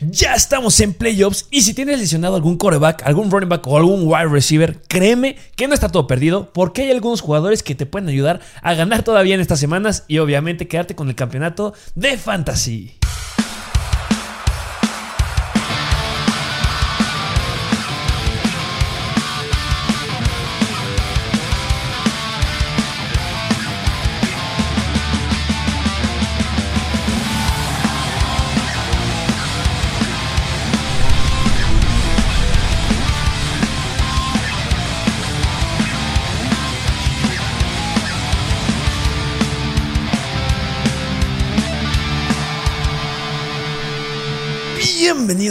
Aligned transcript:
Ya 0.00 0.34
estamos 0.34 0.80
en 0.80 0.92
playoffs 0.92 1.46
y 1.52 1.62
si 1.62 1.72
tienes 1.72 2.00
lesionado 2.00 2.34
algún 2.34 2.56
coreback, 2.56 3.04
algún 3.06 3.30
running 3.30 3.48
back 3.48 3.64
o 3.68 3.76
algún 3.76 4.08
wide 4.08 4.26
receiver, 4.26 4.82
créeme 4.88 5.36
que 5.54 5.68
no 5.68 5.74
está 5.74 5.88
todo 5.88 6.08
perdido 6.08 6.52
porque 6.52 6.82
hay 6.82 6.90
algunos 6.90 7.20
jugadores 7.20 7.62
que 7.62 7.76
te 7.76 7.86
pueden 7.86 8.08
ayudar 8.08 8.40
a 8.60 8.74
ganar 8.74 9.04
todavía 9.04 9.36
en 9.36 9.40
estas 9.40 9.60
semanas 9.60 10.02
y 10.08 10.18
obviamente 10.18 10.66
quedarte 10.66 10.96
con 10.96 11.10
el 11.10 11.14
campeonato 11.14 11.74
de 11.94 12.18
fantasy. 12.18 13.03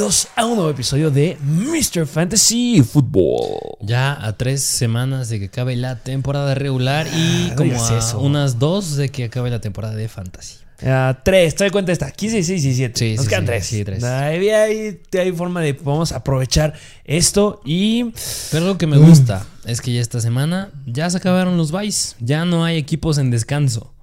Bienvenidos 0.04 0.28
a 0.36 0.46
un 0.46 0.56
nuevo 0.56 0.70
episodio 0.70 1.10
de 1.12 1.38
Mr. 1.42 2.06
Fantasy 2.06 2.84
Football. 2.84 3.78
Ya 3.80 4.12
a 4.22 4.34
tres 4.36 4.62
semanas 4.62 5.30
de 5.30 5.40
que 5.40 5.46
acabe 5.46 5.78
la 5.78 6.00
temporada 6.04 6.54
regular 6.56 7.08
y 7.08 7.52
Ah, 7.52 7.56
como 7.56 7.72
a 7.82 7.98
eso. 8.00 8.20
unas 8.20 8.60
dos 8.60 8.98
de 8.98 9.08
que 9.08 9.24
acabe 9.24 9.50
la 9.50 9.62
temporada 9.62 9.96
de 9.96 10.10
fantasy. 10.10 10.58
Ah, 10.86 11.22
tres, 11.24 11.56
te 11.56 11.64
doy 11.64 11.72
cuenta 11.72 11.94
esta. 11.94 12.12
15, 12.12 12.36
16 12.36 12.62
y 12.66 12.68
17. 12.68 13.00
Sí, 13.00 13.16
Nos 13.16 13.24
sí, 13.24 13.30
quedan 13.30 13.44
sí, 13.44 13.48
tres. 13.48 13.66
sí, 13.66 13.86
tres. 13.86 14.04
Ahí 14.04 14.50
hay, 14.50 15.00
hay 15.18 15.32
forma 15.32 15.62
de 15.62 15.72
vamos 15.72 16.12
a 16.12 16.18
aprovechar 16.18 16.74
esto 17.06 17.62
y 17.64 18.12
Pero 18.52 18.66
lo 18.66 18.78
que 18.78 18.88
me 18.88 18.98
Mm. 18.98 19.08
gusta 19.08 19.46
es 19.64 19.80
que 19.80 19.94
ya 19.94 20.02
esta 20.02 20.20
semana 20.20 20.70
ya 20.86 21.10
se 21.10 21.16
acabaron 21.16 21.56
los 21.56 21.72
buys. 21.72 22.18
Ya 22.20 22.44
no 22.44 22.66
hay 22.66 22.76
equipos 22.76 23.18
en 23.20 23.32
descanso. 23.32 23.94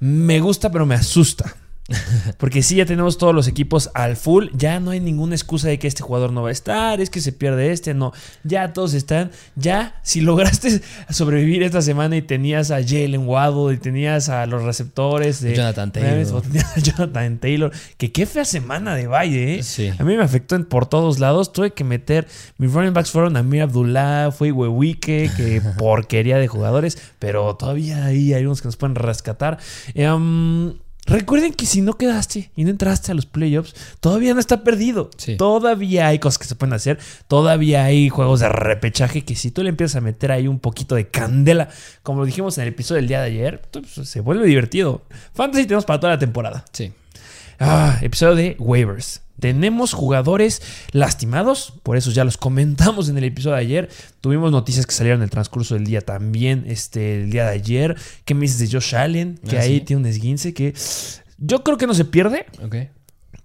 me 0.00 0.38
gusta, 0.40 0.70
pero 0.70 0.84
me 0.84 0.96
asusta. 0.96 1.56
Porque 2.38 2.62
si 2.62 2.76
ya 2.76 2.84
tenemos 2.86 3.16
todos 3.16 3.34
los 3.34 3.46
equipos 3.46 3.90
al 3.94 4.16
full, 4.16 4.46
ya 4.54 4.80
no 4.80 4.90
hay 4.90 5.00
ninguna 5.00 5.34
excusa 5.36 5.68
de 5.68 5.78
que 5.78 5.86
este 5.86 6.02
jugador 6.02 6.32
no 6.32 6.42
va 6.42 6.48
a 6.48 6.52
estar, 6.52 7.00
es 7.00 7.10
que 7.10 7.20
se 7.20 7.32
pierde 7.32 7.70
este, 7.70 7.94
no. 7.94 8.12
Ya 8.42 8.72
todos 8.72 8.92
están. 8.94 9.30
Ya, 9.54 10.00
si 10.02 10.20
lograste 10.22 10.80
sobrevivir 11.10 11.62
esta 11.62 11.82
semana 11.82 12.16
y 12.16 12.22
tenías 12.22 12.70
a 12.70 12.82
Jalen 12.82 13.26
Waddle 13.28 13.74
y 13.74 13.78
tenías 13.78 14.28
a 14.28 14.46
los 14.46 14.64
receptores 14.64 15.40
de 15.40 15.54
Jonathan 15.54 15.92
Taylor. 15.92 16.34
o 16.34 16.42
tenías 16.42 16.76
a 16.76 16.80
Jonathan 16.80 17.38
Taylor, 17.38 17.72
que 17.98 18.10
qué 18.10 18.26
fea 18.26 18.44
semana 18.44 18.94
de 18.96 19.06
Valle, 19.06 19.54
¿eh? 19.58 19.62
Sí. 19.62 19.90
A 19.98 20.02
mí 20.02 20.16
me 20.16 20.24
afectó 20.24 20.56
en- 20.56 20.64
por 20.64 20.86
todos 20.86 21.18
lados. 21.20 21.52
Tuve 21.52 21.72
que 21.72 21.84
meter. 21.84 22.26
Mis 22.58 22.72
running 22.72 22.94
backs 22.94 23.10
fueron 23.12 23.36
Amir 23.36 23.62
Abdullah, 23.62 24.32
fue 24.32 24.50
Wewique, 24.50 25.30
que 25.36 25.62
porquería 25.78 26.38
de 26.38 26.48
jugadores. 26.48 26.98
Pero 27.20 27.54
todavía 27.56 28.04
ahí 28.06 28.34
hay 28.34 28.44
unos 28.44 28.60
que 28.60 28.68
nos 28.68 28.76
pueden 28.76 28.96
rescatar. 28.96 29.58
Em, 29.94 30.74
recuerden 31.06 31.52
que 31.52 31.66
si 31.66 31.80
no 31.80 31.94
quedaste 31.94 32.50
y 32.56 32.64
no 32.64 32.70
entraste 32.70 33.12
a 33.12 33.14
los 33.14 33.26
playoffs, 33.26 33.74
todavía 34.00 34.34
no 34.34 34.40
está 34.40 34.62
perdido. 34.62 35.10
Sí. 35.16 35.36
Todavía 35.36 36.08
hay 36.08 36.18
cosas 36.18 36.38
que 36.38 36.44
se 36.44 36.54
pueden 36.54 36.74
hacer. 36.74 36.98
Todavía 37.28 37.84
hay 37.84 38.08
juegos 38.08 38.40
de 38.40 38.48
repechaje 38.48 39.24
que 39.24 39.36
si 39.36 39.50
tú 39.50 39.62
le 39.62 39.70
empiezas 39.70 39.96
a 39.96 40.00
meter 40.00 40.32
ahí 40.32 40.48
un 40.48 40.58
poquito 40.58 40.94
de 40.94 41.08
candela, 41.08 41.68
como 42.02 42.20
lo 42.20 42.26
dijimos 42.26 42.58
en 42.58 42.62
el 42.62 42.68
episodio 42.68 43.00
del 43.00 43.08
día 43.08 43.20
de 43.20 43.26
ayer, 43.26 43.62
pues, 43.70 44.08
se 44.08 44.20
vuelve 44.20 44.46
divertido. 44.46 45.02
Fantasy 45.34 45.64
tenemos 45.64 45.84
para 45.84 46.00
toda 46.00 46.14
la 46.14 46.18
temporada. 46.18 46.64
Sí. 46.72 46.92
Ah, 47.58 47.98
episodio 48.02 48.34
de 48.34 48.56
waivers. 48.58 49.22
Tenemos 49.40 49.92
jugadores 49.92 50.62
lastimados, 50.92 51.74
por 51.82 51.96
eso 51.98 52.10
ya 52.10 52.24
los 52.24 52.36
comentamos 52.38 53.08
en 53.10 53.18
el 53.18 53.24
episodio 53.24 53.56
de 53.56 53.60
ayer. 53.62 53.88
Tuvimos 54.22 54.50
noticias 54.50 54.86
que 54.86 54.94
salieron 54.94 55.20
en 55.20 55.24
el 55.24 55.30
transcurso 55.30 55.74
del 55.74 55.84
día 55.84 56.00
también, 56.00 56.64
este, 56.66 57.22
el 57.22 57.30
día 57.30 57.44
de 57.44 57.50
ayer. 57.52 57.96
¿Qué 58.24 58.34
me 58.34 58.42
dices 58.42 58.58
de 58.58 58.68
Josh 58.70 58.94
Allen? 58.96 59.38
Que 59.46 59.58
Ah, 59.58 59.62
ahí 59.62 59.78
sí. 59.78 59.80
tiene 59.82 60.00
un 60.00 60.06
esguince 60.06 60.54
que 60.54 60.74
yo 61.38 61.62
creo 61.62 61.76
que 61.76 61.86
no 61.86 61.92
se 61.94 62.06
pierde, 62.06 62.46
Ok. 62.64 62.76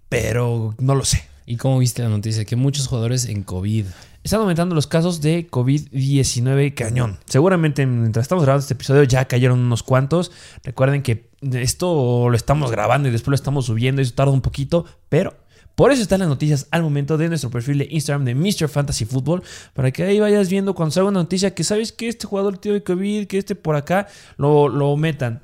pero 0.07 0.75
no 0.79 0.95
lo 0.95 1.03
sé. 1.03 1.23
¿Y 1.45 1.57
cómo 1.57 1.79
viste 1.79 2.01
la 2.01 2.09
noticia? 2.09 2.45
Que 2.45 2.55
muchos 2.55 2.87
jugadores 2.87 3.25
en 3.25 3.43
COVID. 3.43 3.85
Están 4.23 4.39
aumentando 4.41 4.75
los 4.75 4.87
casos 4.87 5.19
de 5.19 5.49
COVID-19 5.49 6.73
cañón. 6.73 7.17
Seguramente 7.25 7.85
mientras 7.85 8.23
estamos 8.23 8.43
grabando 8.43 8.61
este 8.61 8.75
episodio 8.75 9.03
ya 9.03 9.25
cayeron 9.25 9.59
unos 9.59 9.83
cuantos. 9.83 10.31
Recuerden 10.63 11.01
que 11.01 11.30
esto 11.41 12.29
lo 12.29 12.35
estamos 12.35 12.71
grabando 12.71 13.09
y 13.09 13.11
después 13.11 13.31
lo 13.31 13.35
estamos 13.35 13.65
subiendo 13.65 14.01
eso 14.01 14.13
tarda 14.13 14.31
un 14.31 14.41
poquito, 14.41 14.85
pero 15.09 15.35
por 15.75 15.91
eso 15.91 16.01
están 16.01 16.19
las 16.19 16.29
noticias 16.29 16.67
al 16.71 16.83
momento 16.83 17.17
de 17.17 17.29
nuestro 17.29 17.49
perfil 17.49 17.79
de 17.79 17.87
Instagram 17.89 18.25
de 18.25 18.35
Mr. 18.35 18.67
Fantasy 18.67 19.05
Football, 19.05 19.41
para 19.73 19.91
que 19.91 20.03
ahí 20.03 20.19
vayas 20.19 20.49
viendo 20.49 20.75
cuando 20.75 20.91
salga 20.91 21.09
una 21.09 21.21
noticia 21.21 21.55
que 21.55 21.63
sabes 21.63 21.91
que 21.91 22.07
este 22.07 22.27
jugador 22.27 22.57
tiene 22.57 22.83
COVID, 22.83 23.27
que 23.27 23.37
este 23.37 23.55
por 23.55 23.75
acá, 23.75 24.07
lo, 24.37 24.67
lo 24.67 24.95
metan. 24.97 25.41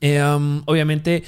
Eh, 0.00 0.22
um, 0.22 0.62
obviamente, 0.66 1.24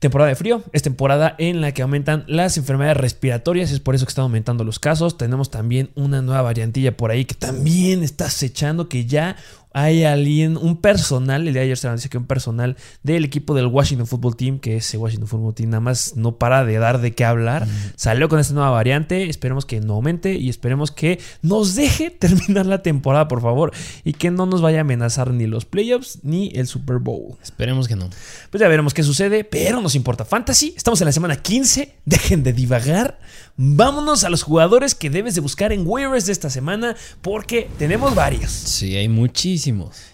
temporada 0.00 0.28
de 0.28 0.34
frío 0.34 0.62
es 0.72 0.82
temporada 0.82 1.34
en 1.38 1.60
la 1.60 1.72
que 1.72 1.82
aumentan 1.82 2.24
las 2.26 2.56
enfermedades 2.58 2.96
respiratorias, 2.96 3.70
es 3.70 3.80
por 3.80 3.94
eso 3.94 4.04
que 4.04 4.10
están 4.10 4.24
aumentando 4.24 4.64
los 4.64 4.78
casos. 4.78 5.16
Tenemos 5.16 5.50
también 5.50 5.90
una 5.94 6.20
nueva 6.20 6.42
variantilla 6.42 6.96
por 6.96 7.10
ahí 7.10 7.24
que 7.24 7.34
también 7.34 8.02
está 8.02 8.26
acechando, 8.26 8.88
que 8.88 9.06
ya 9.06 9.36
hay 9.74 10.04
alguien, 10.04 10.56
un 10.56 10.76
personal, 10.76 11.46
el 11.46 11.52
día 11.52 11.62
de 11.62 11.66
ayer 11.66 11.78
se 11.78 11.90
dice 11.92 12.08
que 12.08 12.18
un 12.18 12.26
personal 12.26 12.76
del 13.02 13.24
equipo 13.24 13.54
del 13.54 13.66
Washington 13.66 14.06
Football 14.06 14.36
Team, 14.36 14.58
que 14.58 14.76
ese 14.76 14.98
Washington 14.98 15.28
Football 15.28 15.54
Team 15.54 15.70
nada 15.70 15.80
más 15.80 16.16
no 16.16 16.36
para 16.36 16.64
de 16.64 16.78
dar 16.78 17.00
de 17.00 17.14
qué 17.14 17.24
hablar, 17.24 17.66
salió 17.96 18.28
con 18.28 18.38
esta 18.38 18.54
nueva 18.54 18.70
variante, 18.70 19.28
esperemos 19.28 19.64
que 19.64 19.80
no 19.80 19.94
aumente 19.94 20.34
y 20.34 20.48
esperemos 20.48 20.90
que 20.90 21.20
nos 21.40 21.74
deje 21.74 22.10
terminar 22.18 22.66
la 22.66 22.82
temporada, 22.82 23.28
por 23.28 23.40
favor, 23.40 23.72
y 24.04 24.12
que 24.12 24.30
no 24.30 24.46
nos 24.46 24.60
vaya 24.60 24.78
a 24.78 24.80
amenazar 24.82 25.32
ni 25.32 25.46
los 25.46 25.64
playoffs 25.64 26.18
ni 26.22 26.50
el 26.54 26.66
Super 26.66 26.98
Bowl. 26.98 27.36
Esperemos 27.42 27.88
que 27.88 27.96
no. 27.96 28.10
Pues 28.50 28.60
ya 28.60 28.68
veremos 28.68 28.92
qué 28.94 29.02
sucede, 29.02 29.44
pero 29.44 29.80
nos 29.80 29.94
importa 29.94 30.24
Fantasy. 30.24 30.74
Estamos 30.76 31.00
en 31.00 31.06
la 31.06 31.12
semana 31.12 31.36
15. 31.36 31.94
Dejen 32.04 32.42
de 32.42 32.52
divagar. 32.52 33.18
Vámonos 33.56 34.24
a 34.24 34.30
los 34.30 34.42
jugadores 34.42 34.94
que 34.94 35.10
debes 35.10 35.34
de 35.34 35.40
buscar 35.40 35.72
en 35.72 35.86
waivers 35.86 36.26
de 36.26 36.32
esta 36.32 36.50
semana 36.50 36.96
porque 37.20 37.68
tenemos 37.78 38.14
varios. 38.14 38.50
Sí, 38.50 38.96
hay 38.96 39.08
muchísimos. 39.08 39.61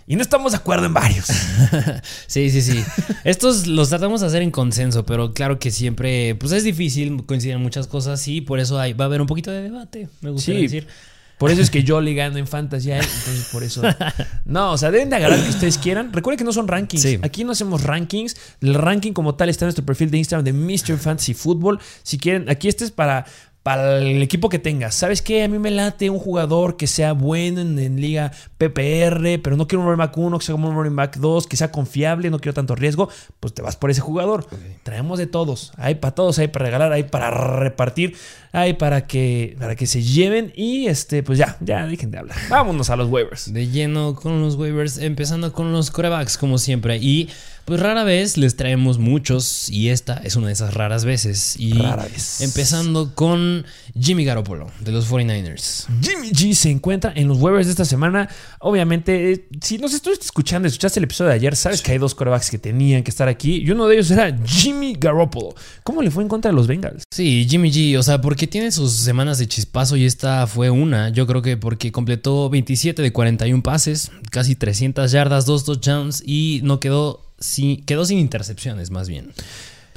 Y 0.07 0.17
no 0.17 0.23
estamos 0.23 0.53
de 0.53 0.59
acuerdo 0.59 0.87
en 0.87 0.95
varios. 0.95 1.27
Sí, 2.27 2.51
sí, 2.51 2.61
sí. 2.63 2.85
Estos 3.25 3.67
los 3.67 3.89
tratamos 3.89 4.21
de 4.21 4.27
hacer 4.27 4.43
en 4.43 4.51
consenso, 4.51 5.05
pero 5.07 5.33
claro 5.33 5.59
que 5.59 5.71
siempre, 5.71 6.35
pues 6.35 6.53
es 6.53 6.65
difícil, 6.65 7.25
coinciden 7.27 7.61
muchas 7.61 7.87
cosas 7.87 8.27
y 8.29 8.41
por 8.41 8.61
eso 8.61 8.79
hay, 8.79 8.93
va 8.93 9.05
a 9.05 9.07
haber 9.07 9.21
un 9.21 9.27
poquito 9.27 9.51
de 9.51 9.63
debate, 9.63 10.09
me 10.21 10.31
gustaría 10.31 10.61
Sí. 10.61 10.63
decir. 10.65 10.87
Por 11.39 11.53
eso 11.53 11.63
es 11.63 11.71
que 11.71 11.85
yo 11.85 12.01
le 12.01 12.15
gano 12.15 12.37
en 12.37 12.49
Fantasy 12.49 12.91
a 12.91 12.99
él. 12.99 13.05
Entonces, 13.05 13.49
por 13.53 13.63
eso. 13.63 13.81
No, 14.45 14.73
o 14.73 14.79
sea, 14.79 14.91
deben 14.91 15.09
de 15.09 15.15
agarrar 15.17 15.41
que 15.41 15.51
ustedes 15.51 15.79
quieran. 15.79 16.13
Recuerden 16.13 16.37
que 16.39 16.43
no 16.45 16.53
son 16.53 16.67
rankings. 16.67 17.01
Sí. 17.03 17.19
Aquí 17.23 17.45
no 17.45 17.53
hacemos 17.53 17.85
rankings. 17.85 18.35
El 18.61 18.75
ranking 18.75 19.13
como 19.13 19.37
tal 19.37 19.49
está 19.49 19.65
en 19.65 19.69
nuestro 19.69 19.87
perfil 19.87 20.11
de 20.11 20.19
Instagram 20.19 20.45
de 20.45 20.53
Mr. 20.53 20.99
Fantasy 20.99 21.35
Football. 21.35 21.79
Si 22.03 22.19
quieren, 22.19 22.49
aquí 22.51 22.67
este 22.67 22.85
es 22.85 22.91
para. 22.91 23.25
Para 23.63 23.99
el 23.99 24.23
equipo 24.23 24.49
que 24.49 24.59
tengas. 24.59 24.95
¿Sabes 24.95 25.21
qué? 25.21 25.43
A 25.43 25.49
mí 25.49 25.59
me 25.59 25.71
late 25.71 26.09
un 26.09 26.19
jugador 26.19 26.77
que 26.77 26.87
sea 26.87 27.13
bueno 27.13 27.61
en, 27.61 27.79
en 27.79 28.01
liga 28.01 28.33
PPR, 28.57 29.41
pero 29.43 29.57
no 29.57 29.67
quiero 29.69 29.83
un 29.83 29.89
running 29.89 29.99
back 29.99 30.17
1, 30.17 30.39
que 30.39 30.45
sea 30.45 30.55
como 30.55 30.69
un 30.69 30.75
running 30.75 30.97
back 30.97 31.17
2, 31.19 31.47
que 31.47 31.57
sea 31.57 31.71
confiable, 31.71 32.31
no 32.31 32.39
quiero 32.39 32.55
tanto 32.55 32.75
riesgo. 32.75 33.09
Pues 33.41 33.53
te 33.53 33.61
vas 33.61 33.77
por 33.77 33.91
ese 33.91 34.01
jugador. 34.01 34.47
Traemos 34.85 35.19
de 35.19 35.27
todos. 35.27 35.73
Hay 35.77 35.97
para 35.97 36.15
todos, 36.15 36.39
hay 36.39 36.49
para 36.49 36.65
regalar, 36.65 36.93
hay 36.93 37.03
para 37.05 37.31
repartir, 37.31 38.17
hay 38.53 38.75
para 38.75 39.07
que, 39.07 39.57
para 39.59 39.77
que 39.77 39.87
se 39.87 40.03
lleven. 40.03 40.53
Y 40.57 40.87
este, 40.87 41.23
pues 41.23 41.39
ya, 41.39 41.57
ya 41.61 41.87
dejen 41.87 42.11
de 42.11 42.19
hablar. 42.19 42.37
Vámonos 42.49 42.91
a 42.91 42.97
los 42.97 43.09
waivers. 43.11 43.53
De 43.53 43.69
lleno 43.69 44.15
con 44.15 44.41
los 44.41 44.57
waivers, 44.57 44.99
empezando 44.99 45.53
con 45.53 45.73
los 45.73 45.91
corebacks, 45.91 46.39
como 46.39 46.59
siempre. 46.59 46.97
Y 46.97 47.29
pues 47.69 47.81
rara 47.81 48.03
vez 48.03 48.39
les 48.39 48.57
traemos 48.57 48.99
muchos, 48.99 49.69
y 49.69 49.91
esta 49.91 50.23
es 50.25 50.37
una 50.37 50.47
de 50.47 50.55
esas 50.55 50.73
raras 50.73 51.05
veces. 51.05 51.55
Y 51.59 51.75
Rara 51.75 52.05
vez. 52.05 52.41
empezando 52.41 53.15
con 53.15 53.67
Jimmy 53.95 54.25
Garoppolo, 54.25 54.71
de 54.81 54.91
los 54.91 55.07
49ers. 55.11 55.85
Jimmy 56.01 56.31
G 56.31 56.55
se 56.55 56.71
encuentra 56.71 57.13
en 57.15 57.29
los 57.29 57.37
waivers 57.37 57.67
de 57.67 57.73
esta 57.73 57.85
semana. 57.85 58.27
Obviamente, 58.61 59.33
eh, 59.33 59.49
si 59.61 59.77
nos 59.77 59.93
estuviste 59.93 60.25
escuchando, 60.25 60.67
escuchaste 60.67 60.99
el 60.99 61.05
episodio 61.05 61.29
de 61.29 61.35
ayer, 61.35 61.55
sabes 61.57 61.83
que 61.83 61.93
hay 61.93 61.99
dos 61.99 62.15
corebacks 62.15 62.51
que 62.51 62.57
tenían 62.57 63.03
que 63.03 63.11
estar 63.11 63.29
aquí. 63.29 63.57
Y 63.57 63.71
uno 63.71 63.87
de 63.87 63.97
ellos 63.97 64.11
era 64.11 64.35
Jimmy 64.47 64.97
Garoppolo. 64.99 65.55
¿Cómo 65.85 66.01
le 66.01 66.11
fue 66.11 66.23
en 66.23 66.31
contra 66.31 66.51
de 66.51 66.57
los 66.57 66.67
Bengals? 66.67 67.03
Sí, 67.13 67.47
Jimmy 67.51 67.71
G, 67.71 67.99
o 67.99 68.03
sea, 68.03 68.19
porque 68.23 68.47
tiene 68.47 68.73
sus 68.73 68.95
semanas 68.95 69.37
de 69.37 69.47
chispazo 69.47 69.95
y 69.99 70.07
esta 70.07 70.47
fue 70.47 70.71
una. 70.71 71.11
Yo 71.11 71.27
creo 71.27 71.43
que 71.43 71.59
porque 71.59 71.93
completó 71.93 72.49
27 72.49 73.03
de 73.03 73.13
41 73.13 73.63
pases, 73.63 74.11
casi 74.31 74.55
300 74.55 75.13
yardas, 75.13 75.45
dos 75.45 75.67
touchdowns 75.67 76.23
y 76.25 76.63
no 76.65 76.81
quedó 76.81 77.28
sin, 77.39 77.85
quedó 77.85 78.05
sin 78.05 78.19
intercepciones 78.19 78.91
más 78.91 79.09
bien. 79.09 79.33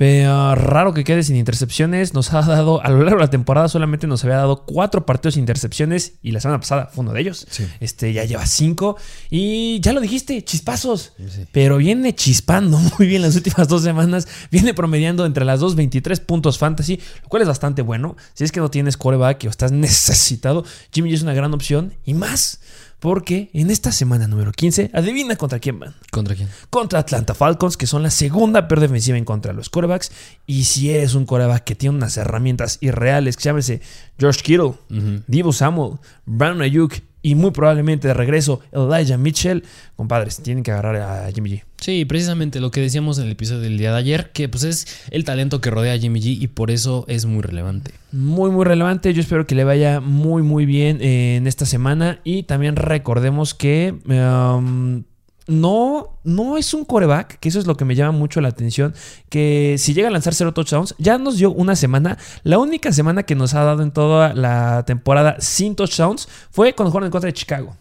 Pero 0.01 0.55
raro 0.55 0.95
que 0.95 1.03
quede 1.03 1.21
sin 1.21 1.35
intercepciones. 1.35 2.15
Nos 2.15 2.33
ha 2.33 2.41
dado, 2.41 2.83
a 2.83 2.89
lo 2.89 3.03
largo 3.03 3.17
de 3.17 3.25
la 3.25 3.29
temporada 3.29 3.69
solamente 3.69 4.07
nos 4.07 4.23
había 4.23 4.37
dado 4.37 4.65
cuatro 4.65 5.05
partidos 5.05 5.35
sin 5.35 5.41
intercepciones 5.41 6.13
y 6.23 6.31
la 6.31 6.39
semana 6.39 6.59
pasada 6.59 6.87
fue 6.87 7.03
uno 7.03 7.13
de 7.13 7.21
ellos. 7.21 7.45
Sí. 7.47 7.67
Este 7.79 8.11
ya 8.11 8.25
lleva 8.25 8.47
cinco. 8.47 8.97
Y 9.29 9.79
ya 9.81 9.93
lo 9.93 10.01
dijiste, 10.01 10.43
chispazos. 10.43 11.13
Sí. 11.19 11.45
Pero 11.51 11.77
viene 11.77 12.15
chispando 12.15 12.79
muy 12.97 13.05
bien 13.05 13.21
las 13.21 13.35
últimas 13.35 13.67
dos 13.67 13.83
semanas. 13.83 14.27
Viene 14.49 14.73
promediando 14.73 15.23
entre 15.23 15.45
las 15.45 15.59
dos 15.59 15.75
23 15.75 16.19
puntos 16.21 16.57
fantasy, 16.57 16.99
lo 17.21 17.29
cual 17.29 17.43
es 17.43 17.47
bastante 17.47 17.83
bueno. 17.83 18.17
Si 18.33 18.43
es 18.43 18.51
que 18.51 18.59
no 18.59 18.71
tienes 18.71 18.97
coreback 18.97 19.43
o 19.45 19.49
estás 19.49 19.71
necesitado, 19.71 20.65
Jimmy 20.91 21.11
G 21.11 21.13
es 21.13 21.21
una 21.21 21.35
gran 21.35 21.53
opción. 21.53 21.93
Y 22.05 22.15
más, 22.15 22.59
porque 23.01 23.49
en 23.53 23.71
esta 23.71 23.91
semana 23.91 24.27
número 24.27 24.51
15, 24.51 24.91
adivina 24.93 25.35
contra 25.35 25.59
quién 25.59 25.79
van 25.79 25.95
¿Contra 26.11 26.35
quién? 26.35 26.47
contra 26.69 26.99
Atlanta 26.99 27.33
Falcons, 27.33 27.75
que 27.75 27.87
son 27.87 28.03
la 28.03 28.11
segunda 28.11 28.67
peor 28.67 28.79
defensiva 28.79 29.17
en 29.17 29.25
contra 29.25 29.51
de 29.51 29.57
los 29.57 29.69
quarterbacks. 29.69 30.11
Y 30.45 30.65
si 30.65 30.91
eres 30.91 31.15
un 31.15 31.25
quarterback 31.25 31.63
que 31.63 31.75
tiene 31.75 31.95
unas 31.97 32.15
herramientas 32.17 32.77
irreales, 32.79 33.35
que 33.37 33.43
llámese 33.43 33.81
George 34.19 34.41
Kittle, 34.43 34.75
Ujú. 34.89 35.23
Divo 35.27 35.51
Samuel, 35.51 35.97
Brandon 36.25 36.61
Ayuk 36.61 36.93
y 37.21 37.35
muy 37.35 37.51
probablemente 37.51 38.07
de 38.07 38.13
regreso 38.13 38.61
Elijah 38.71 39.17
Mitchell, 39.17 39.63
compadres, 39.95 40.41
tienen 40.41 40.63
que 40.63 40.71
agarrar 40.71 40.95
a 40.97 41.31
Jimmy 41.31 41.51
G. 41.51 41.63
Sí, 41.81 42.05
precisamente 42.05 42.59
lo 42.59 42.69
que 42.69 42.79
decíamos 42.79 43.17
en 43.17 43.25
el 43.25 43.31
episodio 43.31 43.61
del 43.61 43.77
día 43.77 43.91
de 43.91 43.97
ayer, 43.97 44.31
que 44.31 44.47
pues 44.47 44.63
es 44.63 44.87
el 45.09 45.23
talento 45.23 45.61
que 45.61 45.71
rodea 45.71 45.93
a 45.93 45.97
Jimmy 45.97 46.19
G 46.19 46.37
y 46.39 46.47
por 46.47 46.69
eso 46.69 47.05
es 47.07 47.25
muy 47.25 47.41
relevante. 47.41 47.91
Muy, 48.11 48.51
muy 48.51 48.65
relevante. 48.65 49.13
Yo 49.13 49.21
espero 49.21 49.47
que 49.47 49.55
le 49.55 49.63
vaya 49.63 49.99
muy, 49.99 50.43
muy 50.43 50.67
bien 50.67 51.01
eh, 51.01 51.37
en 51.37 51.47
esta 51.47 51.65
semana. 51.65 52.19
Y 52.23 52.43
también 52.43 52.75
recordemos 52.75 53.55
que 53.55 53.95
um, 54.05 55.03
no, 55.51 56.17
no 56.23 56.57
es 56.57 56.73
un 56.73 56.85
coreback, 56.85 57.39
que 57.39 57.49
eso 57.49 57.59
es 57.59 57.67
lo 57.67 57.75
que 57.75 57.85
me 57.85 57.95
llama 57.95 58.17
mucho 58.17 58.41
la 58.41 58.47
atención. 58.47 58.93
Que 59.29 59.75
si 59.77 59.93
llega 59.93 60.07
a 60.07 60.11
lanzar 60.11 60.33
cero 60.33 60.53
touchdowns, 60.53 60.95
ya 60.97 61.17
nos 61.17 61.37
dio 61.37 61.51
una 61.51 61.75
semana. 61.75 62.17
La 62.43 62.57
única 62.57 62.91
semana 62.91 63.23
que 63.23 63.35
nos 63.35 63.53
ha 63.53 63.63
dado 63.63 63.83
en 63.83 63.91
toda 63.91 64.33
la 64.33 64.83
temporada 64.85 65.35
sin 65.39 65.75
touchdowns 65.75 66.27
fue 66.51 66.73
cuando 66.73 66.91
jugaron 66.91 67.07
en 67.07 67.11
contra 67.11 67.27
de 67.27 67.33
Chicago. 67.33 67.75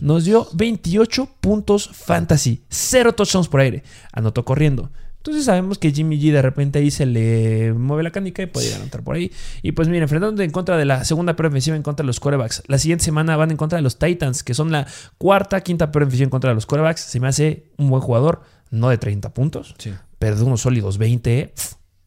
Nos 0.00 0.24
dio 0.24 0.48
28 0.54 1.28
puntos 1.40 1.90
fantasy, 1.92 2.62
cero 2.68 3.12
touchdowns 3.12 3.48
por 3.48 3.60
aire. 3.60 3.82
Anotó 4.12 4.44
corriendo. 4.44 4.90
Entonces 5.28 5.44
sabemos 5.44 5.76
que 5.78 5.92
Jimmy 5.92 6.18
G 6.18 6.32
de 6.32 6.40
repente 6.40 6.78
ahí 6.78 6.90
se 6.90 7.04
le 7.04 7.74
mueve 7.74 8.02
la 8.02 8.10
canica 8.10 8.42
y 8.42 8.46
puede 8.46 8.72
a 8.72 8.76
anotar 8.76 9.02
por 9.04 9.14
ahí. 9.16 9.30
Y 9.62 9.72
pues 9.72 9.86
miren, 9.88 10.04
enfrentando 10.04 10.42
en 10.42 10.50
contra 10.50 10.78
de 10.78 10.86
la 10.86 11.04
segunda 11.04 11.36
peor 11.36 11.48
ofensiva 11.48 11.76
en 11.76 11.82
contra 11.82 12.02
de 12.02 12.06
los 12.06 12.18
quarterbacks. 12.18 12.62
La 12.66 12.78
siguiente 12.78 13.04
semana 13.04 13.36
van 13.36 13.50
en 13.50 13.58
contra 13.58 13.76
de 13.76 13.82
los 13.82 13.98
Titans, 13.98 14.42
que 14.42 14.54
son 14.54 14.72
la 14.72 14.86
cuarta, 15.18 15.60
quinta 15.60 15.92
peor 15.92 16.04
ofensiva 16.04 16.24
en 16.24 16.30
contra 16.30 16.50
de 16.50 16.54
los 16.54 16.64
quarterbacks. 16.64 17.02
Se 17.02 17.20
me 17.20 17.28
hace 17.28 17.64
un 17.76 17.90
buen 17.90 18.00
jugador, 18.00 18.40
no 18.70 18.88
de 18.88 18.96
30 18.96 19.34
puntos, 19.34 19.74
Sí. 19.78 19.92
pero 20.18 20.34
de 20.36 20.42
unos 20.44 20.62
sólidos 20.62 20.96
20, 20.96 21.38
eh, 21.40 21.52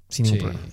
sin 0.10 0.24
ningún 0.24 0.40
Sí. 0.40 0.44
problema. 0.46 0.66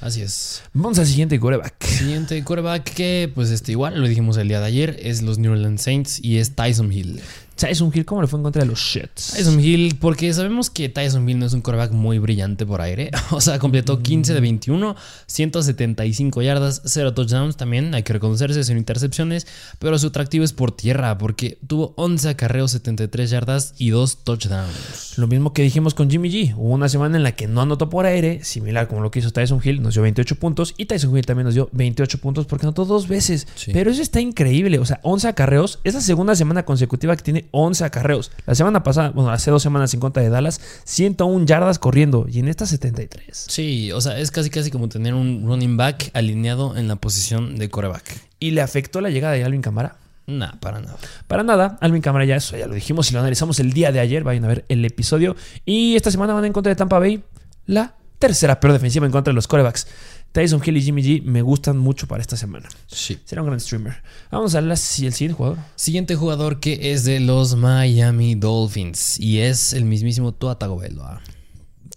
Así 0.00 0.20
es. 0.22 0.64
Vamos 0.72 0.98
al 0.98 1.06
siguiente 1.06 1.38
quarterback. 1.38 1.84
Siguiente 1.84 2.42
quarterback 2.42 2.82
que, 2.92 3.30
pues 3.32 3.50
este, 3.50 3.70
igual 3.70 4.00
lo 4.00 4.08
dijimos 4.08 4.36
el 4.36 4.48
día 4.48 4.58
de 4.58 4.66
ayer, 4.66 4.96
es 5.00 5.22
los 5.22 5.38
New 5.38 5.52
Orleans 5.52 5.80
Saints 5.80 6.18
y 6.20 6.38
es 6.38 6.56
Tyson 6.56 6.92
Hill. 6.92 7.20
Tyson 7.56 7.90
Hill, 7.94 8.04
¿cómo 8.04 8.22
le 8.22 8.28
fue 8.28 8.38
en 8.38 8.42
contra 8.42 8.62
de 8.62 8.68
los 8.68 8.78
Shits? 8.78 9.34
Tyson 9.34 9.60
Hill, 9.60 9.96
porque 10.00 10.32
sabemos 10.32 10.70
que 10.70 10.88
Tyson 10.88 11.28
Hill 11.28 11.38
no 11.38 11.46
es 11.46 11.52
un 11.52 11.60
quarterback 11.60 11.92
muy 11.92 12.18
brillante 12.18 12.66
por 12.66 12.80
aire. 12.80 13.10
O 13.32 13.40
sea, 13.40 13.58
completó 13.58 14.02
15 14.02 14.34
de 14.34 14.40
21, 14.40 14.94
175 15.26 16.42
yardas, 16.42 16.82
0 16.84 17.14
touchdowns 17.14 17.56
también, 17.56 17.94
hay 17.94 18.02
que 18.02 18.12
reconocerse, 18.12 18.62
sin 18.62 18.76
intercepciones, 18.76 19.46
pero 19.78 19.98
su 19.98 20.08
atractivo 20.08 20.44
es 20.44 20.52
por 20.52 20.72
tierra, 20.72 21.16
porque 21.16 21.58
tuvo 21.66 21.94
11 21.96 22.28
acarreos, 22.28 22.72
73 22.72 23.30
yardas 23.30 23.74
y 23.78 23.90
2 23.90 24.24
touchdowns. 24.24 25.18
Lo 25.18 25.26
mismo 25.26 25.52
que 25.52 25.62
dijimos 25.62 25.94
con 25.94 26.10
Jimmy 26.10 26.30
G. 26.30 26.54
Hubo 26.56 26.70
una 26.70 26.88
semana 26.88 27.16
en 27.16 27.22
la 27.22 27.32
que 27.32 27.46
no 27.46 27.62
anotó 27.62 27.88
por 27.88 28.06
aire, 28.06 28.44
similar 28.44 28.88
como 28.88 29.00
lo 29.00 29.10
que 29.10 29.18
hizo 29.18 29.30
Tyson 29.30 29.60
Hill, 29.62 29.82
nos 29.82 29.94
dio 29.94 30.02
28 30.02 30.36
puntos. 30.36 30.74
Y 30.76 30.86
Tyson 30.86 31.16
Hill 31.16 31.26
también 31.26 31.46
nos 31.46 31.54
dio 31.54 31.68
28 31.72 32.18
puntos 32.18 32.46
porque 32.46 32.66
anotó 32.66 32.84
dos 32.84 33.08
veces. 33.08 33.46
Sí. 33.54 33.70
Pero 33.72 33.90
eso 33.90 34.02
está 34.02 34.20
increíble. 34.20 34.78
O 34.78 34.84
sea, 34.84 35.00
11 35.02 35.28
acarreos. 35.28 35.80
Es 35.84 35.94
la 35.94 36.00
segunda 36.00 36.34
semana 36.34 36.64
consecutiva 36.64 37.16
que 37.16 37.22
tiene 37.22 37.41
11 37.50 37.84
acarreos. 37.84 38.30
La 38.46 38.54
semana 38.54 38.82
pasada, 38.82 39.10
bueno, 39.10 39.30
hace 39.30 39.50
dos 39.50 39.62
semanas 39.62 39.92
en 39.94 40.00
contra 40.00 40.22
de 40.22 40.30
Dallas, 40.30 40.60
101 40.84 41.46
yardas 41.46 41.78
corriendo. 41.78 42.26
Y 42.28 42.38
en 42.38 42.48
esta 42.48 42.66
73. 42.66 43.46
Sí, 43.48 43.92
o 43.92 44.00
sea, 44.00 44.18
es 44.18 44.30
casi 44.30 44.50
casi 44.50 44.70
como 44.70 44.88
tener 44.88 45.14
un 45.14 45.44
running 45.46 45.76
back 45.76 46.10
alineado 46.14 46.76
en 46.76 46.88
la 46.88 46.96
posición 46.96 47.56
de 47.58 47.68
quarterback. 47.68 48.20
Y 48.38 48.52
le 48.52 48.60
afectó 48.60 49.00
la 49.00 49.10
llegada 49.10 49.34
de 49.34 49.44
Alvin 49.44 49.62
Camara. 49.62 49.96
Nah, 50.26 50.52
para 50.60 50.80
nada. 50.80 50.96
Para 51.26 51.42
nada, 51.42 51.78
Alvin 51.80 52.00
Camara 52.00 52.24
ya 52.24 52.36
eso 52.36 52.56
ya 52.56 52.66
lo 52.66 52.74
dijimos 52.74 53.10
y 53.10 53.14
lo 53.14 53.20
analizamos 53.20 53.58
el 53.60 53.72
día 53.72 53.90
de 53.92 54.00
ayer. 54.00 54.22
Vayan 54.22 54.44
a 54.44 54.48
ver 54.48 54.64
el 54.68 54.84
episodio. 54.84 55.36
Y 55.64 55.96
esta 55.96 56.10
semana 56.10 56.32
van 56.34 56.44
en 56.44 56.52
contra 56.52 56.70
de 56.70 56.76
Tampa 56.76 56.98
Bay, 56.98 57.22
la 57.66 57.94
tercera 58.18 58.60
peor 58.60 58.72
defensiva 58.72 59.04
en 59.04 59.10
contra 59.10 59.32
de 59.32 59.34
los 59.34 59.48
corebacks. 59.48 59.88
Tyson 60.32 60.62
Hill 60.64 60.78
y 60.78 60.82
Jimmy 60.82 61.02
G 61.02 61.22
me 61.22 61.42
gustan 61.42 61.76
mucho 61.76 62.08
para 62.08 62.22
esta 62.22 62.36
semana. 62.36 62.68
Sí. 62.86 63.18
Será 63.24 63.42
un 63.42 63.48
gran 63.48 63.60
streamer. 63.60 64.02
Vamos 64.30 64.54
a 64.54 64.62
la, 64.62 64.76
si 64.76 65.06
el 65.06 65.12
siguiente 65.12 65.36
jugador. 65.36 65.58
Siguiente 65.76 66.16
jugador 66.16 66.58
que 66.58 66.92
es 66.92 67.04
de 67.04 67.20
los 67.20 67.54
Miami 67.54 68.34
Dolphins 68.34 69.20
y 69.20 69.40
es 69.40 69.74
el 69.74 69.84
mismísimo 69.84 70.32
Tua 70.32 70.58
Tagovailoa. 70.58 71.20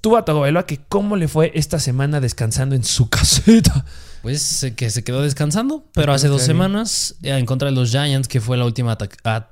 Tuvo 0.01 0.17
a 0.17 0.25
Tagovailoa 0.25 0.65
que 0.65 0.81
cómo 0.89 1.15
le 1.15 1.29
fue 1.29 1.51
esta 1.55 1.79
semana 1.79 2.19
descansando 2.19 2.75
en 2.75 2.83
su 2.83 3.09
caseta. 3.09 3.85
Pues 4.25 4.65
que 4.75 4.89
se 4.89 5.03
quedó 5.03 5.21
descansando, 5.21 5.85
pero 5.93 6.11
hace 6.11 6.27
dos 6.27 6.41
semanas 6.41 7.13
eh, 7.21 7.37
en 7.37 7.45
contra 7.45 7.69
de 7.69 7.75
los 7.75 7.91
Giants, 7.91 8.27
que 8.27 8.41
fue 8.41 8.57
la 8.57 8.65
última 8.65 8.97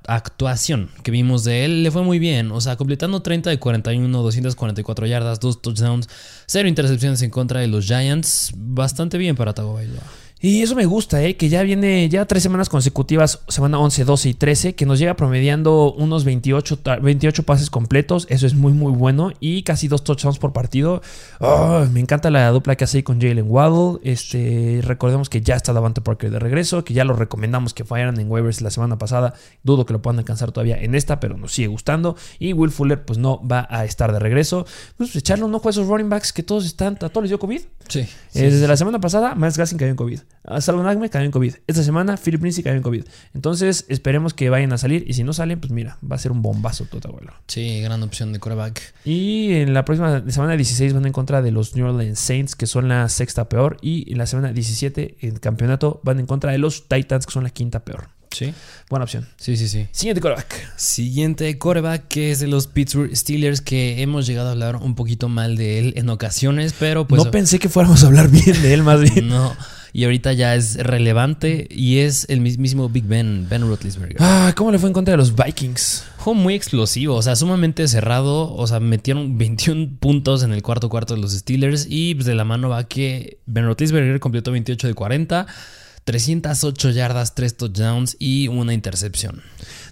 actuación 0.08 0.90
que 1.04 1.12
vimos 1.12 1.44
de 1.44 1.64
él, 1.64 1.84
le 1.84 1.92
fue 1.92 2.02
muy 2.02 2.18
bien. 2.18 2.52
O 2.52 2.60
sea, 2.60 2.76
completando 2.76 3.22
30 3.22 3.52
de 3.52 3.60
41, 3.60 4.24
244 4.24 5.06
yardas, 5.06 5.40
dos 5.40 5.62
touchdowns, 5.62 6.10
cero 6.48 6.68
intercepciones 6.68 7.22
en 7.22 7.30
contra 7.30 7.60
de 7.60 7.68
los 7.68 7.86
Giants. 7.86 8.52
Bastante 8.56 9.20
bien 9.20 9.36
para 9.36 9.54
Tagovailoa. 9.54 10.02
Y 10.46 10.62
eso 10.62 10.76
me 10.76 10.86
gusta, 10.86 11.24
¿eh? 11.24 11.38
que 11.38 11.48
ya 11.48 11.64
viene 11.64 12.10
ya 12.10 12.26
tres 12.26 12.44
semanas 12.44 12.68
consecutivas, 12.68 13.40
semana 13.48 13.80
11, 13.80 14.04
12 14.04 14.28
y 14.28 14.34
13, 14.34 14.76
que 14.76 14.86
nos 14.86 15.00
llega 15.00 15.16
promediando 15.16 15.94
unos 15.94 16.26
28, 16.26 16.80
ta- 16.80 16.98
28 16.98 17.44
pases 17.44 17.70
completos. 17.70 18.28
Eso 18.30 18.46
es 18.46 18.54
muy, 18.54 18.74
muy 18.74 18.92
bueno. 18.92 19.32
Y 19.40 19.64
casi 19.64 19.88
dos 19.88 20.04
touchdowns 20.04 20.40
por 20.40 20.52
partido. 20.52 21.02
Oh, 21.40 21.86
me 21.94 22.02
encanta 22.02 22.30
la 22.30 22.50
dupla 22.52 22.76
que 22.76 22.84
hace 22.84 22.98
ahí 22.98 23.04
con 23.04 23.22
Jalen 23.22 23.46
Waddle. 23.48 24.02
Este, 24.04 24.82
recordemos 24.84 25.30
que 25.30 25.40
ya 25.40 25.56
está 25.56 25.72
Davante 25.72 26.02
Parker 26.02 26.30
de 26.30 26.40
regreso, 26.40 26.84
que 26.84 26.94
ya 26.94 27.06
lo 27.06 27.14
recomendamos 27.16 27.74
que 27.74 27.86
fallaran 27.86 28.20
en 28.20 28.30
waivers 28.30 28.60
la 28.60 28.70
semana 28.70 28.98
pasada. 28.98 29.36
Dudo 29.64 29.86
que 29.86 29.94
lo 29.94 30.02
puedan 30.02 30.20
alcanzar 30.20 30.52
todavía 30.52 30.76
en 30.76 30.94
esta, 30.94 31.22
pero 31.22 31.38
nos 31.38 31.54
sigue 31.54 31.70
gustando. 31.70 32.18
Y 32.38 32.52
Will 32.52 32.72
Fuller, 32.72 33.06
pues 33.06 33.18
no 33.18 33.40
va 33.48 33.66
a 33.70 33.86
estar 33.86 34.12
de 34.12 34.20
regreso. 34.20 34.66
Pues 34.98 35.16
echarle 35.16 35.46
un 35.46 35.56
ojo 35.56 35.70
a 35.70 35.72
esos 35.72 35.88
running 35.88 36.10
backs 36.10 36.34
que 36.34 36.44
todos 36.44 36.66
están, 36.66 36.98
todos 37.00 37.22
les 37.22 37.30
dio 37.30 37.40
COVID. 37.40 37.62
Sí. 37.88 38.00
Eh, 38.36 38.50
desde 38.50 38.68
la 38.68 38.78
semana 38.78 39.00
pasada, 39.00 39.36
Miles 39.36 39.58
Gaskin 39.58 39.78
cayó 39.78 39.92
en 39.92 39.96
COVID. 39.96 40.20
A 40.46 40.62
Salvo 40.62 40.84
Nagme 40.84 41.10
cayó 41.10 41.26
en 41.26 41.32
COVID. 41.32 41.56
Esta 41.68 41.84
semana, 41.84 42.18
Philip 42.18 42.42
Lindsay 42.42 42.64
cayó 42.64 42.76
en 42.76 42.82
COVID. 42.82 43.04
Entonces, 43.34 43.86
esperemos 43.90 44.34
que 44.34 44.50
vayan 44.50 44.74
a 44.74 44.78
salir. 44.78 45.04
Y 45.08 45.14
si 45.14 45.24
no 45.24 45.34
salen, 45.34 45.60
pues 45.60 45.72
mira, 45.72 45.98
va 46.10 46.16
a 46.16 46.20
ser 46.20 46.32
un 46.32 46.42
bombazo 46.42 46.86
todo 46.86 47.10
abuelo. 47.10 47.34
Sí, 47.48 47.82
gran 47.82 48.02
opción 48.04 48.34
de 48.34 48.40
quarterback. 48.40 48.82
Y 49.06 49.54
en 49.54 49.74
la 49.74 49.86
próxima 49.86 50.24
semana 50.30 50.56
16 50.56 50.94
van 50.94 51.06
en 51.06 51.14
contra 51.14 51.42
de 51.42 51.52
los 51.52 51.76
New 51.76 51.86
Orleans 51.86 52.20
Saints, 52.20 52.56
que 52.56 52.66
son 52.66 52.88
la 52.88 53.08
sexta 53.10 53.50
peor. 53.50 53.78
Y 53.82 54.12
en 54.12 54.18
la 54.18 54.26
semana 54.26 54.52
17, 54.52 55.18
en 55.22 55.36
campeonato, 55.38 56.02
van 56.04 56.20
en 56.20 56.26
contra 56.26 56.52
de 56.52 56.58
los 56.58 56.88
Titans, 56.88 57.26
que 57.26 57.32
son 57.32 57.44
la 57.44 57.50
quinta 57.50 57.86
peor. 57.86 58.10
Sí. 58.34 58.54
Buena 58.90 59.04
opción. 59.06 59.28
Sí, 59.38 59.58
sí, 59.58 59.68
sí. 59.68 59.88
Siguiente 59.92 60.22
quarterback. 60.22 60.74
Siguiente 60.76 61.58
quarterback 61.58 62.08
que 62.08 62.32
es 62.32 62.40
de 62.40 62.48
los 62.48 62.68
Pittsburgh 62.68 63.16
Steelers, 63.16 63.62
que 63.62 64.02
hemos 64.02 64.26
llegado 64.26 64.50
a 64.50 64.52
hablar 64.52 64.76
un 64.78 64.96
poquito 64.96 65.30
mal 65.30 65.56
de 65.56 65.80
él 65.80 65.94
en 65.96 66.10
ocasiones, 66.10 66.74
pero 66.78 67.08
pues 67.08 67.24
no 67.24 67.32
pensé 67.32 67.60
que 67.60 67.70
fuéramos 67.70 68.04
a 68.04 68.08
hablar 68.08 68.30
bien 68.30 68.62
de 68.62 68.74
él, 68.74 68.84
más 68.84 69.02
bien. 69.02 69.28
no. 69.30 69.56
Y 69.96 70.06
ahorita 70.06 70.34
ya 70.34 70.56
es 70.56 70.78
relevante 70.78 71.68
y 71.70 72.00
es 72.00 72.26
el 72.28 72.42
mismísimo 72.42 72.90
Big 72.90 73.04
Ben, 73.04 73.46
Ben 73.48 73.62
Roethlisberger. 73.62 74.18
Ah, 74.20 74.52
¿cómo 74.58 74.72
le 74.72 74.80
fue 74.80 74.90
en 74.90 74.94
contra 74.94 75.12
de 75.12 75.18
los 75.18 75.36
Vikings? 75.36 76.06
Juego 76.18 76.34
muy 76.34 76.56
explosivo, 76.56 77.16
o 77.16 77.22
sea, 77.22 77.36
sumamente 77.36 77.88
cerrado, 77.88 78.56
o 78.56 78.66
sea, 78.66 78.80
metieron 78.80 79.38
21 79.38 79.98
puntos 80.00 80.42
en 80.42 80.52
el 80.52 80.64
cuarto 80.64 80.90
cuarto 80.90 81.14
de 81.14 81.22
los 81.22 81.34
Steelers 81.34 81.86
y 81.88 82.16
pues, 82.16 82.26
de 82.26 82.34
la 82.34 82.44
mano 82.44 82.70
va 82.70 82.88
que 82.88 83.38
Ben 83.46 83.66
Roethlisberger 83.66 84.20
completó 84.20 84.52
28 84.52 84.88
de 84.88 84.94
40, 84.96 85.46
308 86.04 86.90
yardas, 86.92 87.36
3 87.36 87.58
touchdowns 87.58 88.18
y 88.20 88.48
una 88.48 88.74
intercepción. 88.74 89.42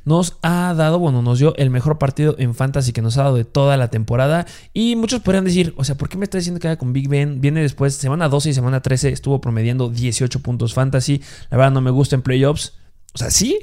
nos 0.04 0.38
ha 0.42 0.74
dado, 0.74 0.98
bueno, 1.00 1.22
nos 1.22 1.40
dio 1.40 1.56
el 1.58 1.70
mejor 1.70 1.98
partido 2.00 2.36
en 2.40 2.56
fantasy 2.56 2.92
que 2.92 3.02
nos 3.02 3.18
ha 3.18 3.24
dado 3.24 3.36
de 3.36 3.46
toda 3.46 3.78
la 3.78 3.90
temporada. 3.90 4.48
Y 4.74 4.96
muchos 4.96 5.22
podrían 5.22 5.46
decir, 5.46 5.74
o 5.78 5.84
sea, 5.84 5.96
¿por 5.96 6.10
qué 6.10 6.18
me 6.18 6.24
está 6.26 6.38
diciendo 6.38 6.60
que 6.60 6.68
haga 6.68 6.78
con 6.78 6.92
Big 6.94 7.08
Ben? 7.08 7.40
Viene 7.40 7.62
después, 7.62 7.96
semana 7.96 8.28
12 8.28 8.50
y 8.50 8.54
semana 8.54 8.82
13 8.82 9.10
estuvo 9.10 9.40
promediando 9.42 9.90
18 9.90 10.40
puntos 10.42 10.74
fantasy. 10.74 11.22
La 11.50 11.58
verdad 11.58 11.72
no 11.72 11.82
me 11.82 11.92
gusta 11.92 12.16
en 12.16 12.24
playoffs. 12.24 12.74
O 13.14 13.18
sea, 13.18 13.30
sí, 13.30 13.60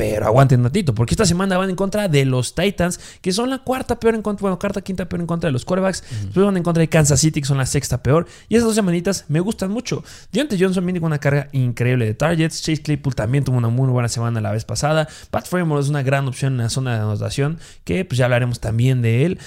pero 0.00 0.24
aguanten 0.24 0.60
un 0.60 0.64
ratito, 0.64 0.94
porque 0.94 1.12
esta 1.12 1.26
semana 1.26 1.58
van 1.58 1.68
en 1.68 1.76
contra 1.76 2.08
de 2.08 2.24
los 2.24 2.54
Titans, 2.54 2.98
que 3.20 3.32
son 3.32 3.50
la 3.50 3.58
cuarta 3.58 4.00
peor 4.00 4.14
en 4.14 4.22
contra, 4.22 4.44
bueno, 4.44 4.58
cuarta, 4.58 4.80
quinta 4.80 5.06
peor 5.06 5.20
en 5.20 5.26
contra 5.26 5.48
de 5.48 5.52
los 5.52 5.66
quarterbacks. 5.66 6.02
Después 6.22 6.46
van 6.46 6.56
en 6.56 6.62
contra 6.62 6.80
de 6.80 6.88
Kansas 6.88 7.20
City, 7.20 7.42
que 7.42 7.46
son 7.46 7.58
la 7.58 7.66
sexta 7.66 8.02
peor. 8.02 8.26
Y 8.48 8.54
esas 8.54 8.64
dos 8.64 8.76
semanitas 8.76 9.26
me 9.28 9.40
gustan 9.40 9.70
mucho. 9.70 10.02
Deontay 10.32 10.58
Johnson 10.58 10.86
viene 10.86 11.00
con 11.00 11.08
una 11.08 11.18
carga 11.18 11.48
increíble 11.52 12.06
de 12.06 12.14
targets. 12.14 12.62
Chase 12.62 12.80
Claypool 12.80 13.14
también 13.14 13.44
tuvo 13.44 13.58
una 13.58 13.68
muy 13.68 13.90
buena 13.90 14.08
semana 14.08 14.40
la 14.40 14.52
vez 14.52 14.64
pasada. 14.64 15.06
Pat 15.30 15.46
Fremont 15.46 15.82
es 15.82 15.90
una 15.90 16.02
gran 16.02 16.26
opción 16.26 16.54
en 16.54 16.60
la 16.60 16.70
zona 16.70 16.94
de 16.94 17.00
anotación, 17.00 17.58
que 17.84 18.06
pues 18.06 18.16
ya 18.16 18.24
hablaremos 18.24 18.58
también 18.58 19.02
de 19.02 19.26
él. 19.26 19.38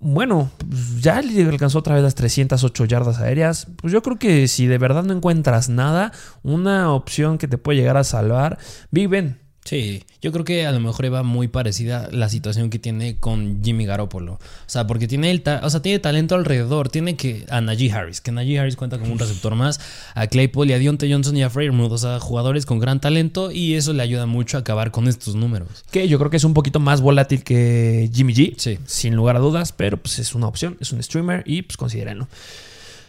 bueno, 0.00 0.50
pues 0.70 1.02
ya 1.02 1.18
alcanzó 1.18 1.80
otra 1.80 1.96
vez 1.96 2.02
las 2.02 2.14
308 2.14 2.86
yardas 2.86 3.18
aéreas. 3.18 3.66
Pues 3.76 3.92
yo 3.92 4.02
creo 4.02 4.18
que 4.18 4.48
si 4.48 4.68
de 4.68 4.78
verdad 4.78 5.04
no 5.04 5.12
encuentras 5.12 5.68
nada, 5.68 6.12
una 6.42 6.94
opción 6.94 7.36
que 7.36 7.46
te 7.46 7.58
puede 7.58 7.80
llegar 7.80 7.98
a 7.98 8.04
salvar, 8.04 8.56
Big 8.90 9.08
Ben. 9.08 9.47
Sí, 9.68 10.02
yo 10.22 10.32
creo 10.32 10.46
que 10.46 10.64
a 10.64 10.72
lo 10.72 10.80
mejor 10.80 11.12
va 11.12 11.22
muy 11.22 11.46
parecida 11.46 12.08
la 12.10 12.30
situación 12.30 12.70
que 12.70 12.78
tiene 12.78 13.16
con 13.16 13.62
Jimmy 13.62 13.84
Garoppolo. 13.84 14.32
O 14.32 14.38
sea, 14.64 14.86
porque 14.86 15.06
tiene 15.06 15.30
el 15.30 15.42
o 15.62 15.68
sea, 15.68 15.82
tiene 15.82 15.98
talento 15.98 16.36
alrededor. 16.36 16.88
Tiene 16.88 17.16
que 17.16 17.44
a 17.50 17.60
Najee 17.60 17.92
Harris, 17.92 18.22
que 18.22 18.32
Najee 18.32 18.58
Harris 18.58 18.76
cuenta 18.76 18.98
como 18.98 19.12
un 19.12 19.18
receptor 19.18 19.54
más, 19.56 19.78
a 20.14 20.26
Claypool 20.26 20.70
y 20.70 20.72
a 20.72 20.78
Dionte 20.78 21.12
Johnson 21.12 21.36
y 21.36 21.42
a 21.42 21.50
Freiermuth. 21.50 21.92
O 21.92 21.98
sea, 21.98 22.18
jugadores 22.18 22.64
con 22.64 22.78
gran 22.78 22.98
talento 22.98 23.50
y 23.50 23.74
eso 23.74 23.92
le 23.92 24.02
ayuda 24.02 24.24
mucho 24.24 24.56
a 24.56 24.60
acabar 24.60 24.90
con 24.90 25.06
estos 25.06 25.34
números. 25.34 25.84
Que 25.90 26.08
yo 26.08 26.18
creo 26.18 26.30
que 26.30 26.38
es 26.38 26.44
un 26.44 26.54
poquito 26.54 26.80
más 26.80 27.02
volátil 27.02 27.44
que 27.44 28.08
Jimmy 28.10 28.32
G. 28.32 28.54
Sí. 28.56 28.78
Sin 28.86 29.16
lugar 29.16 29.36
a 29.36 29.40
dudas, 29.40 29.72
pero 29.72 29.98
pues 29.98 30.18
es 30.18 30.34
una 30.34 30.46
opción, 30.46 30.78
es 30.80 30.92
un 30.92 31.02
streamer 31.02 31.42
y 31.44 31.60
pues 31.60 31.76
considérenlo. 31.76 32.26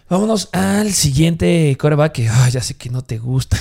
Vámonos 0.09 0.49
al 0.53 0.91
siguiente 0.91 1.77
coreback 1.79 2.13
que 2.13 2.23
ya 2.23 2.61
sé 2.61 2.73
que 2.73 2.89
no 2.89 3.03
te 3.03 3.19
gusta. 3.19 3.59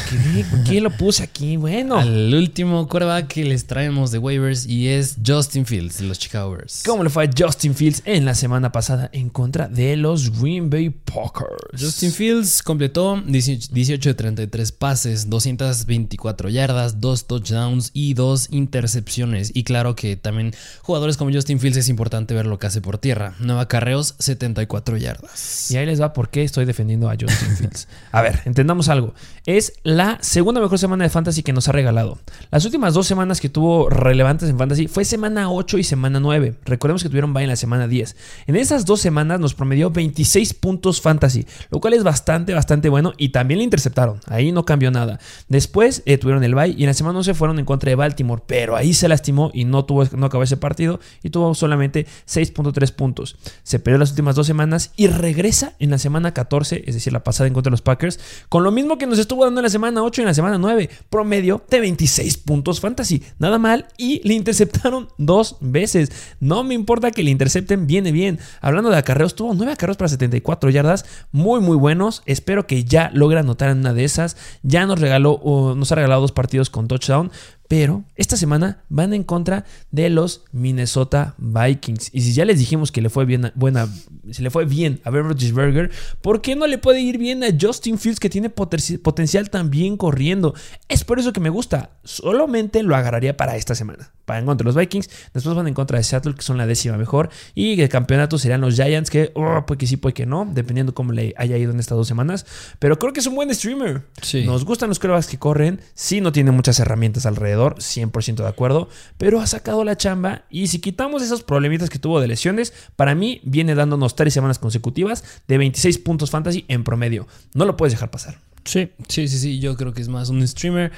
¿Quién 0.65 0.83
lo 0.83 0.91
puse 0.91 1.23
aquí? 1.23 1.59
Bueno. 1.59 1.99
Al 1.99 2.33
último 2.33 2.89
coreback 2.89 3.27
que 3.27 3.45
les 3.45 3.67
traemos 3.67 4.13
de 4.13 4.19
waivers 4.19 4.65
y 4.65 4.89
es 4.89 5.19
Justin 5.27 5.67
Fields 5.67 5.99
de 5.99 6.07
los 6.07 6.19
Chicago 6.19 6.53
Bears. 6.53 6.85
¿Cómo 6.87 7.05
le 7.05 7.11
fue 7.11 7.27
a 7.27 7.31
Justin 7.37 7.75
Fields 7.75 8.01
en 8.07 8.25
la 8.25 8.35
semana 8.35 8.73
pasada 8.73 9.11
en 9.13 9.29
contra 9.29 9.69
de 9.69 9.99
los 9.99 10.41
Green 10.41 10.71
Bay 10.71 10.89
Packers? 10.89 11.79
Justin 11.79 12.13
Fields 12.13 12.63
completó 12.63 13.23
18 13.27 14.09
de 14.09 14.15
33 14.15 14.73
pases, 14.73 15.29
224 15.29 16.49
yardas, 16.49 16.99
2 16.99 17.27
touchdowns 17.27 17.91
y 17.93 18.15
2 18.15 18.49
intercepciones. 18.53 19.51
Y 19.53 19.65
claro 19.65 19.95
que 19.95 20.17
también 20.17 20.55
jugadores 20.81 21.19
como 21.19 21.31
Justin 21.31 21.61
Fields 21.61 21.77
es 21.77 21.91
importante 21.91 22.33
ver 22.33 22.47
lo 22.47 22.59
que 22.59 22.69
hace 22.69 22.81
por 22.81 22.97
tierra. 22.97 23.35
9 23.39 23.61
acarreos, 23.61 24.15
74 24.19 24.97
yardas. 24.97 25.71
Y 25.71 25.77
ahí 25.77 25.85
les 25.85 26.01
va 26.01 26.15
por 26.15 26.31
qué 26.39 26.45
estoy 26.45 26.67
defendiendo 26.67 27.11
a 27.11 27.17
Justin 27.19 27.57
Fields. 27.57 27.89
A 28.13 28.23
ver, 28.23 28.43
entendamos 28.45 28.89
algo. 28.89 29.13
Es 29.45 29.73
la 29.83 30.19
segunda 30.21 30.61
mejor 30.61 30.79
semana 30.79 31.03
de 31.03 31.11
Fantasy 31.11 31.43
que 31.43 31.53
nos 31.53 31.67
ha 31.67 31.73
regalado. 31.73 32.19
Las 32.53 32.65
últimas 32.65 32.95
dos 32.95 33.09
semanas 33.09 33.41
que 33.41 33.49
tuvo 33.49 33.91
relevantes 33.91 34.49
en 34.49 34.57
Fantasy 34.57 34.87
fue 34.87 35.05
semana 35.05 35.51
8 35.51 35.79
y 35.79 35.83
semana 35.83 36.21
9. 36.21 36.55
Recordemos 36.65 37.03
que 37.03 37.09
tuvieron 37.09 37.35
bye 37.35 37.43
en 37.43 37.49
la 37.49 37.57
semana 37.57 37.89
10. 37.89 38.15
En 38.47 38.55
esas 38.55 38.85
dos 38.85 39.01
semanas 39.01 39.41
nos 39.41 39.55
promedió 39.55 39.91
26 39.91 40.55
puntos 40.55 41.01
Fantasy, 41.01 41.45
lo 41.71 41.81
cual 41.81 41.95
es 41.95 42.05
bastante, 42.05 42.55
bastante 42.55 42.89
bueno. 42.89 43.15
Y 43.17 43.31
también 43.31 43.59
le 43.59 43.65
interceptaron. 43.65 44.21
Ahí 44.27 44.53
no 44.53 44.65
cambió 44.65 44.93
nada. 44.93 45.19
Después 45.49 46.05
eh, 46.07 46.19
tuvieron 46.19 46.45
el 46.45 46.55
bye 46.55 46.69
y 46.69 46.85
en 46.85 46.87
la 46.87 46.95
semana 46.95 47.19
11 47.19 47.35
fueron 47.35 47.59
en 47.59 47.65
contra 47.65 47.91
de 47.91 47.97
Baltimore, 47.97 48.43
pero 48.47 48.77
ahí 48.77 48.95
se 48.95 49.09
lastimó 49.09 49.51
y 49.53 49.65
no, 49.65 49.85
tuvo, 49.85 50.05
no 50.17 50.27
acabó 50.27 50.45
ese 50.45 50.57
partido 50.57 51.01
y 51.25 51.31
tuvo 51.31 51.53
solamente 51.57 52.07
6.3 52.29 52.93
puntos. 52.93 53.37
Se 53.65 53.81
perdió 53.81 53.99
las 53.99 54.11
últimas 54.11 54.37
dos 54.37 54.47
semanas 54.47 54.93
y 54.95 55.09
regresa 55.09 55.73
en 55.81 55.91
la 55.91 55.99
semana 55.99 56.28
14, 56.33 56.85
es 56.87 56.95
decir, 56.95 57.13
la 57.13 57.25
pasada 57.25 57.49
en 57.49 57.55
contra 57.55 57.71
de 57.71 57.73
los 57.73 57.83
Packers, 57.83 58.19
con 58.49 58.65
lo 58.65 58.71
mismo 58.71 58.99
que 58.99 59.07
nos 59.07 59.19
estuvo 59.19 59.45
dando 59.45 59.61
en 59.61 59.65
la 59.65 59.71
semana 59.71 60.03
8 60.03 60.21
y 60.21 60.23
en 60.23 60.29
la 60.29 60.35
semana 60.35 60.59
9, 60.59 60.91
promedio 61.11 61.63
de 61.69 61.81
26 61.81 62.39
puntos 62.39 62.81
fantasy. 62.81 63.23
Nada 63.39 63.59
mal 63.59 63.87
y 63.97 64.27
le 64.27 64.35
interceptaron 64.35 65.09
dos 65.19 65.57
veces. 65.61 66.11
No 66.41 66.65
me 66.65 66.75
importa 66.75 67.11
que 67.11 67.23
le 67.23 67.31
intercepten, 67.31 67.87
viene 67.87 68.13
bien. 68.13 68.39
Hablando 68.61 68.91
de 68.91 68.97
acarreos, 68.97 69.35
tuvo 69.35 69.55
9 69.55 69.73
acarreos 69.73 69.97
para 69.97 70.09
74 70.09 70.71
yardas, 70.71 71.05
muy 71.33 71.61
muy 71.61 71.77
buenos. 71.77 72.23
Espero 72.27 72.67
que 72.67 72.85
ya 72.85 73.11
logre 73.15 73.39
anotar 73.39 73.71
en 73.71 73.79
una 73.79 73.93
de 73.93 74.05
esas. 74.05 74.37
Ya 74.63 74.87
nos 74.87 75.01
regaló, 75.01 75.75
nos 75.77 75.93
ha 75.93 75.95
regalado 75.95 76.21
dos 76.21 76.33
partidos 76.33 76.71
con 76.71 76.89
touchdown. 76.89 77.31
Pero 77.69 78.05
esta 78.17 78.39
semana 78.39 78.83
van 78.89 79.13
en 79.13 79.23
contra 79.23 79.67
de 79.91 80.09
los 80.09 80.43
Minnesota 80.53 81.35
Vikings. 81.37 82.09
Y 82.15 82.23
si 82.23 82.33
ya 82.33 82.47
les 82.47 82.59
dijimos 82.59 82.91
que 82.91 83.03
le 83.03 83.11
fue 83.11 83.27
bien, 83.27 83.53
buena, 83.55 83.87
si 84.31 84.43
le 84.43 84.49
fue 84.49 84.65
bien 84.65 85.01
a 85.05 85.11
Ben 85.11 85.25
Roethlisberger, 85.25 85.91
¿por 86.23 86.41
qué 86.41 86.57
no 86.57 86.67
le 86.67 86.79
puede 86.79 87.03
ir 87.03 87.19
bien 87.19 87.45
a 87.45 87.49
Justin 87.61 87.99
Fields 87.99 88.21
que 88.21 88.31
tiene 88.31 88.49
potencial 88.49 89.51
también 89.51 89.99
corriendo? 89.99 90.55
Es 90.89 91.05
por 91.05 91.19
eso 91.19 91.35
que 91.35 91.41
me 91.41 91.51
gusta. 91.51 91.91
Solamente 92.05 92.83
lo 92.83 92.97
agarraría 92.97 93.37
para 93.37 93.57
esta 93.57 93.75
semana. 93.75 94.13
Para 94.25 94.41
en 94.41 94.47
contra 94.47 94.65
de 94.65 94.69
los 94.69 94.77
Vikings. 94.77 95.11
Después 95.35 95.55
van 95.55 95.69
en 95.69 95.75
contra 95.75 95.99
de 95.99 96.05
Seattle, 96.05 96.35
que 96.35 96.43
son 96.43 96.57
la 96.57 96.67
décima 96.67 96.97
mejor. 96.97 97.29
Y 97.55 97.79
el 97.79 97.89
campeonato 97.91 98.39
serían 98.39 98.63
los 98.63 98.77
Giants, 98.77 99.11
que 99.11 99.31
oh, 99.35 99.67
puede 99.67 99.79
que 99.79 99.87
sí, 99.87 99.99
puede 99.99 100.15
que 100.15 100.25
no, 100.25 100.49
dependiendo 100.51 100.95
cómo 100.95 101.13
le 101.13 101.35
haya 101.37 101.59
ido 101.59 101.73
en 101.73 101.81
estas 101.81 101.99
dos 101.99 102.09
semanas. 102.09 102.47
Pero 102.79 102.99
creo 102.99 103.13
que 103.13 103.21
es 103.21 103.27
un 103.27 103.35
buen 103.35 103.55
streamer. 103.55 104.05
Nos 104.47 104.65
gustan 104.65 104.89
los 104.89 104.99
quarterbacks 104.99 105.27
que 105.27 105.39
corren. 105.39 105.83
Sí, 105.93 106.23
no 106.23 106.33
tiene 106.33 106.51
muchas 106.51 106.81
herramientas 106.81 107.27
alrededor 107.27 107.58
100% 107.59 108.37
de 108.37 108.49
acuerdo, 108.49 108.89
pero 109.17 109.41
ha 109.41 109.47
sacado 109.47 109.85
la 109.85 109.97
chamba 109.97 110.45
y 110.51 110.69
si 110.69 110.79
quitamos 110.79 111.23
esos 111.23 111.43
problemitas 111.43 111.91
que 111.91 111.99
tuvo 111.99 112.21
de 112.21 112.29
lesiones, 112.29 112.73
para 112.97 113.15
mí 113.15 113.41
viene 113.45 113.75
dándonos 113.75 114.17
tres 114.17 114.35
semanas 114.35 114.59
consecutivas 114.59 115.25
de 115.47 115.59
26 115.59 115.99
puntos 115.99 116.31
fantasy 116.31 116.65
en 116.69 116.85
promedio. 116.85 117.27
No 117.55 117.65
lo 117.65 117.77
puedes 117.77 117.93
dejar 117.93 118.11
pasar. 118.11 118.39
Sí, 118.65 118.91
sí, 119.09 119.29
sí, 119.29 119.39
sí, 119.39 119.59
yo 119.61 119.77
creo 119.77 119.93
que 119.93 120.03
es 120.03 120.09
más 120.09 120.29
un 120.29 120.47
streamer 120.47 120.93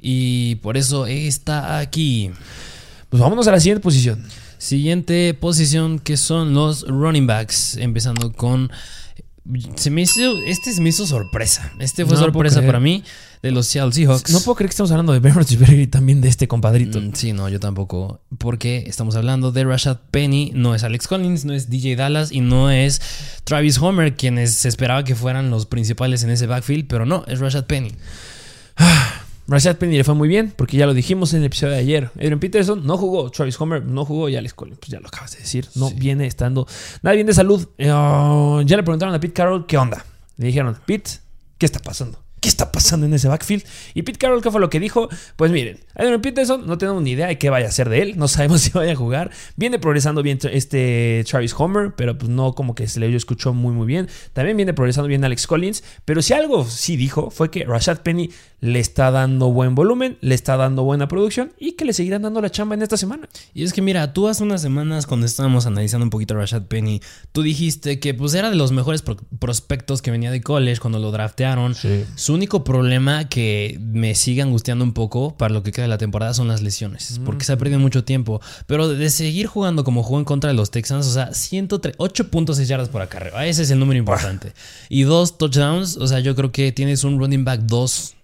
y 0.00 0.56
por 0.56 0.76
eso 0.76 1.06
está 1.06 1.78
aquí. 1.78 2.30
Pues 3.08 3.20
vámonos 3.20 3.48
a 3.48 3.52
la 3.52 3.60
siguiente 3.60 3.82
posición. 3.82 4.24
Siguiente 4.58 5.34
posición 5.34 5.98
que 5.98 6.16
son 6.16 6.54
los 6.54 6.86
running 6.86 7.26
backs, 7.26 7.76
empezando 7.76 8.32
con 8.32 8.70
se 9.74 9.90
me 9.90 10.02
hizo, 10.02 10.42
este 10.42 10.72
se 10.72 10.80
me 10.80 10.90
hizo 10.90 11.06
sorpresa. 11.06 11.72
Este 11.78 12.04
fue 12.04 12.16
sorpresa 12.16 12.62
para 12.62 12.78
mí 12.78 13.02
de 13.42 13.50
los 13.50 13.66
Seattle 13.66 13.92
Seahawks. 13.92 14.30
No 14.30 14.40
puedo 14.40 14.56
creer 14.56 14.68
que 14.68 14.72
estamos 14.72 14.90
hablando 14.90 15.12
de 15.12 15.20
Ben 15.20 15.34
Roethlisberger 15.34 15.80
y 15.80 15.86
también 15.86 16.20
de 16.20 16.28
este 16.28 16.46
compadrito. 16.46 17.00
Mm, 17.00 17.12
sí, 17.14 17.32
no, 17.32 17.48
yo 17.48 17.58
tampoco. 17.58 18.20
Porque 18.38 18.84
estamos 18.86 19.16
hablando 19.16 19.50
de 19.50 19.64
Rashad 19.64 19.98
Penny, 20.10 20.52
no 20.54 20.74
es 20.74 20.84
Alex 20.84 21.08
Collins, 21.08 21.44
no 21.44 21.54
es 21.54 21.70
DJ 21.70 21.96
Dallas 21.96 22.32
y 22.32 22.40
no 22.40 22.70
es 22.70 23.00
Travis 23.44 23.78
Homer, 23.78 24.14
quienes 24.14 24.52
se 24.52 24.68
esperaba 24.68 25.04
que 25.04 25.14
fueran 25.14 25.50
los 25.50 25.66
principales 25.66 26.22
en 26.22 26.30
ese 26.30 26.46
backfield, 26.46 26.86
pero 26.86 27.06
no, 27.06 27.24
es 27.26 27.40
Rashad 27.40 27.64
Penny. 27.64 27.92
Rashad 29.50 29.78
Penny 29.78 29.96
le 29.96 30.04
fue 30.04 30.14
muy 30.14 30.28
bien, 30.28 30.52
porque 30.54 30.76
ya 30.76 30.86
lo 30.86 30.94
dijimos 30.94 31.34
en 31.34 31.40
el 31.40 31.46
episodio 31.46 31.72
de 31.72 31.80
ayer. 31.80 32.10
Adrian 32.14 32.38
Peterson 32.38 32.86
no 32.86 32.96
jugó, 32.96 33.30
Travis 33.30 33.60
Homer 33.60 33.84
no 33.84 34.04
jugó 34.04 34.28
y 34.28 34.36
Alex 34.36 34.54
Collins, 34.54 34.78
pues 34.78 34.92
ya 34.92 35.00
lo 35.00 35.08
acabas 35.08 35.32
de 35.32 35.38
decir, 35.38 35.66
no 35.74 35.90
viene 35.90 36.26
estando 36.26 36.68
nada 37.02 37.16
bien 37.16 37.26
de 37.26 37.34
salud. 37.34 37.68
Eh, 37.76 37.86
ya 37.86 38.76
le 38.76 38.82
preguntaron 38.84 39.12
a 39.12 39.18
Pete 39.18 39.34
Carroll 39.34 39.66
qué 39.66 39.76
onda. 39.76 40.04
Le 40.36 40.46
dijeron, 40.46 40.78
Pete, 40.86 41.10
¿qué 41.58 41.66
está 41.66 41.80
pasando? 41.80 42.22
¿Qué 42.40 42.48
está 42.48 42.72
pasando 42.72 43.06
en 43.06 43.12
ese 43.12 43.28
backfield? 43.28 43.64
Y 43.94 44.02
Pete 44.02 44.18
Carroll, 44.18 44.42
¿qué 44.42 44.50
fue 44.50 44.60
lo 44.60 44.70
que 44.70 44.80
dijo? 44.80 45.08
Pues 45.36 45.50
miren, 45.50 45.78
Adrian 45.94 46.22
Peterson 46.22 46.66
no 46.66 46.78
tenemos 46.78 47.02
ni 47.02 47.10
idea 47.10 47.26
de 47.26 47.36
qué 47.36 47.50
vaya 47.50 47.66
a 47.66 47.68
hacer 47.68 47.88
de 47.90 48.00
él. 48.00 48.16
No 48.16 48.28
sabemos 48.28 48.60
si 48.62 48.70
vaya 48.70 48.92
a 48.92 48.96
jugar. 48.96 49.30
Viene 49.56 49.78
progresando 49.78 50.22
bien 50.22 50.38
este 50.50 51.24
Travis 51.28 51.54
Homer, 51.56 51.92
pero 51.96 52.16
pues 52.16 52.30
no 52.30 52.54
como 52.54 52.74
que 52.74 52.88
se 52.88 52.98
le 52.98 53.14
escuchó 53.14 53.52
muy 53.52 53.74
muy 53.74 53.86
bien. 53.86 54.08
También 54.32 54.56
viene 54.56 54.72
progresando 54.72 55.08
bien 55.08 55.24
Alex 55.24 55.46
Collins. 55.46 55.84
Pero 56.04 56.22
si 56.22 56.32
algo 56.32 56.64
sí 56.64 56.96
dijo 56.96 57.30
fue 57.30 57.50
que 57.50 57.64
Rashad 57.64 58.00
Penny 58.00 58.30
le 58.60 58.78
está 58.78 59.10
dando 59.10 59.50
buen 59.50 59.74
volumen, 59.74 60.18
le 60.20 60.34
está 60.34 60.56
dando 60.56 60.82
buena 60.82 61.08
producción 61.08 61.52
y 61.58 61.72
que 61.72 61.84
le 61.84 61.92
seguirán 61.92 62.22
dando 62.22 62.40
la 62.40 62.50
chamba 62.50 62.74
en 62.74 62.82
esta 62.82 62.96
semana. 62.96 63.28
Y 63.54 63.64
es 63.64 63.72
que 63.72 63.82
mira, 63.82 64.12
tú 64.12 64.28
hace 64.28 64.42
unas 64.42 64.62
semanas 64.62 65.06
cuando 65.06 65.26
estábamos 65.26 65.66
analizando 65.66 66.04
un 66.04 66.10
poquito 66.10 66.34
a 66.34 66.38
Rashad 66.38 66.62
Penny, 66.62 67.00
tú 67.32 67.42
dijiste 67.42 68.00
que 68.00 68.14
pues 68.14 68.34
era 68.34 68.50
de 68.50 68.56
los 68.56 68.72
mejores 68.72 69.02
prospectos 69.38 70.02
que 70.02 70.10
venía 70.10 70.30
de 70.30 70.42
college 70.42 70.80
cuando 70.80 70.98
lo 70.98 71.10
draftearon. 71.10 71.74
Su 71.74 72.29
único 72.30 72.64
problema 72.64 73.28
que 73.28 73.78
me 73.80 74.14
sigue 74.14 74.42
angustiando 74.42 74.84
un 74.84 74.92
poco 74.92 75.36
para 75.36 75.52
lo 75.52 75.62
que 75.62 75.72
queda 75.72 75.84
de 75.84 75.88
la 75.88 75.98
temporada 75.98 76.34
son 76.34 76.48
las 76.48 76.62
lesiones, 76.62 77.20
porque 77.24 77.44
se 77.44 77.52
ha 77.52 77.56
perdido 77.56 77.78
mucho 77.78 78.04
tiempo. 78.04 78.40
Pero 78.66 78.88
de 78.88 79.10
seguir 79.10 79.46
jugando 79.46 79.84
como 79.84 80.02
jugó 80.02 80.18
en 80.18 80.24
contra 80.24 80.48
de 80.48 80.54
los 80.54 80.70
Texans, 80.70 81.06
o 81.06 81.12
sea, 81.12 81.30
8.6 81.30 82.64
yardas 82.64 82.88
por 82.88 83.02
acarreo, 83.02 83.38
ese 83.40 83.62
es 83.62 83.70
el 83.70 83.78
número 83.78 83.98
importante. 83.98 84.52
Y 84.88 85.02
dos 85.02 85.38
touchdowns, 85.38 85.96
o 85.96 86.06
sea, 86.06 86.20
yo 86.20 86.34
creo 86.34 86.52
que 86.52 86.72
tienes 86.72 87.04
un 87.04 87.18
running 87.18 87.44
back 87.44 87.60
2 87.62 88.16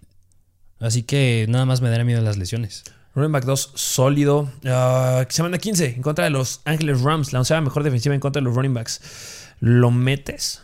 Así 0.78 1.02
que 1.02 1.46
nada 1.48 1.64
más 1.64 1.80
me 1.80 1.88
dará 1.88 2.04
miedo 2.04 2.20
las 2.20 2.36
lesiones. 2.36 2.84
Running 3.14 3.32
back 3.32 3.44
2 3.44 3.72
sólido. 3.75 4.50
Uh, 4.62 5.25
semana 5.28 5.58
15 5.58 5.94
en 5.96 6.02
contra 6.02 6.25
de 6.25 6.30
los 6.30 6.60
Ángeles 6.64 7.00
Rams. 7.00 7.32
La 7.32 7.38
onceava 7.38 7.62
mejor 7.62 7.82
defensiva 7.82 8.14
en 8.14 8.20
contra 8.20 8.40
de 8.40 8.44
los 8.44 8.54
running 8.54 8.75
backs. 8.75 9.00
¿Lo 9.60 9.90
metes? 9.90 10.60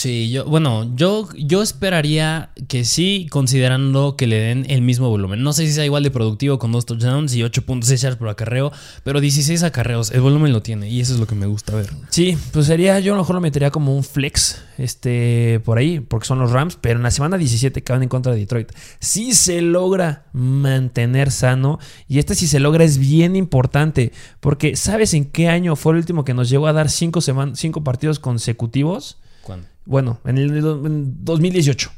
Sí, 0.00 0.30
yo, 0.30 0.46
bueno, 0.46 0.90
yo, 0.96 1.28
yo 1.36 1.60
esperaría 1.60 2.48
que 2.68 2.86
sí, 2.86 3.26
considerando 3.30 4.16
que 4.16 4.26
le 4.26 4.40
den 4.40 4.64
el 4.70 4.80
mismo 4.80 5.10
volumen. 5.10 5.42
No 5.42 5.52
sé 5.52 5.66
si 5.66 5.74
sea 5.74 5.84
igual 5.84 6.02
de 6.02 6.10
productivo 6.10 6.58
con 6.58 6.72
dos 6.72 6.86
touchdowns 6.86 7.34
y 7.34 7.42
8.6 7.42 7.96
yards 7.96 8.16
por 8.16 8.30
acarreo, 8.30 8.72
pero 9.04 9.20
16 9.20 9.62
acarreos, 9.62 10.10
el 10.12 10.22
volumen 10.22 10.54
lo 10.54 10.62
tiene 10.62 10.88
y 10.88 11.00
eso 11.00 11.12
es 11.12 11.20
lo 11.20 11.26
que 11.26 11.34
me 11.34 11.44
gusta 11.44 11.74
ver. 11.74 11.90
Sí, 12.08 12.38
pues 12.50 12.64
sería, 12.64 12.98
yo 13.00 13.12
a 13.12 13.16
lo 13.16 13.24
mejor 13.24 13.34
lo 13.34 13.40
metería 13.42 13.70
como 13.70 13.94
un 13.94 14.02
flex 14.02 14.62
este, 14.78 15.60
por 15.66 15.76
ahí, 15.76 16.00
porque 16.00 16.26
son 16.26 16.38
los 16.38 16.50
Rams, 16.50 16.78
pero 16.80 16.96
en 16.96 17.02
la 17.02 17.10
semana 17.10 17.36
17 17.36 17.82
que 17.82 17.92
van 17.92 18.02
en 18.02 18.08
contra 18.08 18.32
de 18.32 18.38
Detroit, 18.38 18.72
si 19.00 19.34
se 19.34 19.60
logra 19.60 20.24
mantener 20.32 21.30
sano 21.30 21.78
y 22.08 22.20
este 22.20 22.34
si 22.34 22.46
se 22.46 22.58
logra 22.58 22.84
es 22.84 22.96
bien 22.96 23.36
importante, 23.36 24.12
porque 24.40 24.76
¿sabes 24.76 25.12
en 25.12 25.26
qué 25.26 25.50
año 25.50 25.76
fue 25.76 25.92
el 25.92 25.98
último 25.98 26.24
que 26.24 26.32
nos 26.32 26.48
llegó 26.48 26.68
a 26.68 26.72
dar 26.72 26.88
cinco, 26.88 27.20
cinco 27.20 27.84
partidos 27.84 28.18
consecutivos? 28.18 29.18
¿Cuándo? 29.50 29.68
Bueno, 29.84 30.20
en 30.24 30.38
el 30.38 30.60
2018. 30.62 31.90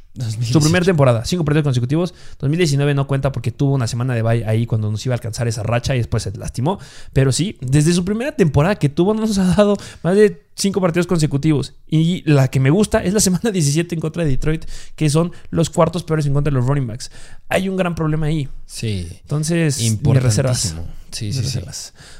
Su 0.42 0.60
primera 0.60 0.84
temporada, 0.84 1.24
cinco 1.24 1.44
partidos 1.44 1.64
consecutivos. 1.64 2.14
2019 2.38 2.94
no 2.94 3.06
cuenta 3.06 3.32
porque 3.32 3.50
tuvo 3.50 3.74
una 3.74 3.86
semana 3.86 4.14
de 4.14 4.22
bye 4.22 4.44
ahí 4.46 4.66
cuando 4.66 4.90
nos 4.90 5.04
iba 5.06 5.14
a 5.14 5.16
alcanzar 5.16 5.48
esa 5.48 5.62
racha 5.62 5.94
y 5.94 5.98
después 5.98 6.22
se 6.22 6.36
lastimó. 6.36 6.78
Pero 7.14 7.32
sí, 7.32 7.56
desde 7.60 7.92
su 7.94 8.04
primera 8.04 8.32
temporada 8.32 8.76
que 8.76 8.90
tuvo 8.90 9.14
nos 9.14 9.38
ha 9.38 9.44
dado 9.44 9.76
más 10.02 10.16
de 10.16 10.42
cinco 10.54 10.80
partidos 10.82 11.06
consecutivos. 11.06 11.74
Y 11.86 12.22
la 12.30 12.48
que 12.48 12.60
me 12.60 12.68
gusta 12.68 13.02
es 13.02 13.14
la 13.14 13.20
semana 13.20 13.50
17 13.52 13.94
en 13.94 14.00
contra 14.02 14.24
de 14.24 14.30
Detroit, 14.30 14.66
que 14.96 15.08
son 15.08 15.32
los 15.50 15.70
cuartos 15.70 16.02
peores 16.04 16.26
en 16.26 16.34
contra 16.34 16.50
de 16.50 16.58
los 16.58 16.66
running 16.66 16.86
backs. 16.86 17.10
Hay 17.48 17.68
un 17.70 17.76
gran 17.76 17.94
problema 17.94 18.26
ahí. 18.26 18.48
Sí. 18.66 19.08
Entonces, 19.22 19.98
me 20.02 20.20
reservas. 20.20 20.76
Sí, 21.10 21.32
sí, 21.32 21.44
sí. 21.44 21.60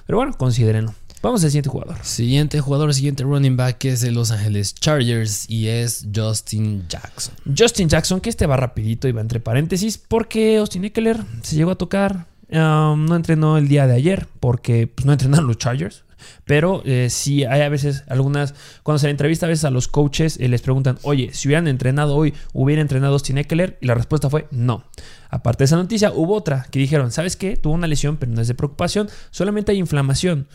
Pero 0.07 0.19
bueno, 0.19 0.33
considérenlo. 0.37 0.95
Vamos 1.23 1.45
al 1.45 1.51
siguiente 1.51 1.71
jugador. 1.71 1.97
Siguiente 2.03 2.61
jugador, 2.61 2.93
siguiente 2.93 3.23
running 3.23 3.57
back 3.57 3.85
es 3.85 4.01
de 4.01 4.11
Los 4.11 4.33
Angeles 4.33 4.75
Chargers 4.75 5.49
y 5.49 5.69
es 5.69 6.09
Justin 6.13 6.85
Jackson. 6.89 7.33
Justin 7.57 7.89
Jackson, 7.89 8.21
que 8.21 8.29
este 8.29 8.45
va 8.47 8.57
rapidito 8.57 9.07
y 9.07 9.13
va 9.13 9.21
entre 9.21 9.39
paréntesis 9.39 9.99
porque 9.99 10.57
Austin 10.57 10.85
Eckler 10.85 11.21
se 11.43 11.55
llegó 11.55 11.71
a 11.71 11.77
tocar. 11.77 12.27
Um, 12.51 13.07
no 13.07 13.15
entrenó 13.15 13.57
el 13.57 13.69
día 13.69 13.87
de 13.87 13.95
ayer 13.95 14.27
porque 14.41 14.89
pues, 14.89 15.07
no 15.07 15.13
entrenaron 15.13 15.47
los 15.47 15.59
Chargers. 15.59 16.03
Pero 16.45 16.83
eh, 16.85 17.09
sí 17.09 17.45
hay 17.45 17.63
a 17.63 17.69
veces 17.69 18.03
algunas, 18.09 18.55
cuando 18.83 18.99
se 18.99 19.07
le 19.07 19.13
entrevista 19.13 19.47
a 19.47 19.49
veces 19.49 19.65
a 19.65 19.71
los 19.71 19.87
coaches, 19.87 20.39
eh, 20.41 20.49
les 20.49 20.61
preguntan, 20.61 20.99
oye, 21.03 21.31
si 21.33 21.47
hubieran 21.47 21.69
entrenado 21.69 22.17
hoy, 22.17 22.35
¿hubiera 22.53 22.83
entrenado 22.83 23.13
Austin 23.13 23.39
Eckler? 23.39 23.79
Y 23.81 23.87
la 23.87 23.95
respuesta 23.95 24.29
fue 24.29 24.49
no. 24.51 24.85
Aparte 25.31 25.59
de 25.59 25.67
esa 25.67 25.77
noticia, 25.77 26.13
hubo 26.13 26.35
otra 26.35 26.67
que 26.71 26.81
dijeron, 26.81 27.13
¿sabes 27.13 27.37
qué? 27.37 27.57
Tuvo 27.57 27.75
una 27.75 27.87
lesión, 27.87 28.17
pero 28.17 28.33
no 28.33 28.41
es 28.41 28.49
de 28.49 28.55
preocupación, 28.55 29.09
solamente 29.31 29.73
hay 29.73 29.79
inflamación 29.79 30.47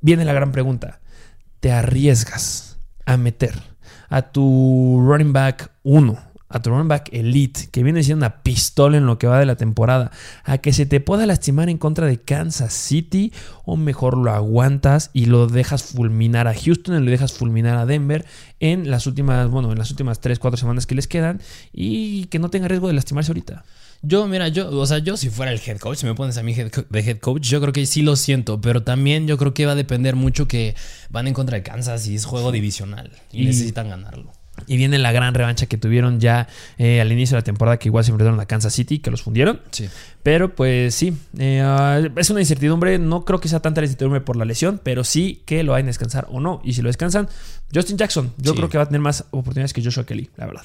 viene 0.00 0.24
la 0.24 0.32
gran 0.32 0.52
pregunta. 0.52 1.00
¿Te 1.60 1.72
arriesgas 1.72 2.78
a 3.06 3.16
meter 3.16 3.54
a 4.08 4.22
tu 4.22 5.02
running 5.06 5.32
back 5.32 5.70
1, 5.84 6.18
a 6.48 6.60
tu 6.60 6.70
running 6.70 6.88
back 6.88 7.10
elite, 7.12 7.68
que 7.70 7.82
viene 7.82 8.02
siendo 8.02 8.26
una 8.26 8.42
pistola 8.42 8.96
en 8.96 9.06
lo 9.06 9.18
que 9.18 9.28
va 9.28 9.38
de 9.38 9.46
la 9.46 9.56
temporada, 9.56 10.10
a 10.44 10.58
que 10.58 10.72
se 10.72 10.84
te 10.84 11.00
pueda 11.00 11.26
lastimar 11.26 11.68
en 11.68 11.78
contra 11.78 12.06
de 12.06 12.20
Kansas 12.20 12.72
City 12.72 13.32
o 13.64 13.76
mejor 13.76 14.18
lo 14.18 14.32
aguantas 14.32 15.10
y 15.12 15.26
lo 15.26 15.46
dejas 15.46 15.84
fulminar 15.84 16.48
a 16.48 16.54
Houston 16.54 16.96
y 16.96 17.04
lo 17.04 17.10
dejas 17.10 17.32
fulminar 17.32 17.76
a 17.76 17.86
Denver 17.86 18.26
en 18.58 18.90
las 18.90 19.06
últimas, 19.06 19.48
bueno, 19.48 19.70
en 19.70 19.78
las 19.78 19.90
últimas 19.90 20.20
3, 20.20 20.38
4 20.38 20.56
semanas 20.56 20.86
que 20.86 20.96
les 20.96 21.06
quedan 21.06 21.40
y 21.72 22.24
que 22.26 22.40
no 22.40 22.50
tenga 22.50 22.68
riesgo 22.68 22.88
de 22.88 22.94
lastimarse 22.94 23.30
ahorita? 23.30 23.64
Yo, 24.02 24.26
mira, 24.26 24.48
yo, 24.48 24.70
o 24.70 24.86
sea, 24.86 24.98
yo 24.98 25.16
si 25.16 25.28
fuera 25.28 25.52
el 25.52 25.60
head 25.64 25.78
coach, 25.78 25.98
si 25.98 26.06
me 26.06 26.14
pones 26.14 26.38
a 26.38 26.42
mí 26.42 26.54
de 26.54 27.00
head 27.00 27.18
coach, 27.18 27.42
yo 27.42 27.60
creo 27.60 27.72
que 27.72 27.84
sí 27.84 28.00
lo 28.00 28.16
siento, 28.16 28.60
pero 28.60 28.82
también 28.82 29.26
yo 29.26 29.36
creo 29.36 29.52
que 29.52 29.66
va 29.66 29.72
a 29.72 29.74
depender 29.76 30.16
mucho 30.16 30.48
que 30.48 30.74
van 31.10 31.28
en 31.28 31.34
contra 31.34 31.58
de 31.58 31.62
Kansas 31.62 32.06
y 32.06 32.14
es 32.14 32.24
juego 32.24 32.50
divisional 32.50 33.10
y, 33.30 33.44
necesitan 33.44 33.90
ganarlo. 33.90 34.32
Y 34.66 34.76
viene 34.76 34.98
la 34.98 35.12
gran 35.12 35.34
revancha 35.34 35.66
que 35.66 35.76
tuvieron 35.76 36.20
ya 36.20 36.48
eh, 36.78 37.00
al 37.00 37.12
inicio 37.12 37.34
de 37.34 37.40
la 37.40 37.44
temporada, 37.44 37.78
que 37.78 37.88
igual 37.88 38.04
se 38.04 38.10
enfrentaron 38.10 38.40
a 38.40 38.46
Kansas 38.46 38.72
City, 38.72 38.98
que 38.98 39.10
los 39.10 39.22
fundieron. 39.22 39.60
Sí. 39.70 39.88
Pero 40.22 40.54
pues 40.54 40.94
sí, 40.94 41.16
eh, 41.38 41.62
ah, 41.64 42.00
es 42.16 42.30
una 42.30 42.40
incertidumbre. 42.40 42.98
No 42.98 43.24
creo 43.24 43.40
que 43.40 43.48
sea 43.48 43.60
tanta 43.60 43.80
la 43.80 43.86
incertidumbre 43.86 44.20
por 44.20 44.36
la 44.36 44.44
lesión, 44.44 44.80
pero 44.82 45.04
sí 45.04 45.42
que 45.46 45.62
lo 45.62 45.72
vayan 45.72 45.86
a 45.86 45.88
descansar 45.88 46.26
o 46.30 46.40
no. 46.40 46.60
Y 46.64 46.74
si 46.74 46.82
lo 46.82 46.88
descansan, 46.88 47.28
Justin 47.74 47.96
Jackson, 47.96 48.32
yo 48.38 48.54
creo 48.54 48.68
que 48.68 48.76
va 48.76 48.84
a 48.84 48.86
tener 48.86 49.00
más 49.00 49.24
oportunidades 49.30 49.72
que 49.72 49.82
Joshua 49.82 50.04
Kelly, 50.04 50.28
la 50.36 50.46
verdad. 50.46 50.64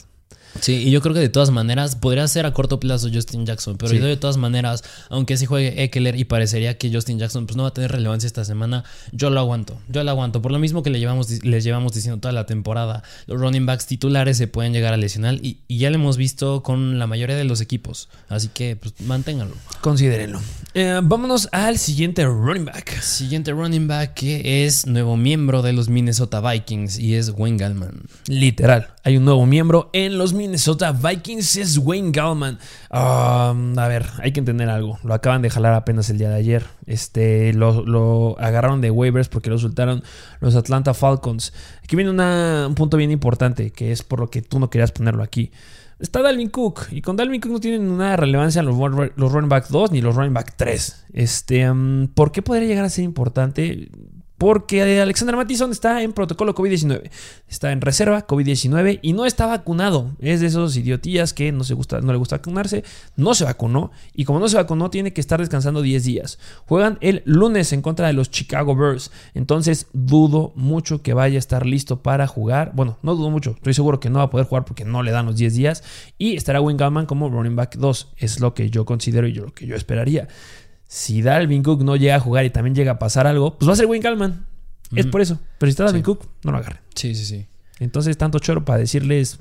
Sí, 0.61 0.87
y 0.87 0.91
yo 0.91 1.01
creo 1.01 1.13
que 1.13 1.19
de 1.19 1.29
todas 1.29 1.51
maneras 1.51 1.95
podría 1.95 2.27
ser 2.27 2.45
a 2.45 2.53
corto 2.53 2.79
plazo 2.79 3.09
Justin 3.13 3.45
Jackson, 3.45 3.77
pero 3.77 3.91
de 3.91 4.17
todas 4.17 4.37
maneras, 4.37 4.83
aunque 5.09 5.37
sí 5.37 5.45
juegue 5.45 5.83
Eckler 5.83 6.15
y 6.15 6.25
parecería 6.25 6.77
que 6.77 6.91
Justin 6.91 7.19
Jackson 7.19 7.45
pues 7.45 7.57
no 7.57 7.63
va 7.63 7.69
a 7.69 7.73
tener 7.73 7.91
relevancia 7.91 8.27
esta 8.27 8.45
semana, 8.45 8.83
yo 9.11 9.29
lo 9.29 9.39
aguanto, 9.39 9.77
yo 9.89 10.03
lo 10.03 10.11
aguanto. 10.11 10.41
Por 10.41 10.51
lo 10.51 10.59
mismo 10.59 10.83
que 10.83 10.89
le 10.89 10.99
llevamos, 10.99 11.43
les 11.43 11.63
llevamos 11.63 11.93
diciendo 11.93 12.19
toda 12.19 12.31
la 12.31 12.45
temporada, 12.45 13.03
los 13.27 13.39
running 13.39 13.65
backs 13.65 13.85
titulares 13.85 14.37
se 14.37 14.47
pueden 14.47 14.73
llegar 14.73 14.93
a 14.93 14.97
lesionar 14.97 15.35
y, 15.35 15.59
ya 15.67 15.89
lo 15.89 15.95
hemos 15.97 16.17
visto 16.17 16.63
con 16.63 16.99
la 16.99 17.07
mayoría 17.07 17.35
de 17.35 17.43
los 17.43 17.61
equipos, 17.61 18.09
así 18.29 18.49
que 18.53 18.75
pues 18.75 18.93
manténganlo. 19.01 19.55
Considérenlo. 19.81 20.39
Eh, 20.73 20.99
vámonos 21.03 21.49
al 21.51 21.77
siguiente 21.77 22.25
running 22.25 22.65
back. 22.65 23.01
Siguiente 23.01 23.51
running 23.51 23.87
back 23.87 24.13
que 24.13 24.65
es 24.65 24.87
nuevo 24.87 25.17
miembro 25.17 25.61
de 25.61 25.73
los 25.73 25.89
Minnesota 25.89 26.41
Vikings 26.41 26.97
y 26.97 27.15
es 27.15 27.33
Wayne 27.35 27.57
Gallman. 27.57 28.03
Literal, 28.27 28.89
hay 29.03 29.17
un 29.17 29.25
nuevo 29.25 29.45
miembro 29.45 29.89
en 29.93 30.17
los 30.17 30.33
Minnesota 30.33 30.44
Minnesota 30.45 30.91
Vikings 30.91 31.55
es 31.55 31.79
Wayne 31.79 32.11
Gallman. 32.11 32.59
Um, 32.91 33.79
a 33.79 33.87
ver, 33.87 34.05
hay 34.19 34.31
que 34.31 34.39
entender 34.39 34.69
algo. 34.69 34.99
Lo 35.03 35.15
acaban 35.15 35.41
de 35.41 35.49
jalar 35.49 35.73
apenas 35.73 36.07
el 36.11 36.19
día 36.19 36.29
de 36.29 36.35
ayer. 36.35 36.65
Este, 36.85 37.51
lo, 37.53 38.37
agarraron 38.39 38.79
de 38.79 38.91
waivers 38.91 39.27
porque 39.27 39.49
lo 39.49 39.57
soltaron 39.57 40.03
los 40.41 40.55
Atlanta 40.55 40.93
Falcons. 40.93 41.51
Aquí 41.83 41.95
viene 41.95 42.11
un 42.11 42.75
punto 42.75 42.95
bien 42.95 43.09
importante, 43.09 43.71
que 43.71 43.91
es 43.91 44.03
por 44.03 44.19
lo 44.19 44.29
que 44.29 44.43
tú 44.43 44.59
no 44.59 44.69
querías 44.69 44.91
ponerlo 44.91 45.23
aquí. 45.23 45.51
Está 45.97 46.21
Dalvin 46.21 46.49
Cook. 46.49 46.89
Y 46.91 47.01
con 47.01 47.15
Dalvin 47.15 47.41
Cook 47.41 47.53
no 47.53 47.59
tienen 47.59 47.97
nada 47.97 48.17
relevancia 48.17 48.61
los, 48.61 48.77
los 49.15 49.31
running 49.31 49.49
back 49.49 49.69
2 49.69 49.93
ni 49.93 50.01
los 50.01 50.13
running 50.13 50.33
back 50.33 50.53
3. 50.55 51.05
Este, 51.13 51.67
um, 51.71 52.07
¿Por 52.07 52.31
qué 52.31 52.43
podría 52.43 52.67
llegar 52.67 52.85
a 52.85 52.89
ser 52.89 53.03
importante? 53.03 53.89
Porque 54.37 54.99
Alexander 55.01 55.35
Mattison 55.35 55.71
está 55.71 56.01
en 56.01 56.11
protocolo 56.11 56.53
COVID-19. 56.53 57.09
Está 57.47 57.71
en 57.71 57.81
reserva 57.81 58.27
COVID-19 58.27 58.99
y 59.01 59.13
no 59.13 59.25
está 59.25 59.45
vacunado. 59.45 60.15
Es 60.19 60.41
de 60.41 60.47
esos 60.47 60.75
idiotías 60.75 61.33
que 61.33 61.51
no, 61.51 61.63
se 61.63 61.73
gusta, 61.73 62.01
no 62.01 62.11
le 62.11 62.17
gusta 62.17 62.37
vacunarse. 62.37 62.83
No 63.15 63.33
se 63.33 63.45
vacunó. 63.45 63.91
Y 64.13 64.25
como 64.25 64.39
no 64.39 64.49
se 64.49 64.57
vacunó, 64.57 64.89
tiene 64.89 65.13
que 65.13 65.21
estar 65.21 65.39
descansando 65.39 65.81
10 65.81 66.03
días. 66.03 66.39
Juegan 66.65 66.97
el 66.99 67.21
lunes 67.25 67.71
en 67.71 67.81
contra 67.81 68.07
de 68.07 68.13
los 68.13 68.29
Chicago 68.29 68.75
Bears. 68.75 69.11
Entonces 69.33 69.87
dudo 69.93 70.51
mucho 70.55 71.01
que 71.01 71.13
vaya 71.13 71.37
a 71.37 71.39
estar 71.39 71.65
listo 71.65 72.01
para 72.01 72.27
jugar. 72.27 72.71
Bueno, 72.75 72.97
no 73.03 73.15
dudo 73.15 73.29
mucho. 73.29 73.51
Estoy 73.51 73.73
seguro 73.73 73.99
que 74.01 74.09
no 74.09 74.19
va 74.19 74.25
a 74.25 74.29
poder 74.29 74.47
jugar 74.47 74.65
porque 74.65 74.83
no 74.83 75.01
le 75.01 75.11
dan 75.11 75.27
los 75.27 75.37
10 75.37 75.53
días. 75.53 75.83
Y 76.17 76.35
estará 76.35 76.59
Wayne 76.59 76.77
Gallman 76.77 77.05
como 77.05 77.29
running 77.29 77.55
back 77.55 77.77
2. 77.77 78.13
Es 78.17 78.41
lo 78.41 78.53
que 78.53 78.69
yo 78.69 78.85
considero 78.85 79.27
y 79.27 79.33
lo 79.33 79.53
que 79.53 79.65
yo 79.65 79.75
esperaría 79.75 80.27
si 80.87 81.21
Dalvin 81.21 81.63
Cook 81.63 81.83
no 81.83 81.95
llega 81.95 82.15
a 82.15 82.19
jugar 82.19 82.45
y 82.45 82.49
también 82.49 82.75
llega 82.75 82.93
a 82.93 82.99
pasar 82.99 83.27
algo, 83.27 83.57
pues 83.57 83.67
va 83.67 83.73
a 83.73 83.75
ser 83.75 83.85
Wayne 83.85 84.03
Gallman. 84.03 84.45
Es 84.95 85.07
por 85.07 85.21
eso. 85.21 85.39
Pero 85.57 85.69
si 85.69 85.71
está 85.71 85.83
Dalvin 85.85 86.03
Cook, 86.03 86.27
no 86.43 86.51
lo 86.51 86.57
agarren. 86.57 86.79
Sí, 86.93 87.15
sí, 87.15 87.25
sí. 87.25 87.45
Entonces, 87.79 88.17
tanto 88.17 88.39
choro 88.39 88.63
para 88.63 88.79
decirles 88.79 89.39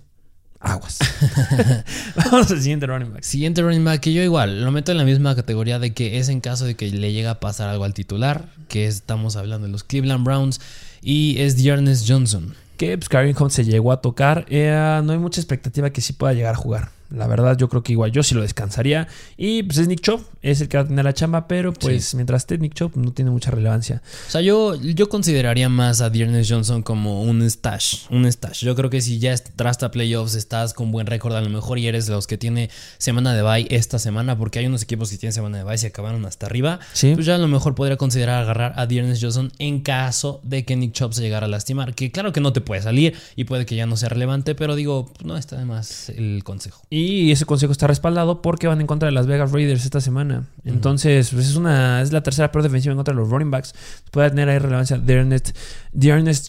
aguas. 0.64 0.98
Vamos 2.16 2.50
al 2.50 2.60
siguiente 2.60 2.86
running 2.86 3.12
back. 3.12 3.22
Siguiente 3.22 3.62
running 3.62 3.84
back, 3.84 4.00
que 4.00 4.12
yo 4.12 4.22
igual 4.22 4.64
lo 4.64 4.72
meto 4.72 4.92
en 4.92 4.98
la 4.98 5.04
misma 5.04 5.34
categoría 5.36 5.78
de 5.78 5.92
que 5.92 6.18
es 6.18 6.28
en 6.28 6.40
caso 6.40 6.64
de 6.64 6.74
que 6.74 6.90
le 6.90 7.12
llega 7.12 7.32
a 7.32 7.40
pasar 7.40 7.68
algo 7.68 7.84
al 7.84 7.94
titular, 7.94 8.48
que 8.68 8.86
estamos 8.86 9.36
hablando 9.36 9.66
de 9.66 9.72
los 9.72 9.84
Cleveland 9.84 10.24
Browns, 10.24 10.60
y 11.02 11.36
es 11.38 11.62
Dearness 11.62 12.04
Johnson. 12.08 12.54
Que 12.76 12.98
pues, 12.98 13.08
Karim 13.08 13.36
Hunt 13.38 13.52
se 13.52 13.64
llegó 13.64 13.92
a 13.92 14.00
tocar. 14.00 14.46
Eh, 14.48 15.00
no 15.04 15.12
hay 15.12 15.18
mucha 15.18 15.40
expectativa 15.40 15.90
que 15.90 16.00
sí 16.00 16.12
pueda 16.12 16.32
llegar 16.32 16.54
a 16.54 16.56
jugar. 16.56 16.90
La 17.10 17.26
verdad, 17.26 17.56
yo 17.56 17.68
creo 17.68 17.82
que 17.82 17.92
igual 17.92 18.12
yo 18.12 18.22
sí 18.22 18.34
lo 18.34 18.42
descansaría. 18.42 19.08
Y 19.36 19.62
pues 19.62 19.78
es 19.78 19.88
Nick 19.88 20.00
Chop, 20.00 20.22
es 20.42 20.60
el 20.60 20.68
que 20.68 20.76
va 20.76 20.84
a 20.84 20.86
tener 20.86 21.04
la 21.04 21.12
chamba, 21.12 21.46
pero 21.46 21.72
pues 21.72 22.14
mientras 22.14 22.42
esté 22.42 22.58
Nick 22.58 22.74
Chop 22.74 22.96
no 22.96 23.12
tiene 23.12 23.30
mucha 23.30 23.50
relevancia. 23.50 24.02
O 24.26 24.30
sea, 24.30 24.40
yo, 24.40 24.74
yo 24.74 25.08
consideraría 25.08 25.68
más 25.68 26.00
a 26.00 26.10
Dearness 26.10 26.50
Johnson 26.50 26.82
como 26.82 27.22
un 27.22 27.48
stash. 27.48 28.06
Un 28.10 28.30
stash. 28.30 28.64
Yo 28.64 28.74
creo 28.74 28.90
que 28.90 29.00
si 29.00 29.18
ya 29.18 29.32
estás 29.32 29.82
a 29.82 29.90
playoffs, 29.90 30.34
estás 30.34 30.74
con 30.74 30.90
buen 30.90 31.06
récord, 31.06 31.34
a 31.34 31.40
lo 31.40 31.50
mejor 31.50 31.78
y 31.78 31.86
eres 31.86 32.06
de 32.06 32.12
los 32.12 32.26
que 32.26 32.38
tiene 32.38 32.70
semana 32.98 33.34
de 33.34 33.42
bye 33.42 33.66
esta 33.70 33.98
semana, 33.98 34.36
porque 34.36 34.58
hay 34.58 34.66
unos 34.66 34.82
equipos 34.82 35.10
que 35.10 35.18
tienen 35.18 35.32
semana 35.32 35.58
de 35.58 35.64
bye 35.64 35.74
y 35.74 35.78
se 35.78 35.88
acabaron 35.88 36.24
hasta 36.26 36.46
arriba. 36.46 36.80
Pues 37.00 37.26
ya 37.26 37.36
a 37.36 37.38
lo 37.38 37.48
mejor 37.48 37.74
podría 37.74 37.96
considerar 37.96 38.42
agarrar 38.42 38.74
a 38.76 38.86
Dearness 38.86 39.20
Johnson 39.20 39.52
en 39.58 39.80
caso 39.80 40.40
de 40.42 40.64
que 40.64 40.76
Nick 40.76 40.92
Chop 40.92 41.12
se 41.12 41.22
llegara 41.22 41.46
a 41.46 41.48
lastimar. 41.48 41.94
Que 41.94 42.10
claro 42.10 42.32
que 42.32 42.40
no 42.40 42.52
te 42.52 42.60
puede 42.60 42.82
salir 42.82 43.14
y 43.36 43.44
puede 43.44 43.66
que 43.66 43.76
ya 43.76 43.86
no 43.86 43.96
sea 43.96 44.08
relevante, 44.08 44.54
pero 44.54 44.74
digo, 44.74 45.12
no 45.22 45.36
está 45.36 45.56
de 45.56 45.64
más 45.64 46.08
el 46.10 46.42
consejo. 46.44 46.82
Y 46.90 47.03
ese 47.30 47.44
consejo 47.44 47.72
está 47.72 47.86
respaldado 47.86 48.42
porque 48.42 48.66
van 48.66 48.80
en 48.80 48.86
contra 48.86 49.06
de 49.06 49.12
las 49.12 49.26
Vegas 49.26 49.52
Raiders 49.52 49.84
esta 49.84 50.00
semana. 50.00 50.46
Entonces, 50.64 51.30
pues 51.30 51.48
es 51.48 51.56
una 51.56 52.02
es 52.02 52.12
la 52.12 52.22
tercera 52.22 52.52
peor 52.52 52.62
defensiva 52.62 52.92
en 52.92 52.98
contra 52.98 53.14
de 53.14 53.20
los 53.20 53.30
running 53.30 53.50
backs. 53.50 53.74
Puede 54.10 54.30
tener 54.30 54.48
ahí 54.48 54.58
relevancia 54.58 54.98
de 54.98 55.14
Ernest, 55.14 55.56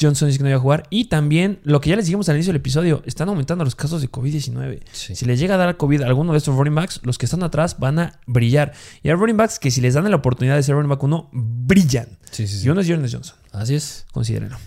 Johnson 0.02 0.28
dice 0.28 0.38
que 0.38 0.44
no 0.44 0.50
iba 0.50 0.58
a 0.58 0.62
jugar. 0.62 0.88
Y 0.90 1.06
también, 1.06 1.60
lo 1.64 1.82
que 1.82 1.90
ya 1.90 1.96
les 1.96 2.06
dijimos 2.06 2.30
al 2.30 2.36
inicio 2.36 2.52
del 2.52 2.60
episodio, 2.60 3.02
están 3.06 3.30
aumentando 3.30 3.64
los 3.64 3.76
casos 3.76 4.02
de 4.02 4.10
COVID-19. 4.10 4.82
Si 4.92 5.26
les 5.26 5.40
llega 5.40 5.56
a 5.56 5.58
dar 5.58 5.78
COVID 5.78 6.02
a 6.02 6.08
alguno 6.08 6.32
de 6.32 6.38
estos 6.38 6.56
running 6.56 6.76
backs, 6.76 7.02
los 7.04 7.18
que 7.18 7.26
están 7.26 7.44
atrás 7.44 7.80
van 7.80 8.00
a 8.00 8.20
brillar. 8.28 8.74
Y 9.04 9.10
hay 9.10 9.16
running 9.16 9.38
backs 9.38 9.60
que 9.60 9.72
si 9.72 9.82
les 9.82 9.94
dan 9.94 10.10
la 10.10 10.16
oportunidad 10.16 10.56
de 10.56 10.64
ser 10.64 10.76
running 10.76 10.90
back 10.90 11.04
uno, 11.04 11.30
brillan. 11.32 12.08
Y 12.38 12.70
uno 12.70 12.82
es 12.82 12.90
Ernest 12.90 13.14
Johnson. 13.14 13.36
Así 13.52 13.76
es. 13.76 14.06
Considérenlo. 14.12 14.58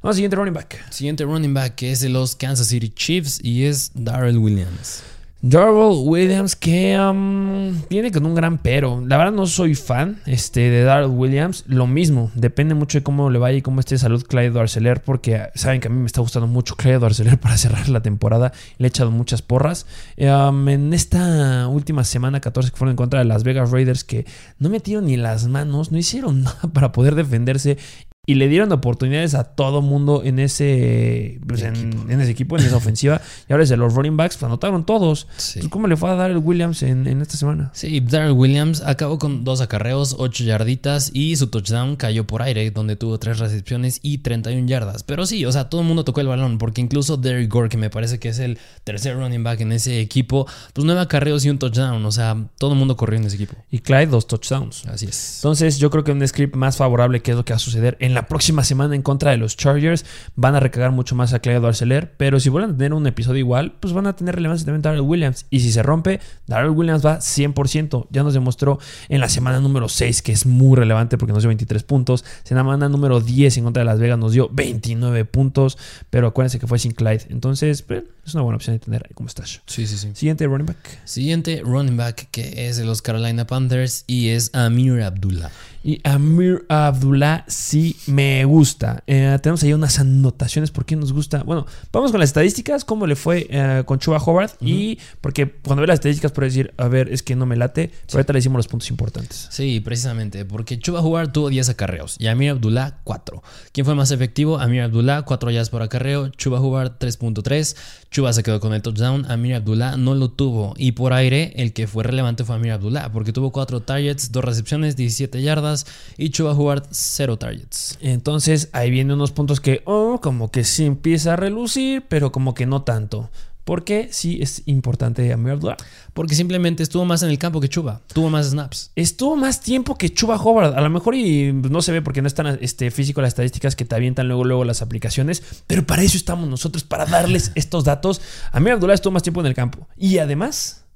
Vamos 0.00 0.14
al 0.14 0.14
siguiente 0.14 0.36
running 0.36 0.54
back. 0.54 0.92
Siguiente 0.92 1.24
running 1.24 1.52
back 1.52 1.74
que 1.74 1.90
es 1.90 2.00
de 2.00 2.08
los 2.08 2.36
Kansas 2.36 2.68
City 2.68 2.88
Chiefs 2.88 3.40
y 3.42 3.64
es 3.64 3.90
Darrell 3.94 4.38
Williams. 4.38 5.02
Darrell 5.40 6.02
Williams 6.04 6.56
que 6.56 6.98
um, 6.98 7.72
viene 7.88 8.10
con 8.10 8.26
un 8.26 8.34
gran 8.34 8.58
pero. 8.58 9.00
La 9.06 9.16
verdad 9.16 9.32
no 9.32 9.46
soy 9.46 9.76
fan 9.76 10.20
este, 10.26 10.68
de 10.68 10.82
Darrell 10.82 11.10
Williams. 11.10 11.64
Lo 11.68 11.86
mismo, 11.86 12.32
depende 12.34 12.74
mucho 12.74 12.98
de 12.98 13.04
cómo 13.04 13.30
le 13.30 13.38
vaya 13.38 13.58
y 13.58 13.62
cómo 13.62 13.78
esté 13.78 13.94
de 13.94 14.00
salud 14.00 14.24
Clyde 14.26 14.58
Arcelor. 14.58 15.00
Porque 15.00 15.48
saben 15.54 15.80
que 15.80 15.86
a 15.86 15.90
mí 15.90 16.00
me 16.00 16.06
está 16.06 16.22
gustando 16.22 16.48
mucho 16.48 16.74
Clyde 16.74 17.06
Arcelor 17.06 17.38
para 17.40 17.56
cerrar 17.56 17.88
la 17.88 18.00
temporada. 18.00 18.52
Le 18.78 18.86
he 18.86 18.88
echado 18.88 19.12
muchas 19.12 19.40
porras. 19.40 19.86
Um, 20.16 20.68
en 20.68 20.92
esta 20.92 21.68
última 21.68 22.02
semana 22.02 22.40
14 22.40 22.72
que 22.72 22.76
fueron 22.76 22.92
en 22.92 22.96
contra 22.96 23.20
de 23.20 23.24
las 23.24 23.44
Vegas 23.44 23.70
Raiders 23.70 24.02
que 24.02 24.26
no 24.58 24.68
metieron 24.68 25.06
ni 25.06 25.16
las 25.16 25.46
manos, 25.46 25.92
no 25.92 25.98
hicieron 25.98 26.42
nada 26.42 26.62
para 26.72 26.90
poder 26.90 27.14
defenderse 27.14 27.78
y 28.28 28.34
le 28.34 28.46
dieron 28.48 28.70
oportunidades 28.72 29.34
a 29.34 29.44
todo 29.44 29.80
mundo 29.80 30.20
en 30.22 30.38
ese, 30.38 31.40
pues, 31.46 31.62
en, 31.62 32.10
en 32.10 32.20
ese 32.20 32.30
equipo, 32.30 32.58
en 32.58 32.66
esa 32.66 32.76
ofensiva. 32.76 33.22
Y 33.48 33.52
ahora 33.54 33.62
desde 33.62 33.78
los 33.78 33.94
running 33.94 34.18
backs, 34.18 34.36
pues, 34.36 34.42
anotaron 34.44 34.84
todos. 34.84 35.26
Sí. 35.38 35.60
Pues, 35.60 35.70
¿Cómo 35.70 35.86
le 35.86 35.96
fue 35.96 36.10
a 36.10 36.14
dar 36.14 36.30
el 36.30 36.36
Williams 36.36 36.82
en, 36.82 37.06
en 37.06 37.22
esta 37.22 37.38
semana? 37.38 37.70
Sí, 37.72 38.00
Darrell 38.00 38.32
Williams 38.32 38.82
acabó 38.82 39.18
con 39.18 39.44
dos 39.44 39.62
acarreos, 39.62 40.14
8 40.18 40.44
yarditas 40.44 41.10
y 41.14 41.36
su 41.36 41.46
touchdown 41.46 41.96
cayó 41.96 42.26
por 42.26 42.42
aire, 42.42 42.70
donde 42.70 42.96
tuvo 42.96 43.18
3 43.18 43.38
recepciones 43.38 43.98
y 44.02 44.18
31 44.18 44.68
yardas. 44.68 45.04
Pero 45.04 45.24
sí, 45.24 45.46
o 45.46 45.50
sea, 45.50 45.70
todo 45.70 45.80
el 45.80 45.86
mundo 45.86 46.04
tocó 46.04 46.20
el 46.20 46.26
balón, 46.26 46.58
porque 46.58 46.82
incluso 46.82 47.16
Derrick 47.16 47.50
Gore, 47.50 47.70
que 47.70 47.78
me 47.78 47.88
parece 47.88 48.18
que 48.18 48.28
es 48.28 48.40
el 48.40 48.58
tercer 48.84 49.16
running 49.16 49.42
back 49.42 49.62
en 49.62 49.72
ese 49.72 50.00
equipo, 50.00 50.46
pues 50.74 50.84
9 50.84 51.00
acarreos 51.00 51.46
y 51.46 51.48
un 51.48 51.58
touchdown. 51.58 52.04
O 52.04 52.12
sea, 52.12 52.36
todo 52.58 52.72
el 52.72 52.78
mundo 52.78 52.94
corrió 52.94 53.18
en 53.18 53.24
ese 53.24 53.36
equipo. 53.36 53.54
Y 53.70 53.78
Clyde, 53.78 54.08
dos 54.08 54.26
touchdowns. 54.26 54.84
Así 54.84 55.06
es. 55.06 55.36
Entonces, 55.38 55.78
yo 55.78 55.88
creo 55.88 56.04
que 56.04 56.12
un 56.12 56.28
script 56.28 56.54
más 56.56 56.76
favorable 56.76 57.22
que 57.22 57.30
es 57.30 57.36
lo 57.38 57.46
que 57.46 57.54
va 57.54 57.56
a 57.56 57.60
suceder 57.60 57.96
en 58.00 58.12
la 58.12 58.17
próxima 58.26 58.64
semana 58.64 58.94
en 58.94 59.02
contra 59.02 59.30
de 59.30 59.36
los 59.36 59.56
Chargers. 59.56 60.04
Van 60.34 60.54
a 60.54 60.60
recargar 60.60 60.92
mucho 60.92 61.14
más 61.14 61.32
a 61.32 61.38
Clyde 61.38 61.66
Arcelor, 61.66 62.10
pero 62.16 62.40
si 62.40 62.48
vuelven 62.48 62.72
a 62.72 62.76
tener 62.76 62.92
un 62.94 63.06
episodio 63.06 63.38
igual, 63.38 63.72
pues 63.80 63.92
van 63.92 64.06
a 64.06 64.16
tener 64.16 64.34
relevancia 64.34 64.66
también 64.66 64.82
Darrell 64.82 65.02
Williams. 65.02 65.46
Y 65.50 65.60
si 65.60 65.70
se 65.72 65.82
rompe, 65.82 66.20
Darrell 66.46 66.70
Williams 66.70 67.04
va 67.04 67.18
100%. 67.18 68.08
Ya 68.10 68.22
nos 68.22 68.34
demostró 68.34 68.78
en 69.08 69.20
la 69.20 69.28
semana 69.28 69.60
número 69.60 69.88
6 69.88 70.22
que 70.22 70.32
es 70.32 70.46
muy 70.46 70.76
relevante 70.76 71.18
porque 71.18 71.32
nos 71.32 71.42
dio 71.42 71.48
23 71.48 71.82
puntos. 71.82 72.24
Semana 72.44 72.88
número 72.88 73.20
10 73.20 73.58
en 73.58 73.64
contra 73.64 73.82
de 73.82 73.84
Las 73.84 73.98
Vegas 73.98 74.18
nos 74.18 74.32
dio 74.32 74.48
29 74.52 75.24
puntos, 75.24 75.78
pero 76.10 76.26
acuérdense 76.28 76.58
que 76.58 76.66
fue 76.66 76.78
sin 76.78 76.92
Clyde. 76.92 77.26
Entonces, 77.30 77.82
pues, 77.82 78.04
es 78.24 78.34
una 78.34 78.42
buena 78.42 78.56
opción 78.56 78.76
de 78.76 78.80
tener 78.80 79.04
ahí 79.04 79.14
como 79.14 79.28
stash. 79.28 79.58
Sí, 79.66 79.86
sí, 79.86 79.96
sí. 79.96 80.10
Siguiente 80.14 80.46
running 80.46 80.66
back. 80.66 81.00
Siguiente 81.04 81.62
running 81.64 81.96
back 81.96 82.28
que 82.30 82.68
es 82.68 82.76
de 82.76 82.84
los 82.84 83.02
Carolina 83.02 83.46
Panthers 83.46 84.04
y 84.06 84.28
es 84.28 84.54
Amir 84.54 85.02
Abdullah. 85.02 85.50
Y 85.82 86.00
Amir 86.04 86.66
Abdullah 86.68 87.44
sí 87.46 87.96
me 88.06 88.44
gusta. 88.44 89.02
Eh, 89.06 89.38
tenemos 89.42 89.62
ahí 89.62 89.72
unas 89.72 89.98
anotaciones 89.98 90.70
por 90.70 90.84
qué 90.84 90.96
nos 90.96 91.12
gusta. 91.12 91.42
Bueno, 91.44 91.66
vamos 91.92 92.10
con 92.10 92.20
las 92.20 92.30
estadísticas, 92.30 92.84
cómo 92.84 93.06
le 93.06 93.16
fue 93.16 93.46
eh, 93.50 93.82
con 93.86 93.98
Chuba 93.98 94.18
Howard. 94.18 94.50
Y 94.60 94.98
porque 95.20 95.50
cuando 95.64 95.82
ve 95.82 95.86
las 95.86 95.94
estadísticas 95.94 96.32
puede 96.32 96.48
decir, 96.48 96.74
a 96.76 96.88
ver, 96.88 97.08
es 97.12 97.22
que 97.22 97.36
no 97.36 97.46
me 97.46 97.56
late. 97.56 97.90
Pero 98.06 98.18
ahorita 98.18 98.32
le 98.32 98.38
decimos 98.38 98.58
los 98.58 98.68
puntos 98.68 98.90
importantes. 98.90 99.48
Sí, 99.50 99.80
precisamente, 99.80 100.44
porque 100.44 100.78
Chuba 100.78 101.00
Howard 101.00 101.32
tuvo 101.32 101.48
10 101.48 101.68
acarreos 101.68 102.16
y 102.18 102.26
Amir 102.26 102.50
Abdullah 102.50 102.98
4. 103.04 103.42
¿Quién 103.72 103.84
fue 103.84 103.94
más 103.94 104.10
efectivo? 104.10 104.58
Amir 104.58 104.82
Abdullah, 104.82 105.22
4 105.22 105.50
yardas 105.50 105.70
por 105.70 105.82
acarreo, 105.82 106.28
Chuba 106.30 106.60
Howard 106.60 106.98
3.3. 106.98 107.76
Chuba 108.10 108.32
se 108.32 108.42
quedó 108.42 108.58
con 108.60 108.74
el 108.74 108.82
touchdown, 108.82 109.30
Amir 109.30 109.54
Abdullah 109.54 109.96
no 109.96 110.14
lo 110.14 110.30
tuvo. 110.30 110.74
Y 110.76 110.92
por 110.92 111.12
aire, 111.12 111.52
el 111.56 111.72
que 111.72 111.86
fue 111.86 112.04
relevante 112.04 112.44
fue 112.44 112.56
Amir 112.56 112.72
Abdullah, 112.72 113.12
porque 113.12 113.32
tuvo 113.32 113.52
4 113.52 113.82
targets, 113.82 114.32
2 114.32 114.44
recepciones, 114.44 114.96
17 114.96 115.42
yardas 115.42 115.67
y 116.16 116.30
Chuba 116.30 116.52
Howard 116.52 116.84
0 116.90 117.36
targets. 117.38 117.98
Entonces 118.00 118.68
ahí 118.72 118.90
vienen 118.90 119.14
unos 119.14 119.32
puntos 119.32 119.60
que, 119.60 119.82
oh, 119.84 120.20
como 120.22 120.50
que 120.50 120.64
sí 120.64 120.84
empieza 120.84 121.34
a 121.34 121.36
relucir, 121.36 122.04
pero 122.08 122.32
como 122.32 122.54
que 122.54 122.66
no 122.66 122.82
tanto. 122.82 123.30
Porque 123.68 124.08
sí 124.10 124.38
es 124.40 124.62
importante 124.64 125.30
Abdullah. 125.30 125.76
Porque 126.14 126.34
simplemente 126.34 126.82
estuvo 126.82 127.04
más 127.04 127.22
en 127.22 127.28
el 127.28 127.38
campo 127.38 127.60
que 127.60 127.68
Chuba, 127.68 128.00
tuvo 128.14 128.30
más 128.30 128.46
snaps. 128.46 128.92
Estuvo 128.96 129.36
más 129.36 129.60
tiempo 129.60 129.98
que 129.98 130.08
Chuba 130.08 130.36
Howard. 130.36 130.74
A 130.74 130.80
lo 130.80 130.88
mejor 130.88 131.14
y 131.14 131.52
no 131.52 131.82
se 131.82 131.92
ve 131.92 132.00
porque 132.00 132.22
no 132.22 132.28
es 132.28 132.34
tan 132.34 132.46
este, 132.62 132.90
físico 132.90 133.20
las 133.20 133.28
estadísticas 133.28 133.76
que 133.76 133.84
te 133.84 133.94
avientan 133.94 134.26
luego, 134.26 134.44
luego 134.44 134.64
las 134.64 134.80
aplicaciones. 134.80 135.42
Pero 135.66 135.86
para 135.86 136.02
eso 136.02 136.16
estamos 136.16 136.48
nosotros, 136.48 136.82
para 136.82 137.04
darles 137.04 137.52
estos 137.56 137.84
datos. 137.84 138.22
Amir 138.52 138.72
Abdullah 138.72 138.94
estuvo 138.94 139.12
más 139.12 139.22
tiempo 139.22 139.40
en 139.40 139.48
el 139.48 139.54
campo. 139.54 139.86
Y 139.98 140.16
además, 140.16 140.86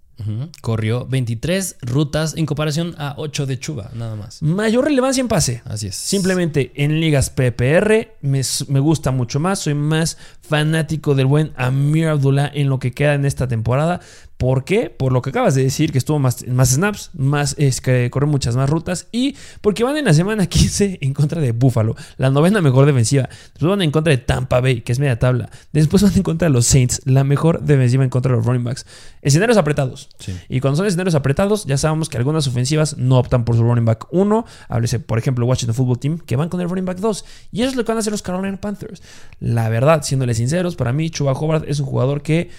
Corrió 0.61 1.07
23 1.07 1.79
rutas 1.83 2.35
en 2.37 2.47
comparación 2.47 2.95
a 2.99 3.15
8 3.17 3.47
de 3.47 3.59
Chuba, 3.59 3.91
nada 3.95 4.15
más. 4.15 4.41
mayor 4.43 4.85
relevancia 4.85 5.21
en 5.21 5.29
pase. 5.29 5.63
Así 5.65 5.89
es. 5.89 5.97
Simplemente 5.97 6.73
en 6.77 7.01
ligas 7.01 7.31
PPR 7.31 8.17
me, 8.21 8.43
me 8.69 8.81
gusta 8.81 9.11
mucho 9.11 9.41
más. 9.41 9.59
Soy 9.61 9.75
más 9.75 10.19
fanático 10.41 11.15
del 11.15 11.27
buen 11.27 11.53
Amir 11.57 12.07
Abdullah 12.07 12.51
en 12.55 12.69
lo 12.69 12.79
que 12.79 12.93
queda 12.93 13.15
en 13.15 13.25
esta 13.25 13.49
temporada. 13.49 14.01
¿Por 14.43 14.65
qué? 14.65 14.91
Por 14.91 15.13
lo 15.13 15.23
que 15.23 15.31
acabas 15.31 15.55
de 15.55 15.63
decir, 15.63 15.93
que 15.93 15.99
estuvo 15.99 16.19
más, 16.19 16.45
más 16.49 16.71
snaps, 16.71 17.11
más, 17.15 17.55
es 17.59 17.81
que 17.81 18.11
corrió 18.11 18.29
muchas 18.29 18.57
más 18.57 18.69
rutas 18.69 19.07
y 19.13 19.37
porque 19.61 19.85
van 19.85 19.97
en 19.97 20.05
la 20.05 20.15
semana 20.15 20.47
15 20.49 20.99
en 21.01 21.15
contra 21.15 21.41
de 21.41 21.53
Buffalo, 21.53 21.95
la 22.17 22.29
novena 22.29 22.61
mejor 22.61 22.85
defensiva. 22.85 23.29
Después 23.53 23.71
van 23.71 23.83
en 23.83 23.93
contra 23.93 24.11
de 24.11 24.19
Tampa 24.19 24.61
Bay, 24.61 24.81
que 24.81 24.91
es 24.91 24.99
media 24.99 25.17
tabla. 25.17 25.49
Después 25.73 26.03
van 26.03 26.17
en 26.17 26.25
contra 26.25 26.49
de 26.49 26.53
los 26.53 26.67
Saints, 26.67 27.03
la 27.05 27.23
mejor 27.23 27.63
defensiva 27.63 28.03
en 28.03 28.11
contra 28.11 28.33
de 28.33 28.39
los 28.39 28.45
running 28.45 28.65
backs. 28.65 28.85
Escenarios 29.21 29.59
apretados. 29.59 30.09
Sí. 30.19 30.37
Y 30.49 30.59
cuando 30.59 30.79
son 30.79 30.87
escenarios 30.87 31.15
apretados, 31.15 31.65
ya 31.67 31.79
sabemos 31.79 32.09
que 32.09 32.17
algunas 32.17 32.49
ofensivas 32.49 32.97
no 32.97 33.21
optan 33.21 33.45
por 33.45 33.55
su 33.55 33.63
running 33.63 33.85
back 33.85 34.09
1. 34.11 34.45
Háblese, 34.69 34.99
por 34.99 35.19
ejemplo, 35.21 35.47
Washington 35.47 35.77
Football 35.77 36.01
Team, 36.01 36.19
que 36.19 36.35
van 36.35 36.49
con 36.49 36.61
el 36.61 36.69
running 36.69 36.87
back 36.87 36.99
2. 36.99 37.25
Y 37.53 37.61
eso 37.61 37.71
es 37.71 37.77
lo 37.77 37.85
que 37.85 37.93
van 37.93 37.99
a 37.99 38.01
hacer 38.01 38.11
los 38.11 38.23
Carolina 38.23 38.61
Panthers. 38.61 39.05
La 39.39 39.69
verdad, 39.69 40.03
siéndoles 40.03 40.39
sinceros, 40.39 40.75
para 40.75 40.93
mí, 40.93 41.11
Chuba 41.11 41.31
Howard 41.31 41.67
es 41.69 41.79
un 41.79 41.87
jugador 41.87 42.23
que 42.23 42.51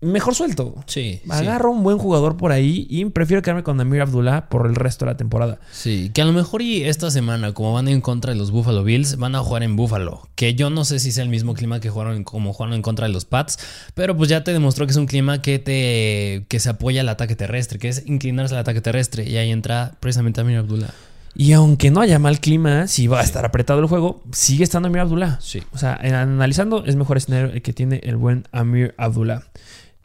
mejor 0.00 0.34
suelto. 0.34 0.74
Sí, 0.86 1.20
sí. 1.22 1.30
Agarro 1.30 1.70
un 1.70 1.82
buen 1.82 1.98
jugador 1.98 2.36
por 2.36 2.52
ahí 2.52 2.86
y 2.88 3.04
prefiero 3.06 3.42
quedarme 3.42 3.62
con 3.62 3.80
Amir 3.80 4.02
Abdullah 4.02 4.48
por 4.48 4.66
el 4.66 4.74
resto 4.74 5.04
de 5.04 5.12
la 5.12 5.16
temporada. 5.16 5.58
Sí, 5.72 6.10
que 6.14 6.22
a 6.22 6.24
lo 6.24 6.32
mejor 6.32 6.62
y 6.62 6.84
esta 6.84 7.10
semana, 7.10 7.52
como 7.52 7.72
van 7.72 7.88
en 7.88 8.00
contra 8.00 8.32
de 8.32 8.38
los 8.38 8.50
Buffalo 8.50 8.84
Bills, 8.84 9.16
van 9.16 9.34
a 9.34 9.40
jugar 9.40 9.62
en 9.62 9.76
Buffalo. 9.76 10.28
Que 10.34 10.54
yo 10.54 10.70
no 10.70 10.84
sé 10.84 10.98
si 10.98 11.12
sea 11.12 11.24
el 11.24 11.30
mismo 11.30 11.54
clima 11.54 11.80
que 11.80 11.90
jugaron 11.90 12.24
como 12.24 12.52
jugaron 12.52 12.74
en 12.74 12.82
contra 12.82 13.06
de 13.06 13.12
los 13.12 13.24
Pats, 13.24 13.58
pero 13.94 14.16
pues 14.16 14.28
ya 14.28 14.44
te 14.44 14.52
demostró 14.52 14.86
que 14.86 14.92
es 14.92 14.96
un 14.96 15.06
clima 15.06 15.42
que 15.42 15.58
te 15.58 16.44
que 16.48 16.60
se 16.60 16.70
apoya 16.70 17.00
al 17.00 17.08
ataque 17.08 17.34
terrestre, 17.34 17.78
que 17.78 17.88
es 17.88 18.04
inclinarse 18.06 18.54
al 18.54 18.60
ataque 18.60 18.80
terrestre. 18.80 19.28
Y 19.28 19.36
ahí 19.36 19.50
entra 19.50 19.96
precisamente 20.00 20.40
Amir 20.40 20.58
Abdullah. 20.58 20.90
Y 21.34 21.52
aunque 21.52 21.90
no 21.90 22.00
haya 22.00 22.18
mal 22.18 22.40
clima, 22.40 22.88
si 22.88 23.06
va 23.06 23.20
a 23.20 23.22
estar 23.22 23.44
apretado 23.44 23.78
el 23.78 23.86
juego, 23.86 24.22
sigue 24.32 24.64
estando 24.64 24.88
Amir 24.88 25.02
Abdullah. 25.02 25.38
Sí. 25.40 25.62
O 25.72 25.78
sea, 25.78 25.94
analizando, 25.94 26.84
es 26.84 26.96
mejor 26.96 27.16
escenario 27.16 27.52
el 27.52 27.62
que 27.62 27.72
tiene 27.72 28.00
el 28.02 28.16
buen 28.16 28.48
Amir 28.50 28.94
Abdullah. 28.98 29.44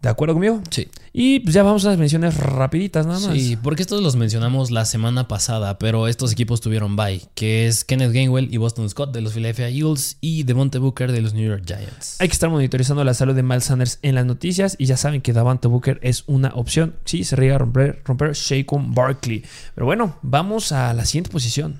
¿De 0.03 0.09
acuerdo 0.09 0.33
conmigo? 0.33 0.61
Sí. 0.69 0.89
Y 1.13 1.39
pues 1.39 1.55
ya 1.55 1.63
vamos 1.63 1.85
a 1.85 1.89
las 1.91 1.97
menciones 1.97 2.35
rapiditas 2.35 3.07
nada 3.07 3.21
más. 3.21 3.33
Sí, 3.33 3.55
porque 3.55 3.83
estos 3.83 4.03
los 4.03 4.17
mencionamos 4.17 4.69
la 4.69 4.83
semana 4.83 5.29
pasada, 5.29 5.79
pero 5.79 6.09
estos 6.09 6.33
equipos 6.33 6.59
tuvieron 6.59 6.97
bye, 6.97 7.21
que 7.35 7.67
es 7.67 7.85
Kenneth 7.85 8.11
Gainwell 8.11 8.53
y 8.53 8.57
Boston 8.57 8.89
Scott 8.89 9.13
de 9.13 9.21
los 9.21 9.31
Philadelphia 9.31 9.69
Eagles 9.69 10.17
y 10.19 10.43
Devontae 10.43 10.79
Booker 10.79 11.13
de 11.13 11.21
los 11.21 11.33
New 11.33 11.47
York 11.47 11.63
Giants. 11.65 12.17
Hay 12.19 12.27
que 12.27 12.33
estar 12.33 12.49
monitorizando 12.49 13.05
la 13.05 13.13
salud 13.13 13.33
de 13.33 13.43
Miles 13.43 13.63
Sanders 13.63 13.99
en 14.01 14.15
las 14.15 14.25
noticias 14.25 14.75
y 14.77 14.87
ya 14.87 14.97
saben 14.97 15.21
que 15.21 15.31
Davante 15.31 15.69
Booker 15.69 16.01
es 16.03 16.25
una 16.27 16.49
opción. 16.49 16.97
Sí, 17.05 17.23
se 17.23 17.37
riega 17.37 17.55
a 17.55 17.59
romper, 17.59 18.01
romper 18.03 18.33
Shaquem 18.33 18.93
Barkley. 18.93 19.45
Pero 19.73 19.85
bueno, 19.85 20.17
vamos 20.21 20.73
a 20.73 20.93
la 20.93 21.05
siguiente 21.05 21.31
posición. 21.31 21.79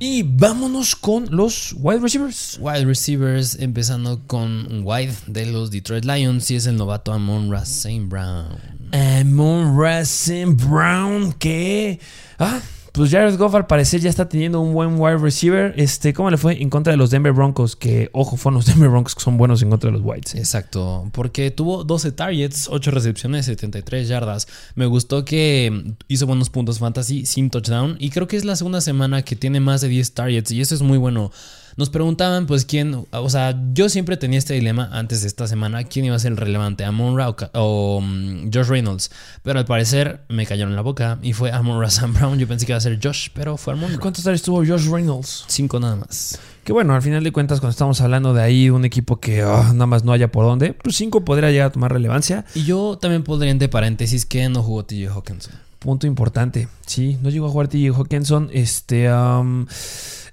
Y 0.00 0.22
vámonos 0.22 0.94
con 0.94 1.26
los 1.30 1.74
wide 1.76 1.98
receivers. 1.98 2.58
Wide 2.60 2.84
receivers, 2.84 3.56
empezando 3.58 4.20
con 4.26 4.82
White 4.84 5.14
de 5.26 5.46
los 5.46 5.72
Detroit 5.72 6.04
Lions 6.04 6.50
y 6.52 6.56
es 6.56 6.66
el 6.66 6.76
novato 6.76 7.12
Amon 7.12 7.50
Ra 7.50 7.62
St. 7.62 8.04
Brown. 8.06 8.78
Amon 8.92 9.76
Racing 9.76 10.56
Brown, 10.56 11.32
que... 11.32 11.98
Ah, 12.38 12.60
pues 12.98 13.12
Jared 13.12 13.38
Goff 13.38 13.54
al 13.54 13.68
parecer 13.68 14.00
ya 14.00 14.10
está 14.10 14.28
teniendo 14.28 14.60
un 14.60 14.74
buen 14.74 14.98
wide 14.98 15.18
receiver. 15.18 15.72
Este, 15.76 16.12
¿Cómo 16.12 16.30
le 16.30 16.36
fue 16.36 16.60
en 16.60 16.68
contra 16.68 16.90
de 16.90 16.96
los 16.96 17.10
Denver 17.10 17.32
Broncos? 17.32 17.76
Que, 17.76 18.10
ojo, 18.12 18.36
fueron 18.36 18.56
los 18.56 18.66
Denver 18.66 18.88
Broncos 18.88 19.14
que 19.14 19.20
son 19.20 19.36
buenos 19.36 19.62
en 19.62 19.70
contra 19.70 19.88
de 19.88 19.96
los 19.96 20.04
Whites. 20.04 20.34
Exacto, 20.34 21.08
porque 21.12 21.52
tuvo 21.52 21.84
12 21.84 22.10
targets, 22.10 22.66
8 22.68 22.90
recepciones, 22.90 23.46
73 23.46 24.08
yardas. 24.08 24.48
Me 24.74 24.86
gustó 24.86 25.24
que 25.24 25.94
hizo 26.08 26.26
buenos 26.26 26.50
puntos 26.50 26.80
fantasy 26.80 27.24
sin 27.24 27.50
touchdown 27.50 27.94
y 28.00 28.10
creo 28.10 28.26
que 28.26 28.36
es 28.36 28.44
la 28.44 28.56
segunda 28.56 28.80
semana 28.80 29.22
que 29.22 29.36
tiene 29.36 29.60
más 29.60 29.80
de 29.80 29.86
10 29.86 30.14
targets 30.14 30.50
y 30.50 30.60
eso 30.60 30.74
es 30.74 30.82
muy 30.82 30.98
bueno. 30.98 31.30
Nos 31.78 31.90
preguntaban 31.90 32.46
pues 32.48 32.64
quién, 32.64 33.06
o 33.12 33.30
sea, 33.30 33.56
yo 33.72 33.88
siempre 33.88 34.16
tenía 34.16 34.40
este 34.40 34.52
dilema 34.54 34.90
antes 34.92 35.22
de 35.22 35.28
esta 35.28 35.46
semana, 35.46 35.84
quién 35.84 36.06
iba 36.06 36.16
a 36.16 36.18
ser 36.18 36.32
el 36.32 36.36
relevante, 36.36 36.84
Amon 36.84 37.16
Ra 37.16 37.32
o, 37.54 38.00
mm, 38.02 38.50
Josh 38.52 38.66
Reynolds, 38.66 39.12
pero 39.44 39.60
al 39.60 39.64
parecer 39.64 40.22
me 40.28 40.44
cayeron 40.44 40.72
en 40.72 40.76
la 40.76 40.82
boca 40.82 41.20
y 41.22 41.34
fue 41.34 41.52
Amon 41.52 41.80
Ra 41.80 41.86
St. 41.86 42.08
Brown, 42.08 42.36
yo 42.36 42.48
pensé 42.48 42.66
que 42.66 42.72
iba 42.72 42.78
a 42.78 42.80
ser 42.80 42.98
Josh, 43.00 43.28
pero 43.32 43.56
fue 43.56 43.74
Amon 43.74 43.92
Ra. 43.92 43.98
¿Cuántos 44.00 44.24
targets 44.24 44.42
tuvo 44.42 44.58
Josh 44.66 44.90
Reynolds? 44.90 45.44
Cinco 45.46 45.78
nada 45.78 45.94
más. 45.94 46.40
Que 46.64 46.72
bueno, 46.72 46.96
al 46.96 47.02
final 47.02 47.22
de 47.22 47.30
cuentas, 47.30 47.60
cuando 47.60 47.70
estamos 47.70 48.00
hablando 48.00 48.34
de 48.34 48.42
ahí 48.42 48.70
un 48.70 48.84
equipo 48.84 49.20
que 49.20 49.42
ah, 49.42 49.70
nada 49.72 49.86
más 49.86 50.02
no 50.02 50.10
haya 50.10 50.32
por 50.32 50.46
dónde, 50.46 50.72
pues 50.72 50.96
5 50.96 51.24
podría 51.24 51.52
llegar 51.52 51.68
a 51.68 51.72
tomar 51.72 51.92
relevancia. 51.92 52.44
Y 52.56 52.64
yo 52.64 52.98
también 53.00 53.22
pondría 53.22 53.52
entre 53.52 53.68
paréntesis 53.68 54.26
que 54.26 54.48
no 54.48 54.64
jugó 54.64 54.84
TJ 54.84 55.10
Hawkinson. 55.10 55.54
Punto 55.78 56.08
importante. 56.08 56.66
Sí, 56.84 57.18
no 57.22 57.30
llegó 57.30 57.46
a 57.46 57.50
jugar 57.50 57.68
TJ 57.68 57.92
Hawkinson. 57.96 58.50
Este. 58.52 59.08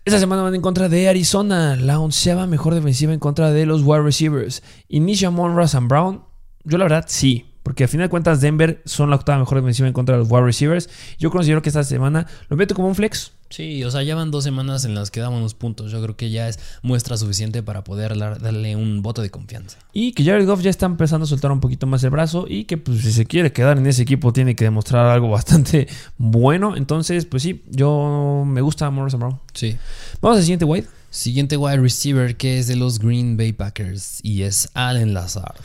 Esta 0.05 0.19
semana 0.19 0.43
van 0.43 0.53
en 0.53 0.61
contra 0.61 0.87
de 0.87 1.09
Arizona, 1.09 1.75
la 1.75 1.99
onceava 1.99 2.45
mejor 2.45 2.75
defensiva 2.75 3.11
en 3.11 3.19
contra 3.19 3.51
de 3.51 3.65
los 3.65 3.81
wide 3.81 4.03
receivers. 4.03 4.61
Inicia 4.87 5.31
Monra 5.31 5.67
Sam 5.67 5.87
Brown. 5.87 6.23
Yo 6.63 6.77
la 6.77 6.85
verdad 6.85 7.05
sí, 7.07 7.47
porque 7.63 7.85
al 7.85 7.89
final 7.89 8.05
de 8.05 8.11
cuentas 8.11 8.39
Denver 8.39 8.83
son 8.85 9.09
la 9.09 9.15
octava 9.15 9.39
mejor 9.39 9.57
defensiva 9.57 9.87
en 9.87 9.95
contra 9.95 10.15
de 10.15 10.19
los 10.19 10.31
wide 10.31 10.45
receivers. 10.45 10.91
Yo 11.17 11.31
considero 11.31 11.63
que 11.63 11.69
esta 11.69 11.83
semana 11.83 12.27
lo 12.49 12.55
meto 12.55 12.75
como 12.75 12.87
un 12.87 12.93
flex. 12.93 13.31
Sí, 13.55 13.85
o 13.85 13.89
sea, 13.89 14.03
ya 14.03 14.15
van 14.15 14.31
dos 14.31 14.43
semanas 14.43 14.83
en 14.83 14.95
las 14.95 15.11
que 15.11 15.21
damos 15.21 15.39
unos 15.39 15.53
puntos. 15.53 15.89
Yo 15.89 16.03
creo 16.03 16.17
que 16.17 16.29
ya 16.29 16.49
es 16.49 16.59
muestra 16.81 17.15
suficiente 17.15 17.63
para 17.63 17.85
poder 17.85 18.17
darle 18.17 18.75
un 18.75 19.01
voto 19.01 19.21
de 19.21 19.29
confianza. 19.29 19.77
Y 19.93 20.11
que 20.11 20.25
Jared 20.25 20.45
Goff 20.45 20.61
ya 20.61 20.69
está 20.69 20.87
empezando 20.87 21.23
a 21.23 21.27
soltar 21.27 21.53
un 21.53 21.61
poquito 21.61 21.87
más 21.87 22.03
el 22.03 22.09
brazo 22.09 22.47
y 22.49 22.65
que 22.65 22.75
pues 22.75 22.99
si 22.99 23.13
se 23.13 23.25
quiere 23.25 23.53
quedar 23.53 23.77
en 23.77 23.87
ese 23.87 24.01
equipo 24.01 24.33
tiene 24.33 24.57
que 24.57 24.65
demostrar 24.65 25.05
algo 25.05 25.29
bastante 25.29 25.87
bueno. 26.17 26.75
Entonces, 26.75 27.25
pues 27.25 27.43
sí, 27.43 27.63
yo 27.69 28.43
me 28.45 28.59
gusta 28.59 28.89
Morrison 28.89 29.21
Brown. 29.21 29.39
Sí. 29.53 29.77
Vamos 30.19 30.39
al 30.39 30.43
siguiente 30.43 30.65
wide. 30.65 30.87
Siguiente 31.09 31.55
wide 31.55 31.77
receiver 31.77 32.35
que 32.35 32.59
es 32.59 32.67
de 32.67 32.75
los 32.75 32.99
Green 32.99 33.37
Bay 33.37 33.53
Packers 33.53 34.19
y 34.21 34.41
es 34.41 34.69
Allen 34.73 35.13
Lazard. 35.13 35.55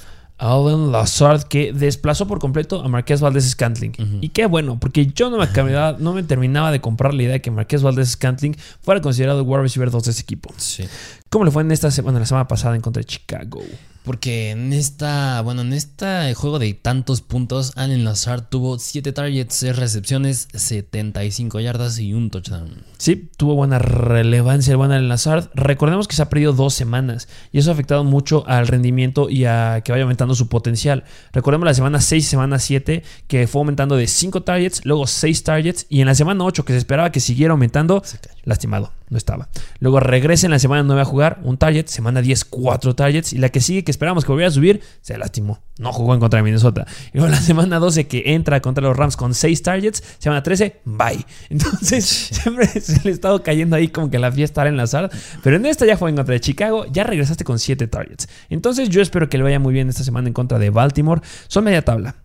Allen 0.41 0.91
Lazard 0.91 1.43
que 1.45 1.73
desplazó 1.73 2.27
por 2.27 2.39
completo 2.39 2.83
a 2.83 2.89
Marqués 2.89 3.21
Valdés 3.21 3.49
Scantling. 3.51 3.93
Y 4.23 4.31
qué 4.31 4.47
bueno, 4.47 4.79
porque 4.81 5.07
yo 5.07 5.29
no 5.29 5.37
me, 5.37 5.47
no 5.99 6.15
me 6.15 6.23
terminaba 6.23 6.73
de 6.73 6.81
comprar 6.81 7.13
la 7.13 7.23
idea 7.23 7.33
de 7.35 7.43
que 7.43 7.51
Marqués 7.51 7.83
Valdés 7.83 8.09
Scantling 8.13 8.57
fuera 8.81 9.03
considerado 9.03 9.41
el 9.41 9.47
wide 9.47 9.63
receiver 9.63 9.91
2 9.91 10.03
de 10.03 10.11
ese 10.11 10.23
equipo. 10.23 10.53
Sí. 10.57 10.85
¿Cómo 11.29 11.45
le 11.45 11.51
fue 11.51 11.63
en 11.63 11.71
esta 11.71 11.91
semana, 11.91 12.19
la 12.19 12.27
semana 12.27 12.49
pasada 12.49 12.75
en 12.75 12.81
contra 12.81 13.01
de 13.01 13.05
Chicago? 13.05 13.61
Porque 14.05 14.51
en 14.51 14.73
esta, 14.73 15.41
bueno, 15.43 15.61
en 15.63 15.73
este 15.73 16.33
juego 16.35 16.59
de 16.59 16.73
tantos 16.75 17.21
puntos, 17.21 17.73
Allen 17.77 18.05
Lazard 18.05 18.49
tuvo 18.49 18.79
7 18.79 19.13
targets, 19.13 19.55
6 19.55 19.77
recepciones, 19.77 20.49
75 20.55 21.61
yardas 21.61 21.99
y 21.99 22.15
un 22.15 22.31
touchdown. 22.31 22.83
Sí, 22.99 23.31
tuvo 23.37 23.55
buena 23.55 23.79
relevancia 23.79 24.71
el 24.73 24.79
buen 24.79 24.93
Allen 24.93 25.09
Lazard. 25.09 25.51
Recordemos 25.55 26.09
que 26.09 26.17
se 26.17 26.23
ha 26.23 26.31
perdido 26.31 26.53
dos 26.53 26.75
semanas 26.75 27.29
y 27.53 27.59
eso 27.59 27.71
ha 27.71 27.75
afectado 27.75 28.05
mucho 28.05 28.45
al 28.47 28.69
rendimiento 28.69 29.29
y 29.29 29.45
a 29.45 29.83
que 29.85 29.93
vaya 29.93 30.05
aumentando 30.05 30.35
su 30.35 30.49
potencial. 30.49 31.05
Recordemos 31.33 31.67
la 31.67 31.75
semana 31.75 32.01
6 32.01 32.25
y 32.25 32.29
semana 32.29 32.59
7 32.59 33.03
que 33.29 33.47
fue 33.47 33.61
aumentando 33.61 33.97
de 33.97 34.07
5 34.07 34.43
targets, 34.43 34.85
luego 34.85 35.07
6 35.07 35.45
targets 35.45 35.87
y 35.89 36.01
en 36.01 36.07
la 36.07 36.15
semana 36.15 36.45
8 36.45 36.65
que 36.65 36.73
se 36.73 36.79
esperaba 36.79 37.13
que 37.13 37.21
siguiera 37.21 37.53
aumentando, 37.53 38.03
lastimado, 38.45 38.93
no 39.09 39.17
estaba. 39.17 39.49
Luego 39.79 40.01
regresa 40.01 40.47
en 40.47 40.53
la 40.53 40.59
semana 40.59 40.83
9 40.83 41.03
a 41.03 41.05
jugar, 41.05 41.41
un 41.43 41.59
target, 41.59 41.87
semana 41.87 42.23
10, 42.23 42.45
4 42.47 42.95
targets 42.95 43.33
y 43.33 43.39
la 43.39 43.51
que 43.51 43.61
sigue 43.61 43.85
que 43.85 43.91
esperamos 44.01 44.25
que 44.25 44.33
volviera 44.33 44.49
a 44.49 44.53
subir, 44.53 44.81
se 45.03 45.19
lastimó. 45.19 45.63
No 45.79 45.93
jugó 45.93 46.15
en 46.15 46.21
contra 46.21 46.39
de 46.39 46.43
Minnesota. 46.43 46.87
Y 47.13 47.19
luego 47.19 47.31
la 47.35 47.41
semana 47.41 47.79
12 47.79 48.07
que 48.07 48.23
entra 48.33 48.63
contra 48.63 48.83
los 48.83 48.97
Rams 48.97 49.15
con 49.15 49.35
6 49.35 49.63
targets, 49.63 50.03
semana 50.19 50.43
13, 50.43 50.81
bye. 50.87 51.23
Entonces 51.51 52.07
siempre 52.07 52.67
se 52.67 53.03
le 53.05 53.11
ha 53.11 53.13
estado 53.13 53.43
cayendo 53.43 53.77
ahí 53.77 53.89
como 53.89 54.11
que 54.11 54.19
la 54.19 54.33
fiesta 54.33 54.67
en 54.67 54.79
la 54.79 54.87
sala. 54.87 55.11
Pero 55.43 55.57
en 55.57 55.67
esta 55.67 55.85
ya 55.85 55.99
fue 55.99 56.09
en 56.09 56.17
contra 56.17 56.33
de 56.33 56.41
Chicago, 56.41 56.87
ya 56.91 57.05
regresaste 57.05 57.45
con 57.45 57.59
7 57.59 57.87
targets. 57.89 58.27
Entonces 58.49 58.89
yo 58.89 59.03
espero 59.03 59.29
que 59.29 59.37
le 59.37 59.45
vaya 59.45 59.59
muy 59.59 59.75
bien 59.75 59.91
esta 59.91 60.03
semana 60.03 60.29
en 60.29 60.33
contra 60.33 60.59
de 60.59 60.71
Baltimore. 60.71 61.21
Son 61.49 61.63
media 61.63 61.85
tabla. 61.85 62.17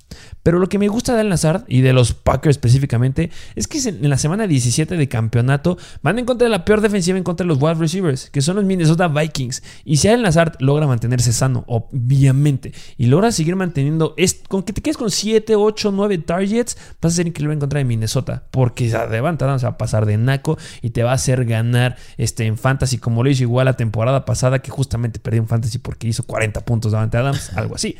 Pero 0.43 0.59
lo 0.59 0.69
que 0.69 0.77
me 0.77 0.87
gusta 0.87 1.13
de 1.15 1.21
Al 1.21 1.29
Nazar 1.29 1.65
y 1.67 1.81
de 1.81 1.91
los 1.91 2.13
Packers 2.13 2.57
específicamente 2.57 3.31
es 3.55 3.67
que 3.67 3.79
en 3.89 4.09
la 4.09 4.17
semana 4.17 4.45
17 4.47 4.95
de 4.95 5.09
campeonato 5.09 5.77
van 6.03 6.19
en 6.19 6.25
contra 6.25 6.45
de 6.45 6.51
la 6.51 6.65
peor 6.65 6.81
defensiva 6.81 7.17
en 7.17 7.23
contra 7.23 7.43
de 7.43 7.47
los 7.47 7.61
wide 7.61 7.75
receivers, 7.75 8.29
que 8.29 8.41
son 8.41 8.55
los 8.57 8.65
Minnesota 8.65 9.07
Vikings. 9.07 9.63
Y 9.83 9.97
si 9.97 10.07
Al 10.07 10.21
Nazar 10.21 10.55
logra 10.59 10.85
mantenerse 10.85 11.33
sano, 11.33 11.63
obviamente, 11.67 12.73
y 12.97 13.07
logra 13.07 13.31
seguir 13.31 13.55
manteniendo, 13.55 14.15
con 14.47 14.63
que 14.63 14.73
te 14.73 14.81
quedes 14.81 14.97
con 14.97 15.09
7, 15.09 15.55
8, 15.55 15.91
9 15.91 16.17
targets, 16.19 16.77
vas 17.01 17.13
a 17.13 17.15
ser 17.15 17.27
increíble 17.27 17.53
en 17.53 17.59
contra 17.59 17.79
de 17.79 17.85
Minnesota, 17.85 18.43
porque 18.51 18.89
se 18.89 19.07
levantarán, 19.07 19.59
se 19.59 19.65
va 19.65 19.71
a 19.71 19.77
pasar 19.77 20.05
de 20.05 20.17
naco 20.17 20.57
y 20.81 20.91
te 20.91 21.03
va 21.03 21.11
a 21.11 21.15
hacer 21.15 21.45
ganar 21.45 21.97
este, 22.17 22.45
en 22.45 22.57
fantasy, 22.57 22.97
como 22.97 23.23
lo 23.23 23.29
hizo 23.29 23.43
igual 23.43 23.65
la 23.65 23.77
temporada 23.77 24.25
pasada, 24.25 24.59
que 24.59 24.69
justamente 24.69 25.19
perdió 25.19 25.41
en 25.41 25.47
fantasy 25.47 25.79
porque 25.79 26.07
hizo 26.07 26.23
40 26.23 26.61
puntos 26.65 26.91
davante 26.91 27.17
Adams, 27.17 27.51
algo 27.55 27.75
así. 27.75 27.95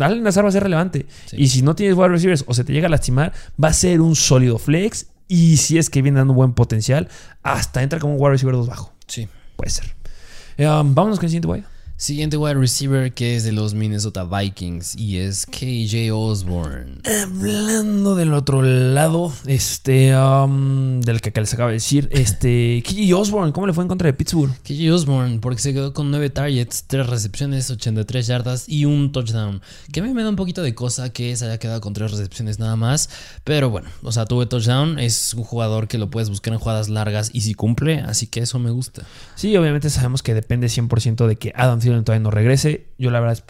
Al 0.00 0.22
Nazar 0.22 0.44
va 0.44 0.48
a 0.48 0.52
ser 0.52 0.62
relevante. 0.62 1.06
Y 1.32 1.48
si 1.48 1.62
no 1.62 1.74
tienes 1.74 1.96
wide 1.96 2.08
receivers 2.08 2.44
o 2.46 2.54
se 2.54 2.64
te 2.64 2.72
llega 2.72 2.86
a 2.86 2.90
lastimar, 2.90 3.32
va 3.62 3.68
a 3.68 3.72
ser 3.72 4.00
un 4.00 4.16
sólido 4.16 4.58
flex. 4.58 5.06
Y 5.28 5.56
si 5.56 5.78
es 5.78 5.90
que 5.90 6.02
viene 6.02 6.18
dando 6.18 6.34
buen 6.34 6.52
potencial, 6.52 7.08
hasta 7.42 7.82
entra 7.82 7.98
como 7.98 8.14
un 8.14 8.20
wide 8.20 8.32
receiver 8.32 8.54
2 8.54 8.66
bajo. 8.66 8.92
Sí. 9.06 9.28
Puede 9.56 9.70
ser. 9.70 9.94
Eh, 10.56 10.68
um, 10.68 10.94
vámonos 10.94 11.18
con 11.18 11.26
el 11.26 11.30
siguiente 11.30 11.48
wide. 11.48 11.64
Siguiente 12.04 12.36
wide 12.36 12.56
receiver 12.56 13.14
que 13.14 13.34
es 13.34 13.44
de 13.44 13.52
los 13.52 13.72
Minnesota 13.72 14.24
Vikings 14.24 14.94
y 14.94 15.16
es 15.16 15.46
KJ 15.46 16.12
Osborne. 16.12 16.98
Hablando 17.22 18.14
del 18.14 18.34
otro 18.34 18.60
lado, 18.60 19.32
este, 19.46 20.14
um, 20.14 21.00
del 21.00 21.22
que 21.22 21.32
les 21.40 21.54
acaba 21.54 21.70
de 21.70 21.76
decir, 21.76 22.10
este, 22.12 22.82
KJ 22.86 23.14
Osborne, 23.14 23.54
¿cómo 23.54 23.66
le 23.66 23.72
fue 23.72 23.84
en 23.84 23.88
contra 23.88 24.04
de 24.04 24.12
Pittsburgh? 24.12 24.52
KJ 24.64 24.92
Osborne, 24.92 25.38
porque 25.38 25.62
se 25.62 25.72
quedó 25.72 25.94
con 25.94 26.10
9 26.10 26.28
targets, 26.28 26.84
3 26.88 27.06
recepciones, 27.06 27.70
83 27.70 28.26
yardas 28.26 28.68
y 28.68 28.84
un 28.84 29.10
touchdown. 29.10 29.62
Que 29.90 30.00
a 30.00 30.02
mí 30.02 30.12
me 30.12 30.22
da 30.22 30.28
un 30.28 30.36
poquito 30.36 30.62
de 30.62 30.74
cosa 30.74 31.10
que 31.10 31.34
se 31.36 31.46
haya 31.46 31.56
quedado 31.56 31.80
con 31.80 31.94
3 31.94 32.10
recepciones 32.10 32.58
nada 32.58 32.76
más, 32.76 33.08
pero 33.44 33.70
bueno, 33.70 33.88
o 34.02 34.12
sea, 34.12 34.26
tuve 34.26 34.44
touchdown, 34.44 34.98
es 34.98 35.32
un 35.32 35.44
jugador 35.44 35.88
que 35.88 35.96
lo 35.96 36.10
puedes 36.10 36.28
buscar 36.28 36.52
en 36.52 36.60
jugadas 36.60 36.90
largas 36.90 37.30
y 37.32 37.40
si 37.40 37.54
cumple, 37.54 38.00
así 38.00 38.26
que 38.26 38.40
eso 38.40 38.58
me 38.58 38.70
gusta. 38.70 39.04
Sí, 39.36 39.56
obviamente 39.56 39.88
sabemos 39.88 40.22
que 40.22 40.34
depende 40.34 40.66
100% 40.66 41.26
de 41.26 41.36
que 41.36 41.54
Adam 41.56 41.80
todavía 42.02 42.22
no 42.22 42.30
regrese. 42.30 42.88
Yo 42.98 43.10
la 43.10 43.20
verdad 43.20 43.44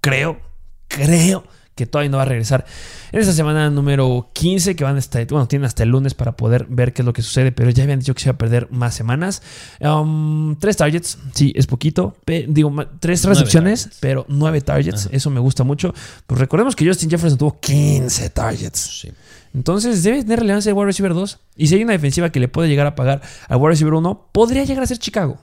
creo, 0.00 0.40
creo 0.88 1.44
que 1.74 1.86
todavía 1.86 2.10
no 2.10 2.18
va 2.18 2.24
a 2.24 2.26
regresar 2.26 2.66
en 3.12 3.20
esta 3.20 3.32
semana 3.32 3.70
número 3.70 4.30
15 4.34 4.76
que 4.76 4.84
van 4.84 4.96
hasta, 4.96 5.24
bueno, 5.24 5.48
tienen 5.48 5.64
hasta 5.64 5.82
el 5.82 5.88
lunes 5.88 6.14
para 6.14 6.32
poder 6.36 6.66
ver 6.68 6.92
qué 6.92 7.02
es 7.02 7.06
lo 7.06 7.12
que 7.12 7.22
sucede, 7.22 7.52
pero 7.52 7.70
ya 7.70 7.82
habían 7.82 8.00
dicho 8.00 8.14
que 8.14 8.20
se 8.20 8.28
iba 8.28 8.34
a 8.34 8.38
perder 8.38 8.68
más 8.70 8.94
semanas. 8.94 9.42
Um, 9.80 10.56
tres 10.56 10.76
targets, 10.76 11.18
sí, 11.32 11.52
es 11.56 11.66
poquito, 11.66 12.16
digo, 12.26 12.72
tres 13.00 13.24
recepciones, 13.24 13.90
pero 14.00 14.26
nueve 14.28 14.60
targets, 14.60 15.08
eso 15.10 15.30
me 15.30 15.40
gusta 15.40 15.64
mucho. 15.64 15.94
Pues 16.26 16.38
recordemos 16.38 16.76
que 16.76 16.86
Justin 16.86 17.10
Jefferson 17.10 17.38
tuvo 17.38 17.58
15 17.58 18.30
targets. 18.30 19.08
Entonces 19.54 20.02
debe 20.02 20.22
tener 20.22 20.40
relevancia 20.40 20.70
el 20.70 20.76
wide 20.76 20.86
receiver 20.86 21.14
2. 21.14 21.38
Y 21.56 21.66
si 21.66 21.74
hay 21.74 21.82
una 21.82 21.92
defensiva 21.92 22.30
que 22.30 22.38
le 22.38 22.48
puede 22.48 22.68
llegar 22.68 22.86
a 22.86 22.94
pagar 22.94 23.22
al 23.48 23.56
wide 23.56 23.70
receiver 23.70 23.94
1, 23.94 24.28
podría 24.32 24.64
llegar 24.64 24.84
a 24.84 24.86
ser 24.86 24.98
Chicago. 24.98 25.38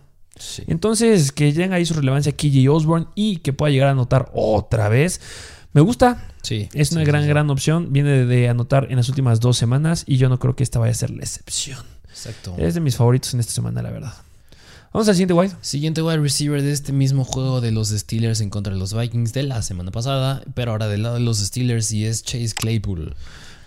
Entonces, 0.68 1.32
que 1.32 1.52
tenga 1.54 1.76
ahí 1.76 1.86
su 1.86 1.94
relevancia 1.94 2.32
KJ 2.32 2.70
Osborne 2.70 3.08
y 3.16 3.38
que 3.38 3.54
pueda 3.54 3.72
llegar 3.72 3.90
a 3.90 3.92
anotar 3.92 4.32
otra 4.34 4.90
vez. 4.90 5.22
Me 5.74 5.82
gusta. 5.82 6.28
Sí. 6.42 6.70
Es 6.74 6.92
una 6.92 7.04
gran, 7.04 7.28
gran 7.28 7.50
opción. 7.50 7.92
Viene 7.92 8.26
de 8.26 8.50
anotar 8.50 8.88
en 8.90 8.98
las 8.98 9.10
últimas 9.10 9.40
dos 9.40 9.58
semanas 9.58 10.04
y 10.08 10.18
yo 10.18 10.30
no 10.30 10.40
creo 10.40 10.56
que 10.56 10.64
esta 10.64 10.80
vaya 10.80 10.92
a 10.92 10.96
ser 10.96 11.12
la 11.12 11.24
excepción. 11.24 11.80
Exacto. 12.10 12.56
Es 12.58 12.74
de 12.74 12.80
mis 12.80 12.96
favoritos 12.96 13.34
en 13.34 13.40
esta 13.40 13.54
semana, 13.54 13.82
la 13.82 13.92
verdad. 13.92 14.14
Vamos 14.94 15.08
al 15.10 15.16
siguiente 15.16 15.34
wide. 15.34 15.52
Siguiente 15.62 16.02
wide 16.02 16.18
receiver 16.18 16.62
de 16.62 16.72
este 16.72 16.94
mismo 16.94 17.24
juego 17.24 17.62
de 17.62 17.72
los 17.72 17.90
Steelers 17.90 18.42
en 18.42 18.50
contra 18.50 18.74
de 18.74 18.80
los 18.80 18.94
Vikings 18.96 19.34
de 19.34 19.44
la 19.44 19.62
semana 19.62 19.92
pasada, 19.92 20.42
pero 20.56 20.72
ahora 20.72 20.88
del 20.88 21.04
lado 21.04 21.16
de 21.16 21.22
los 21.22 21.38
Steelers 21.38 21.92
y 21.92 22.06
es 22.06 22.24
Chase 22.24 22.56
Claypool. 22.56 23.16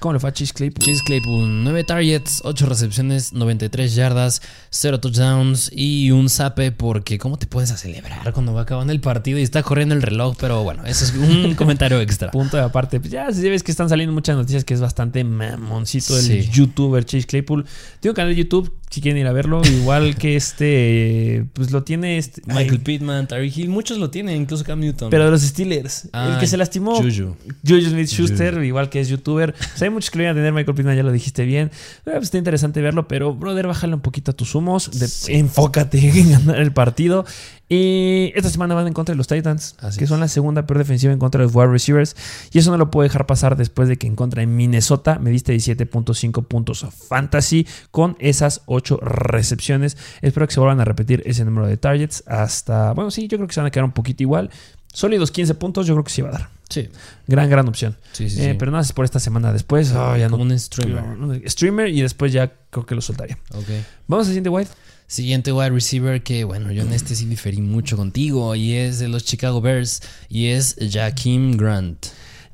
¿Cómo 0.01 0.15
le 0.15 0.19
fue 0.19 0.31
a 0.31 0.33
Chase 0.33 0.55
Claypool? 0.55 0.83
Chase 0.83 1.03
Claypool, 1.05 1.63
9 1.63 1.85
targets, 1.85 2.41
8 2.43 2.67
recepciones, 2.67 3.35
93 3.35 3.95
yardas, 3.95 4.41
0 4.71 4.99
touchdowns 4.99 5.71
y 5.75 6.11
un 6.11 6.31
zape 6.31 6.73
porque 6.73 7.19
¿cómo 7.19 7.39
te 7.39 7.47
puedes 7.47 7.71
a 7.71 7.77
celebrar 7.77 8.33
cuando 8.33 8.55
va 8.55 8.63
acabando 8.63 8.95
el 8.95 9.01
partido 9.01 9.39
y 9.39 9.43
está 9.43 9.63
corriendo 9.63 9.95
el 9.95 10.01
reloj? 10.01 10.37
Pero 10.41 10.65
bueno, 10.65 10.87
eso 10.87 11.05
es 11.05 11.13
un 11.13 11.55
comentario 11.57 12.01
extra. 12.01 12.31
Punto 12.31 12.57
de 12.57 12.63
aparte. 12.63 12.99
Pues 12.99 13.13
ya 13.13 13.31
si 13.31 13.47
ves 13.47 13.63
que 13.63 13.71
están 13.71 13.91
saliendo 13.91 14.15
muchas 14.15 14.37
noticias 14.37 14.65
que 14.65 14.73
es 14.73 14.81
bastante 14.81 15.23
mamoncito 15.23 16.19
el 16.19 16.51
youtuber 16.51 17.05
Chase 17.05 17.27
Claypool. 17.27 17.67
Tiene 18.01 18.13
un 18.13 18.17
canal 18.17 18.35
de 18.35 18.43
YouTube 18.43 18.73
si 18.91 19.01
quieren 19.01 19.21
ir 19.21 19.27
a 19.29 19.33
verlo. 19.33 19.63
Igual 19.65 20.17
que 20.17 20.35
este, 20.35 21.47
pues 21.53 21.71
lo 21.71 21.85
tiene 21.85 22.19
este, 22.19 22.43
Michael 22.47 22.81
Pittman, 22.81 23.29
Tariq 23.29 23.57
Hill, 23.57 23.69
muchos 23.69 23.99
lo 23.99 24.11
tienen, 24.11 24.43
incluso 24.43 24.65
Cam 24.65 24.81
Newton. 24.81 25.11
Pero 25.11 25.25
de 25.27 25.31
los 25.31 25.43
Steelers, 25.43 26.09
el 26.13 26.39
que 26.39 26.49
se 26.49 26.57
lastimó, 26.57 26.97
Juju, 26.97 27.37
Juju 27.67 27.89
Smith 27.89 28.09
Schuster, 28.09 28.63
igual 28.65 28.91
que 28.91 29.01
es 29.01 29.09
youtuber. 29.09 29.55
O 29.55 29.85
hay 29.85 29.91
muchos 29.91 30.11
que 30.11 30.19
lo 30.19 30.25
iban 30.25 30.37
a 30.37 30.39
tener, 30.39 30.53
Michael 30.53 30.75
Pittman, 30.75 30.97
ya 30.97 31.05
lo 31.05 31.13
dijiste 31.13 31.45
bien. 31.45 31.69
Eh, 31.69 32.01
pues 32.05 32.25
está 32.25 32.39
interesante 32.39 32.81
verlo, 32.83 33.07
pero 33.07 33.33
brother, 33.33 33.69
bájale 33.69 33.95
un 33.95 34.01
poquito 34.01 34.33
a 34.33 34.35
tus 34.35 34.55
humos, 34.57 34.91
enfócate 35.29 35.99
en 36.21 36.33
ganar 36.33 36.59
el 36.59 36.73
partido. 36.73 37.25
Y 37.73 38.33
esta 38.35 38.51
semana 38.51 38.75
van 38.75 38.89
en 38.89 38.93
contra 38.93 39.13
de 39.13 39.17
los 39.17 39.29
Titans, 39.29 39.77
que 39.97 40.09
son 40.09 40.19
la 40.19 40.27
segunda 40.27 40.67
peor 40.67 40.79
defensiva 40.79 41.13
en 41.13 41.21
contra 41.21 41.39
de 41.39 41.45
los 41.47 41.55
wide 41.55 41.69
receivers. 41.69 42.17
Y 42.53 42.59
eso 42.59 42.73
no 42.73 42.77
lo 42.77 42.91
puedo 42.91 43.05
dejar 43.05 43.27
pasar 43.27 43.57
después 43.57 43.89
de 43.89 43.97
que 43.97 44.09
en 44.09 44.17
contra 44.17 44.41
de 44.41 44.49
Minnesota 44.49 45.21
me 45.21 45.31
diste 45.31 45.55
17.5 45.55 46.47
puntos 46.49 46.85
fantasy 47.09 47.69
con 47.93 48.17
esas 48.19 48.63
8 48.67 48.99
recepciones. 49.03 49.97
Espero 50.21 50.49
que 50.49 50.55
se 50.55 50.59
vuelvan 50.59 50.81
a 50.81 50.85
repetir 50.85 51.23
ese 51.27 51.45
número 51.45 51.69
de 51.69 51.77
targets 51.77 52.25
hasta, 52.27 52.93
bueno, 52.93 53.13
sí, 53.13 53.29
yo 53.29 53.39
creo 53.39 53.47
que 53.47 53.55
se 53.55 53.61
van 53.61 53.69
a 53.69 53.71
quedar 53.71 53.85
un 53.85 53.93
poquito 53.93 54.25
igual. 54.25 54.51
Sólidos 54.93 55.31
15 55.31 55.55
puntos, 55.55 55.87
yo 55.87 55.95
creo 55.95 56.03
que 56.03 56.11
sí 56.11 56.23
va 56.23 56.31
a 56.31 56.33
dar. 56.33 56.49
Sí. 56.69 56.89
Gran, 57.29 57.49
gran 57.49 57.69
opción. 57.69 57.97
Sí, 58.11 58.29
sí, 58.31 58.43
eh, 58.43 58.57
Pero 58.59 58.73
no 58.73 58.81
es 58.81 58.93
por 58.93 59.05
esta 59.05 59.21
semana. 59.21 59.53
Después, 59.53 59.93
oh, 59.93 60.17
ya 60.17 60.29
Como 60.29 60.43
un 60.43 60.59
streamer. 60.59 61.49
streamer 61.49 61.89
y 61.89 62.03
después 62.03 62.33
ya 62.33 62.53
creo 62.71 62.85
que 62.85 62.97
lo 62.97 63.01
soltaría. 63.01 63.39
Ok. 63.55 63.69
Vamos 64.09 64.27
al 64.27 64.31
siguiente 64.33 64.51
white. 64.51 64.71
Siguiente 65.11 65.53
wide 65.53 65.71
receiver 65.71 66.23
que, 66.23 66.45
bueno, 66.45 66.71
yo 66.71 66.83
en 66.83 66.93
este 66.93 67.17
sí 67.17 67.27
diferí 67.27 67.61
mucho 67.61 67.97
contigo 67.97 68.55
y 68.55 68.75
es 68.75 69.01
de 69.01 69.09
los 69.09 69.25
Chicago 69.25 69.61
Bears 69.61 70.03
y 70.29 70.51
es 70.51 70.77
Jaquim 70.79 71.57
Grant. 71.57 72.07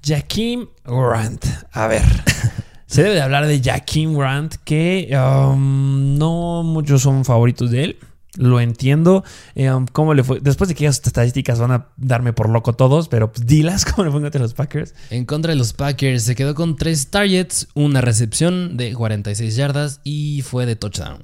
Jaquim 0.02 0.66
Grant. 0.82 1.44
A 1.72 1.86
ver. 1.86 2.02
Se 2.86 3.02
debe 3.02 3.16
de 3.16 3.20
hablar 3.20 3.46
de 3.46 3.60
Jaquim 3.62 4.16
Grant 4.16 4.54
que 4.64 5.10
um, 5.12 6.16
no 6.16 6.62
muchos 6.62 7.02
son 7.02 7.26
favoritos 7.26 7.70
de 7.70 7.84
él. 7.84 7.98
Lo 8.36 8.58
entiendo. 8.58 9.22
Eh, 9.54 9.70
um, 9.70 9.84
¿Cómo 9.92 10.14
le 10.14 10.24
fue? 10.24 10.40
Después 10.40 10.68
de 10.68 10.74
que 10.74 10.86
esas 10.86 11.06
estadísticas 11.06 11.60
van 11.60 11.72
a 11.72 11.88
darme 11.98 12.32
por 12.32 12.48
loco 12.48 12.72
todos, 12.72 13.08
pero 13.08 13.32
pues 13.32 13.46
dilas, 13.46 13.84
¿cómo 13.92 14.06
le 14.06 14.10
fue 14.10 14.22
contra 14.22 14.40
los 14.40 14.54
Packers? 14.54 14.94
En 15.10 15.26
contra 15.26 15.50
de 15.50 15.56
los 15.56 15.74
Packers 15.74 16.22
se 16.22 16.34
quedó 16.34 16.54
con 16.54 16.76
tres 16.76 17.08
targets, 17.08 17.68
una 17.74 18.00
recepción 18.00 18.78
de 18.78 18.94
46 18.94 19.56
yardas 19.56 20.00
y 20.04 20.40
fue 20.40 20.64
de 20.64 20.74
touchdown. 20.74 21.18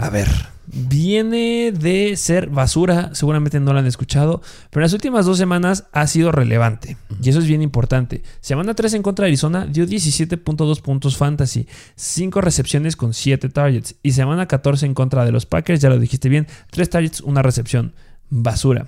A 0.00 0.10
ver, 0.10 0.28
viene 0.66 1.72
de 1.72 2.16
ser 2.16 2.48
basura, 2.48 3.10
seguramente 3.14 3.60
no 3.60 3.72
lo 3.72 3.80
han 3.80 3.86
escuchado, 3.86 4.40
pero 4.70 4.80
en 4.80 4.84
las 4.84 4.92
últimas 4.92 5.26
dos 5.26 5.36
semanas 5.38 5.84
ha 5.92 6.06
sido 6.06 6.32
relevante. 6.32 6.96
Y 7.22 7.28
eso 7.28 7.38
es 7.38 7.46
bien 7.46 7.62
importante. 7.62 8.22
Semana 8.40 8.74
3 8.74 8.94
en 8.94 9.02
contra 9.02 9.24
de 9.24 9.30
Arizona 9.30 9.66
dio 9.66 9.84
17.2 9.86 10.80
puntos 10.80 11.16
fantasy, 11.16 11.66
5 11.96 12.40
recepciones 12.40 12.96
con 12.96 13.14
7 13.14 13.48
targets. 13.48 13.96
Y 14.02 14.12
semana 14.12 14.46
14 14.46 14.86
en 14.86 14.94
contra 14.94 15.24
de 15.24 15.32
los 15.32 15.46
Packers, 15.46 15.80
ya 15.80 15.90
lo 15.90 15.98
dijiste 15.98 16.28
bien, 16.28 16.46
3 16.70 16.90
targets, 16.90 17.20
una 17.20 17.42
recepción. 17.42 17.92
Basura. 18.32 18.86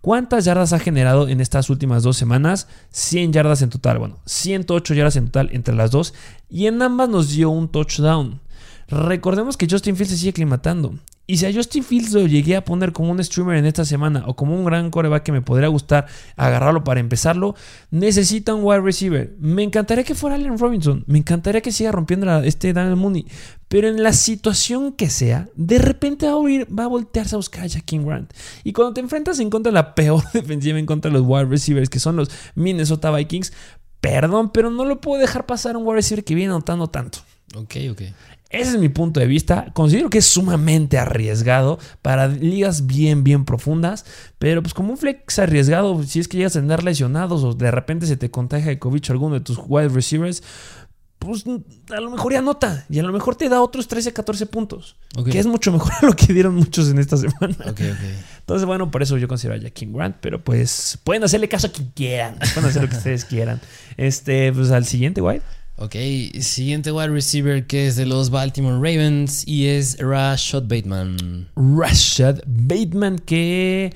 ¿Cuántas 0.00 0.44
yardas 0.44 0.72
ha 0.72 0.78
generado 0.78 1.28
en 1.28 1.40
estas 1.40 1.68
últimas 1.70 2.02
dos 2.02 2.16
semanas? 2.16 2.68
100 2.90 3.32
yardas 3.32 3.62
en 3.62 3.70
total. 3.70 3.98
Bueno, 3.98 4.18
108 4.26 4.94
yardas 4.94 5.16
en 5.16 5.26
total 5.26 5.48
entre 5.52 5.74
las 5.74 5.90
dos. 5.90 6.14
Y 6.48 6.66
en 6.66 6.80
ambas 6.82 7.08
nos 7.08 7.30
dio 7.30 7.50
un 7.50 7.68
touchdown. 7.68 8.40
Recordemos 8.88 9.56
que 9.56 9.66
Justin 9.70 9.96
Fields 9.96 10.12
se 10.12 10.18
sigue 10.18 10.30
aclimatando. 10.30 10.94
Y 11.26 11.38
si 11.38 11.46
a 11.46 11.52
Justin 11.52 11.82
Fields 11.82 12.12
lo 12.12 12.26
llegué 12.26 12.54
a 12.54 12.64
poner 12.64 12.92
como 12.92 13.10
un 13.10 13.24
streamer 13.24 13.56
en 13.56 13.64
esta 13.64 13.86
semana 13.86 14.24
o 14.26 14.36
como 14.36 14.54
un 14.54 14.64
gran 14.64 14.90
coreback 14.90 15.22
que 15.22 15.32
me 15.32 15.40
podría 15.40 15.68
gustar 15.68 16.06
agarrarlo 16.36 16.84
para 16.84 17.00
empezarlo, 17.00 17.54
necesita 17.90 18.54
un 18.54 18.62
wide 18.62 18.82
receiver. 18.82 19.34
Me 19.38 19.62
encantaría 19.62 20.04
que 20.04 20.14
fuera 20.14 20.36
Allen 20.36 20.58
Robinson. 20.58 21.02
Me 21.06 21.16
encantaría 21.16 21.62
que 21.62 21.72
siga 21.72 21.92
rompiendo 21.92 22.42
este 22.42 22.74
Daniel 22.74 22.96
Mooney. 22.96 23.26
Pero 23.68 23.88
en 23.88 24.02
la 24.02 24.12
situación 24.12 24.92
que 24.92 25.08
sea, 25.08 25.48
de 25.56 25.78
repente 25.78 26.26
va 26.26 26.32
a, 26.32 26.74
va 26.74 26.84
a 26.84 26.88
voltearse 26.88 27.36
a 27.36 27.38
buscar 27.38 27.64
a 27.64 27.70
Jaquin 27.70 28.06
Grant. 28.06 28.30
Y 28.62 28.74
cuando 28.74 28.92
te 28.92 29.00
enfrentas 29.00 29.40
en 29.40 29.48
contra 29.48 29.70
de 29.70 29.74
la 29.74 29.94
peor 29.94 30.22
defensiva 30.34 30.78
en 30.78 30.84
contra 30.84 31.10
de 31.10 31.18
los 31.18 31.26
wide 31.26 31.46
receivers, 31.46 31.88
que 31.88 32.00
son 32.00 32.16
los 32.16 32.30
Minnesota 32.54 33.10
Vikings, 33.10 33.50
perdón, 34.02 34.52
pero 34.52 34.70
no 34.70 34.84
lo 34.84 35.00
puedo 35.00 35.22
dejar 35.22 35.46
pasar 35.46 35.74
a 35.74 35.78
un 35.78 35.86
wide 35.86 35.96
receiver 35.96 36.22
que 36.22 36.34
viene 36.34 36.52
anotando 36.52 36.88
tanto. 36.88 37.20
Ok, 37.56 37.76
ok. 37.90 38.02
Ese 38.54 38.70
es 38.72 38.78
mi 38.78 38.88
punto 38.88 39.20
de 39.20 39.26
vista. 39.26 39.66
Considero 39.72 40.10
que 40.10 40.18
es 40.18 40.26
sumamente 40.26 40.98
arriesgado 40.98 41.78
para 42.02 42.28
ligas 42.28 42.86
bien, 42.86 43.24
bien 43.24 43.44
profundas. 43.44 44.04
Pero 44.38 44.62
pues 44.62 44.74
como 44.74 44.90
un 44.90 44.98
flex 44.98 45.38
arriesgado, 45.38 46.02
si 46.02 46.20
es 46.20 46.28
que 46.28 46.36
llegas 46.36 46.56
a 46.56 46.60
andar 46.60 46.82
lesionados 46.82 47.42
o 47.44 47.54
de 47.54 47.70
repente 47.70 48.06
se 48.06 48.16
te 48.16 48.30
contagia 48.30 48.68
de 48.68 48.78
COVID 48.78 49.02
alguno 49.10 49.34
de 49.34 49.40
tus 49.40 49.58
wide 49.66 49.88
receivers, 49.88 50.42
pues 51.24 51.44
a 51.90 52.00
lo 52.00 52.10
mejor 52.10 52.32
ya 52.32 52.38
anota. 52.38 52.84
Y 52.88 52.98
a 52.98 53.02
lo 53.02 53.12
mejor 53.12 53.36
te 53.36 53.48
da 53.48 53.62
otros 53.62 53.88
13, 53.88 54.12
14 54.12 54.46
puntos. 54.46 54.96
Que 55.30 55.38
es 55.38 55.46
mucho 55.46 55.72
mejor 55.72 55.92
a 56.02 56.06
lo 56.06 56.14
que 56.14 56.32
dieron 56.32 56.54
muchos 56.54 56.90
en 56.90 56.98
esta 56.98 57.16
semana. 57.16 57.56
Entonces, 58.38 58.66
bueno, 58.66 58.90
por 58.90 59.02
eso 59.02 59.16
yo 59.16 59.26
considero 59.26 59.54
a 59.54 59.58
Jack 59.58 59.80
Grant. 59.86 60.16
Pero 60.20 60.42
pues 60.42 60.98
pueden 61.02 61.24
hacerle 61.24 61.48
caso 61.48 61.68
a 61.68 61.72
quien 61.72 61.90
quieran. 61.94 62.36
Pueden 62.52 62.70
hacer 62.70 62.82
lo 62.82 62.88
que 62.88 62.96
ustedes 62.96 63.24
quieran. 63.24 63.60
Este, 63.96 64.52
pues 64.52 64.70
al 64.70 64.84
siguiente, 64.84 65.20
White. 65.20 65.44
Ok, 65.76 65.96
siguiente 66.40 66.92
wide 66.92 67.08
receiver 67.08 67.66
que 67.66 67.88
es 67.88 67.96
de 67.96 68.06
los 68.06 68.30
Baltimore 68.30 68.76
Ravens 68.76 69.46
y 69.46 69.66
es 69.66 69.98
Rashad 69.98 70.62
Bateman. 70.62 71.48
Rashad 71.56 72.38
Bateman 72.46 73.18
que 73.18 73.92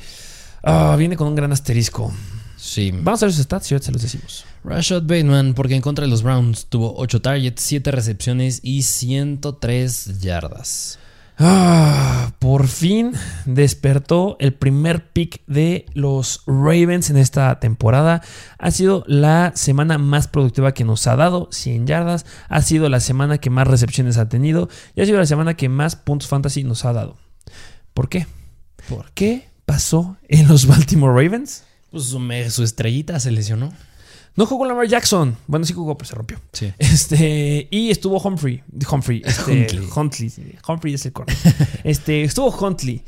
ah, 0.64 0.96
viene 0.98 1.16
con 1.16 1.28
un 1.28 1.36
gran 1.36 1.52
asterisco. 1.52 2.12
Sí. 2.56 2.90
Vamos 2.92 3.22
a 3.22 3.26
ver 3.26 3.32
sus 3.32 3.44
stats 3.44 3.70
y 3.70 3.78
se 3.78 3.92
los 3.92 4.02
decimos. 4.02 4.44
Rashad 4.64 5.02
Bateman, 5.02 5.54
porque 5.54 5.76
en 5.76 5.80
contra 5.80 6.04
de 6.04 6.10
los 6.10 6.22
Browns 6.24 6.66
tuvo 6.66 6.96
8 6.96 7.22
targets, 7.22 7.62
7 7.62 7.92
recepciones 7.92 8.58
y 8.64 8.82
103 8.82 10.18
yardas. 10.20 10.98
Ah, 11.40 12.33
por 12.40 12.66
fin 12.66 13.12
despertó 13.44 14.37
el 14.40 14.55
primer 14.55 15.12
pick 15.12 15.40
de 15.46 15.87
los 15.94 16.42
Ravens 16.46 17.11
en 17.11 17.16
esta 17.16 17.61
temporada. 17.61 18.22
Ha 18.59 18.70
sido 18.72 19.05
la 19.07 19.53
semana 19.55 19.98
más 19.98 20.27
productiva 20.27 20.74
que 20.74 20.85
nos 20.85 21.07
ha 21.07 21.14
dado, 21.14 21.48
100 21.53 21.87
yardas. 21.87 22.27
Ha 22.48 22.61
sido 22.62 22.88
la 22.88 22.98
semana 22.98 23.38
que 23.38 23.51
más 23.51 23.68
recepciones 23.68 24.18
ha 24.18 24.29
tenido 24.29 24.68
y 24.96 25.01
ha 25.01 25.07
sido 25.07 25.18
la 25.18 25.27
semana 25.27 25.55
que 25.55 25.68
más 25.68 25.94
puntos 25.94 26.29
fantasy 26.29 26.64
nos 26.64 26.85
ha 26.85 26.92
dado. 26.92 27.16
¿Por 27.94 28.09
qué? 28.09 28.27
¿Por 28.88 29.12
qué 29.12 29.48
pasó 29.64 30.16
en 30.29 30.48
los 30.48 30.66
Baltimore 30.68 31.22
Ravens? 31.22 31.62
Pues 31.90 32.05
su, 32.05 32.20
su 32.51 32.64
estrellita 32.64 33.20
se 33.20 33.31
lesionó. 33.31 33.72
No 34.38 34.46
jugó 34.46 34.66
Lamar 34.66 34.87
Jackson. 34.87 35.37
Bueno, 35.48 35.66
sí 35.66 35.72
jugó, 35.72 35.98
pero 35.98 36.09
se 36.09 36.14
rompió. 36.14 36.40
Sí. 36.53 36.72
Este, 36.79 37.66
y 37.72 37.90
estuvo 37.90 38.18
Humphrey. 38.18 38.62
Humphrey. 38.88 39.20
Este, 39.27 39.81
Huntley. 39.96 40.59
Humphrey 40.64 40.94
es 40.94 41.07
el 41.07 41.12
corner. 41.12 41.37
este, 41.83 42.22
estuvo 42.22 42.48
Huntley. 42.48 43.03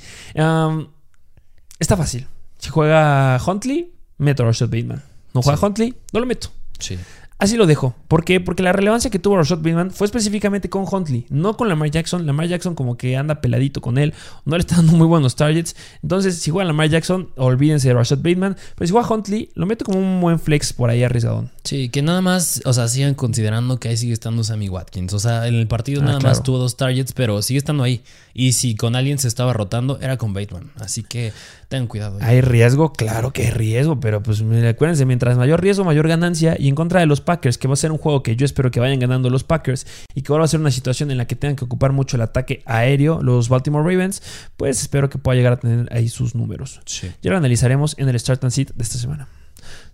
está 1.79 1.97
fácil. 1.97 2.27
Si 2.59 2.71
juega 2.71 3.41
Huntley, 3.47 3.93
meto 4.19 4.43
a 4.43 4.47
Rashad 4.47 4.71
Bateman. 4.71 5.05
No 5.33 5.41
juega 5.41 5.65
Huntley, 5.65 5.95
no 6.13 6.19
lo 6.19 6.27
meto. 6.27 6.49
Sí. 6.81 6.99
Así 7.41 7.57
lo 7.57 7.67
dejo. 7.67 7.95
¿Por 8.07 8.23
qué? 8.23 8.39
Porque 8.39 8.63
la 8.63 8.75
relevancia 8.75 9.11
que 9.11 9.19
tuvo 9.19 9.39
Rashad 9.39 9.59
Bateman 9.59 9.91
fue 9.91 10.05
específicamente 10.05 10.69
con 10.69 10.85
Huntley, 10.91 11.25
no 11.31 11.57
con 11.57 11.71
Lamar 11.71 11.91
Jackson. 11.91 12.27
Lamar 12.27 12.49
Jackson 12.49 12.75
como 12.75 12.99
que 12.99 13.17
anda 13.17 13.41
peladito 13.41 13.81
con 13.81 13.97
él, 13.97 14.13
no 14.45 14.57
le 14.57 14.61
está 14.61 14.77
dando 14.77 14.93
muy 14.93 15.07
buenos 15.07 15.37
targets. 15.37 15.75
Entonces, 16.03 16.39
si 16.39 16.51
juega 16.51 16.67
Lamar 16.67 16.91
Jackson, 16.91 17.31
olvídense 17.37 17.89
de 17.89 17.95
Rashad 17.95 18.19
Bateman. 18.19 18.59
Pero 18.77 18.87
si 18.87 18.93
juega 18.93 19.09
Huntley, 19.09 19.51
lo 19.55 19.65
meto 19.65 19.87
como 19.87 19.99
un 19.99 20.21
buen 20.21 20.39
flex 20.39 20.75
por 20.75 20.91
ahí 20.91 21.03
arriesgadón. 21.03 21.51
Sí, 21.63 21.91
que 21.91 22.01
nada 22.01 22.23
más, 22.23 22.63
o 22.65 22.73
sea, 22.73 22.89
sigan 22.89 23.15
considerando 23.15 23.79
que 23.79 23.89
ahí 23.89 23.97
sigue 23.97 24.13
estando 24.13 24.43
Sammy 24.43 24.69
Watkins. 24.69 25.13
O 25.13 25.19
sea, 25.19 25.47
en 25.47 25.55
el 25.55 25.67
partido 25.67 26.01
ah, 26.03 26.07
nada 26.07 26.21
más 26.21 26.43
tuvo 26.43 26.59
dos 26.59 26.77
targets, 26.77 27.13
pero 27.13 27.43
sigue 27.43 27.59
estando 27.59 27.83
ahí. 27.83 28.03
Y 28.33 28.53
si 28.53 28.75
con 28.77 28.97
alguien 28.97 29.19
se 29.19 29.29
estaba 29.29 29.53
rotando, 29.53 29.99
era 30.01 30.17
con 30.17 30.33
Bateman. 30.33 30.71
Así 30.77 31.03
que 31.03 31.33
tengan 31.69 31.87
cuidado. 31.87 32.19
Hay 32.23 32.41
riesgo, 32.41 32.93
claro 32.93 33.33
que 33.33 33.43
hay 33.43 33.51
riesgo, 33.51 34.01
pero 34.01 34.23
pues 34.23 34.41
acuérdense, 34.41 35.05
mientras 35.05 35.37
mayor 35.37 35.61
riesgo, 35.61 35.85
mayor 35.85 36.09
ganancia. 36.09 36.57
Y 36.59 36.69
en 36.69 36.75
contra 36.75 37.01
de 37.01 37.07
los 37.07 37.21
Packers, 37.21 37.59
que 37.59 37.69
va 37.69 37.75
a 37.75 37.77
ser 37.77 37.93
un 37.93 37.99
juego 37.99 38.23
que 38.23 38.37
yo 38.37 38.47
espero 38.47 38.71
que 38.71 38.81
vayan 38.81 38.99
ganando 38.99 39.29
los 39.29 39.45
Packers 39.45 39.87
y 40.15 40.23
que 40.23 40.33
ahora 40.33 40.43
va 40.43 40.45
a 40.47 40.49
ser 40.49 40.61
una 40.61 40.71
situación 40.71 41.11
en 41.11 41.19
la 41.19 41.27
que 41.27 41.37
tengan 41.37 41.57
que 41.57 41.65
ocupar 41.65 41.93
mucho 41.93 42.17
el 42.17 42.23
ataque 42.23 42.63
aéreo 42.65 43.23
los 43.23 43.49
Baltimore 43.49 43.85
Ravens, 43.85 44.23
pues 44.57 44.81
espero 44.81 45.11
que 45.11 45.19
pueda 45.19 45.37
llegar 45.37 45.53
a 45.55 45.57
tener 45.59 45.93
ahí 45.93 46.09
sus 46.09 46.35
números. 46.35 46.81
Ya 47.23 47.31
lo 47.31 47.37
analizaremos 47.37 47.95
en 47.99 48.09
el 48.09 48.19
Start 48.19 48.43
and 48.45 48.53
Sit 48.53 48.71
de 48.75 48.83
esta 48.83 48.99
semana. 48.99 49.29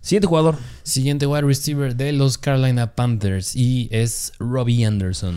Siguiente 0.01 0.27
jugador. 0.27 0.55
Siguiente 0.83 1.27
wide 1.27 1.41
receiver 1.41 1.95
de 1.95 2.11
los 2.11 2.37
Carolina 2.37 2.95
Panthers 2.95 3.55
y 3.55 3.89
es 3.91 4.33
Robbie 4.39 4.85
Anderson. 4.85 5.35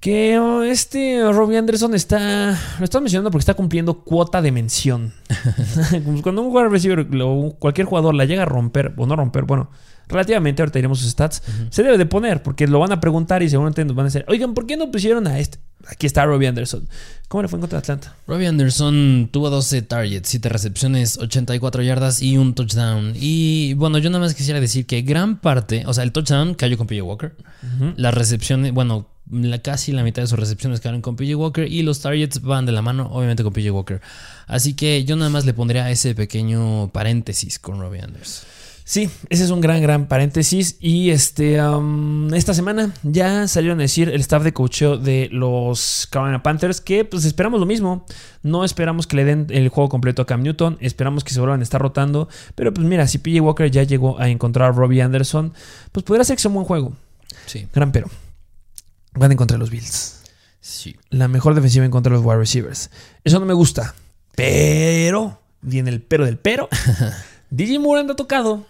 Que 0.00 0.38
oh, 0.38 0.62
este 0.62 1.20
Robbie 1.32 1.58
Anderson 1.58 1.94
está. 1.94 2.58
Lo 2.78 2.84
estás 2.84 3.02
mencionando 3.02 3.30
porque 3.30 3.42
está 3.42 3.54
cumpliendo 3.54 4.04
cuota 4.04 4.42
de 4.42 4.52
mención. 4.52 5.14
Cuando 6.22 6.42
un 6.42 6.54
wide 6.54 6.68
receiver, 6.68 7.06
cualquier 7.58 7.86
jugador 7.86 8.14
la 8.14 8.24
llega 8.24 8.42
a 8.42 8.46
romper, 8.46 8.94
o 8.96 9.06
no 9.06 9.16
romper, 9.16 9.44
bueno, 9.44 9.70
relativamente, 10.08 10.62
ahorita 10.62 10.78
iremos 10.78 11.00
sus 11.00 11.10
stats, 11.10 11.42
se 11.70 11.82
debe 11.82 11.98
de 11.98 12.06
poner, 12.06 12.42
porque 12.42 12.66
lo 12.66 12.78
van 12.78 12.92
a 12.92 13.00
preguntar 13.00 13.42
y 13.42 13.48
seguramente 13.48 13.84
nos 13.84 13.96
van 13.96 14.04
a 14.04 14.08
decir, 14.08 14.24
oigan, 14.28 14.54
¿por 14.54 14.66
qué 14.66 14.76
no 14.76 14.90
pusieron 14.90 15.26
a 15.26 15.38
este? 15.38 15.58
Aquí 15.88 16.06
está 16.06 16.24
Robbie 16.24 16.48
Anderson. 16.48 16.88
¿Cómo 17.28 17.42
le 17.42 17.48
fue 17.48 17.58
en 17.58 17.60
contra 17.60 17.78
de 17.78 17.80
Atlanta? 17.80 18.16
Robbie 18.26 18.48
Anderson 18.48 19.28
tuvo 19.30 19.50
12 19.50 19.82
targets, 19.82 20.28
7 20.28 20.48
recepciones, 20.48 21.18
84 21.18 21.82
yardas 21.82 22.22
y 22.22 22.38
un 22.38 22.54
touchdown. 22.54 23.12
Y 23.14 23.74
bueno, 23.74 23.98
yo 23.98 24.10
nada 24.10 24.24
más 24.24 24.34
quisiera 24.34 24.60
decir 24.60 24.86
que 24.86 25.02
gran 25.02 25.38
parte, 25.38 25.84
o 25.86 25.94
sea, 25.94 26.02
el 26.02 26.12
touchdown 26.12 26.54
cayó 26.54 26.76
con 26.76 26.86
PJ 26.86 27.02
Walker. 27.02 27.36
Las 27.96 28.14
recepciones, 28.14 28.72
bueno, 28.72 29.06
casi 29.62 29.92
la 29.92 30.02
mitad 30.02 30.22
de 30.22 30.28
sus 30.28 30.38
recepciones 30.38 30.80
cayeron 30.80 31.02
con 31.02 31.16
PJ 31.16 31.36
Walker 31.36 31.70
y 31.70 31.82
los 31.82 32.00
targets 32.00 32.42
van 32.42 32.66
de 32.66 32.72
la 32.72 32.82
mano, 32.82 33.08
obviamente, 33.12 33.42
con 33.44 33.52
PJ 33.52 33.70
Walker. 33.70 34.00
Así 34.46 34.74
que 34.74 35.04
yo 35.04 35.16
nada 35.16 35.30
más 35.30 35.44
le 35.46 35.54
pondría 35.54 35.90
ese 35.90 36.14
pequeño 36.14 36.88
paréntesis 36.88 37.58
con 37.58 37.80
Robbie 37.80 38.00
Anderson. 38.00 38.48
Sí, 38.88 39.10
ese 39.30 39.42
es 39.42 39.50
un 39.50 39.60
gran, 39.60 39.82
gran 39.82 40.06
paréntesis. 40.06 40.76
Y 40.78 41.10
este, 41.10 41.58
esta 42.32 42.54
semana 42.54 42.94
ya 43.02 43.48
salieron 43.48 43.80
a 43.80 43.82
decir 43.82 44.08
el 44.08 44.20
staff 44.20 44.44
de 44.44 44.52
coacheo 44.52 44.96
de 44.96 45.28
los 45.32 46.06
Carolina 46.08 46.44
Panthers 46.44 46.80
que 46.80 47.04
pues 47.04 47.24
esperamos 47.24 47.58
lo 47.58 47.66
mismo. 47.66 48.06
No 48.44 48.64
esperamos 48.64 49.08
que 49.08 49.16
le 49.16 49.24
den 49.24 49.48
el 49.50 49.70
juego 49.70 49.88
completo 49.88 50.22
a 50.22 50.26
Cam 50.26 50.44
Newton, 50.44 50.78
esperamos 50.80 51.24
que 51.24 51.34
se 51.34 51.40
vuelvan 51.40 51.58
a 51.58 51.62
estar 51.64 51.82
rotando. 51.82 52.28
Pero 52.54 52.72
pues 52.72 52.86
mira, 52.86 53.08
si 53.08 53.18
PJ 53.18 53.40
Walker 53.40 53.68
ya 53.68 53.82
llegó 53.82 54.20
a 54.20 54.28
encontrar 54.28 54.68
a 54.68 54.72
Robbie 54.72 55.02
Anderson, 55.02 55.52
pues 55.90 56.04
podría 56.04 56.22
ser 56.22 56.36
que 56.36 56.42
sea 56.42 56.50
un 56.50 56.54
buen 56.54 56.66
juego. 56.66 56.92
Sí. 57.46 57.66
Gran 57.74 57.90
pero. 57.90 58.08
Van 59.14 59.32
en 59.32 59.36
contra 59.36 59.56
de 59.56 59.58
los 59.58 59.70
Bills. 59.70 60.22
Sí. 60.60 60.94
La 61.10 61.26
mejor 61.26 61.56
defensiva 61.56 61.84
en 61.84 61.90
contra 61.90 62.12
de 62.12 62.18
los 62.18 62.24
wide 62.24 62.38
receivers. 62.38 62.90
Eso 63.24 63.40
no 63.40 63.46
me 63.46 63.54
gusta. 63.54 63.96
Pero, 64.36 65.40
viene 65.60 65.90
el 65.90 66.02
pero 66.02 66.24
del 66.24 66.38
pero. 66.38 66.68
DJ 67.50 67.80
Moore 67.80 68.02
anda 68.02 68.14
tocado. 68.14 68.64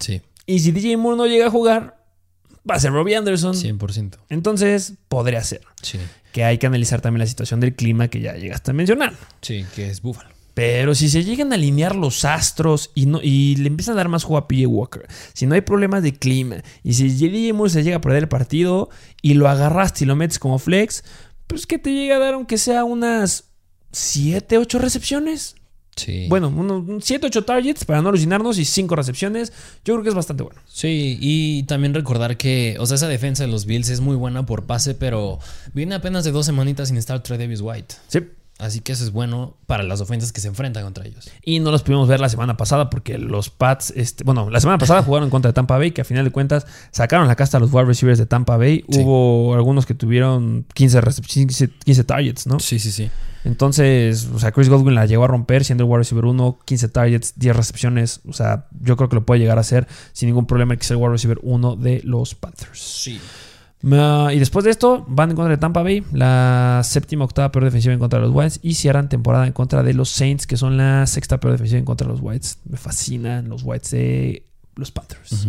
Sí. 0.00 0.22
Y 0.46 0.58
si 0.58 0.72
DJ 0.72 0.96
Moore 0.96 1.16
no 1.16 1.26
llega 1.26 1.46
a 1.46 1.50
jugar, 1.50 2.02
va 2.68 2.74
a 2.74 2.80
ser 2.80 2.92
Robbie 2.92 3.16
Anderson. 3.16 3.54
100%. 3.54 4.16
Entonces, 4.28 4.94
podría 5.08 5.42
ser. 5.44 5.62
Sí. 5.82 5.98
Que 6.32 6.44
hay 6.44 6.58
que 6.58 6.66
analizar 6.66 7.00
también 7.00 7.20
la 7.20 7.26
situación 7.26 7.60
del 7.60 7.74
clima 7.74 8.08
que 8.08 8.20
ya 8.20 8.34
llegaste 8.34 8.72
a 8.72 8.74
mencionar. 8.74 9.14
Sí, 9.42 9.64
que 9.74 9.88
es 9.88 10.02
Buffalo. 10.02 10.30
Pero 10.54 10.94
si 10.94 11.08
se 11.08 11.24
llegan 11.24 11.52
a 11.52 11.54
alinear 11.54 11.94
los 11.94 12.24
astros 12.24 12.90
y, 12.94 13.06
no, 13.06 13.20
y 13.22 13.56
le 13.56 13.68
empiezan 13.68 13.94
a 13.94 13.98
dar 13.98 14.08
más 14.08 14.24
juego 14.24 14.38
a 14.38 14.48
PJ 14.48 14.66
Walker, 14.66 15.06
si 15.32 15.46
no 15.46 15.54
hay 15.54 15.60
problemas 15.60 16.02
de 16.02 16.12
clima, 16.12 16.56
y 16.82 16.94
si 16.94 17.08
DJ 17.08 17.52
Moore 17.52 17.70
se 17.70 17.82
llega 17.82 17.96
a 17.96 18.00
perder 18.00 18.24
el 18.24 18.28
partido 18.28 18.90
y 19.22 19.34
lo 19.34 19.48
agarraste 19.48 20.04
y 20.04 20.06
lo 20.06 20.16
metes 20.16 20.38
como 20.38 20.58
flex, 20.58 21.04
pues 21.46 21.66
que 21.66 21.78
te 21.78 21.92
llega 21.92 22.16
a 22.16 22.18
dar 22.18 22.34
aunque 22.34 22.58
sea 22.58 22.84
unas 22.84 23.50
7, 23.92 24.58
8 24.58 24.78
recepciones. 24.78 25.56
Sí. 26.04 26.26
Bueno, 26.28 26.48
unos 26.48 27.04
7, 27.04 27.26
8 27.26 27.44
targets 27.44 27.84
para 27.84 28.00
no 28.02 28.08
alucinarnos 28.08 28.58
y 28.58 28.64
5 28.64 28.96
recepciones. 28.96 29.52
Yo 29.84 29.94
creo 29.94 30.02
que 30.02 30.08
es 30.08 30.14
bastante 30.14 30.42
bueno. 30.42 30.60
Sí, 30.68 31.18
y 31.20 31.62
también 31.64 31.94
recordar 31.94 32.36
que, 32.36 32.76
o 32.80 32.86
sea, 32.86 32.94
esa 32.96 33.08
defensa 33.08 33.44
de 33.44 33.50
los 33.50 33.66
Bills 33.66 33.88
es 33.90 34.00
muy 34.00 34.16
buena 34.16 34.46
por 34.46 34.64
pase, 34.66 34.94
pero 34.94 35.38
viene 35.74 35.94
apenas 35.94 36.24
de 36.24 36.32
dos 36.32 36.46
semanitas 36.46 36.88
sin 36.88 36.96
estar 36.96 37.22
Trey 37.22 37.38
Davis 37.38 37.60
White. 37.60 37.94
Sí. 38.08 38.20
Así 38.58 38.80
que 38.80 38.92
eso 38.92 39.04
es 39.04 39.10
bueno 39.10 39.56
para 39.64 39.82
las 39.82 40.02
ofensas 40.02 40.32
que 40.32 40.40
se 40.42 40.48
enfrentan 40.48 40.84
contra 40.84 41.06
ellos. 41.06 41.30
Y 41.42 41.60
no 41.60 41.70
los 41.70 41.82
pudimos 41.82 42.08
ver 42.08 42.20
la 42.20 42.28
semana 42.28 42.58
pasada 42.58 42.90
porque 42.90 43.16
los 43.16 43.48
Pats, 43.48 43.90
este, 43.96 44.22
bueno, 44.22 44.50
la 44.50 44.60
semana 44.60 44.76
pasada 44.76 45.02
jugaron 45.02 45.30
contra 45.30 45.54
Tampa 45.54 45.78
Bay, 45.78 45.92
que 45.92 46.02
a 46.02 46.04
final 46.04 46.26
de 46.26 46.30
cuentas 46.30 46.66
sacaron 46.90 47.26
la 47.26 47.36
casta 47.36 47.56
a 47.56 47.60
los 47.60 47.72
wide 47.72 47.86
receivers 47.86 48.18
de 48.18 48.26
Tampa 48.26 48.58
Bay. 48.58 48.84
Sí. 48.90 49.00
Hubo 49.00 49.54
algunos 49.54 49.86
que 49.86 49.94
tuvieron 49.94 50.66
15, 50.74 51.00
recep- 51.00 51.26
15, 51.26 51.70
15 51.86 52.04
targets, 52.04 52.46
¿no? 52.46 52.60
Sí, 52.60 52.78
sí, 52.78 52.92
sí. 52.92 53.10
Entonces, 53.44 54.28
o 54.34 54.38
sea, 54.38 54.52
Chris 54.52 54.68
Godwin 54.68 54.94
la 54.94 55.06
llegó 55.06 55.24
a 55.24 55.28
romper 55.28 55.64
siendo 55.64 55.84
el 55.84 55.90
wide 55.90 55.98
receiver 55.98 56.26
1, 56.26 56.58
15 56.64 56.88
targets, 56.88 57.32
10 57.36 57.56
recepciones. 57.56 58.20
O 58.28 58.32
sea, 58.32 58.66
yo 58.80 58.96
creo 58.96 59.08
que 59.08 59.16
lo 59.16 59.24
puede 59.24 59.40
llegar 59.40 59.58
a 59.58 59.62
hacer 59.62 59.88
sin 60.12 60.28
ningún 60.28 60.46
problema 60.46 60.74
el 60.74 60.78
que 60.78 60.84
sea 60.84 60.96
el 60.96 61.02
wide 61.02 61.12
receiver 61.12 61.38
1 61.42 61.76
de 61.76 62.02
los 62.04 62.34
Panthers. 62.34 62.78
Sí. 62.78 63.20
Y 63.82 64.38
después 64.38 64.66
de 64.66 64.70
esto, 64.70 65.06
van 65.08 65.30
en 65.30 65.36
contra 65.36 65.54
de 65.54 65.56
Tampa 65.56 65.82
Bay, 65.82 66.04
la 66.12 66.82
séptima, 66.84 67.24
octava 67.24 67.50
peor 67.50 67.64
defensiva 67.64 67.94
en 67.94 67.98
contra 67.98 68.18
de 68.18 68.26
los 68.26 68.34
Whites. 68.34 68.60
Y 68.62 68.74
cierran 68.74 69.08
temporada 69.08 69.46
en 69.46 69.54
contra 69.54 69.82
de 69.82 69.94
los 69.94 70.10
Saints, 70.10 70.46
que 70.46 70.58
son 70.58 70.76
la 70.76 71.06
sexta 71.06 71.40
peor 71.40 71.52
defensiva 71.52 71.78
en 71.78 71.86
contra 71.86 72.06
de 72.06 72.12
los 72.12 72.20
Whites. 72.20 72.58
Me 72.68 72.76
fascinan 72.76 73.48
los 73.48 73.62
Whites 73.62 73.90
de 73.92 74.44
los 74.76 74.90
Panthers. 74.90 75.46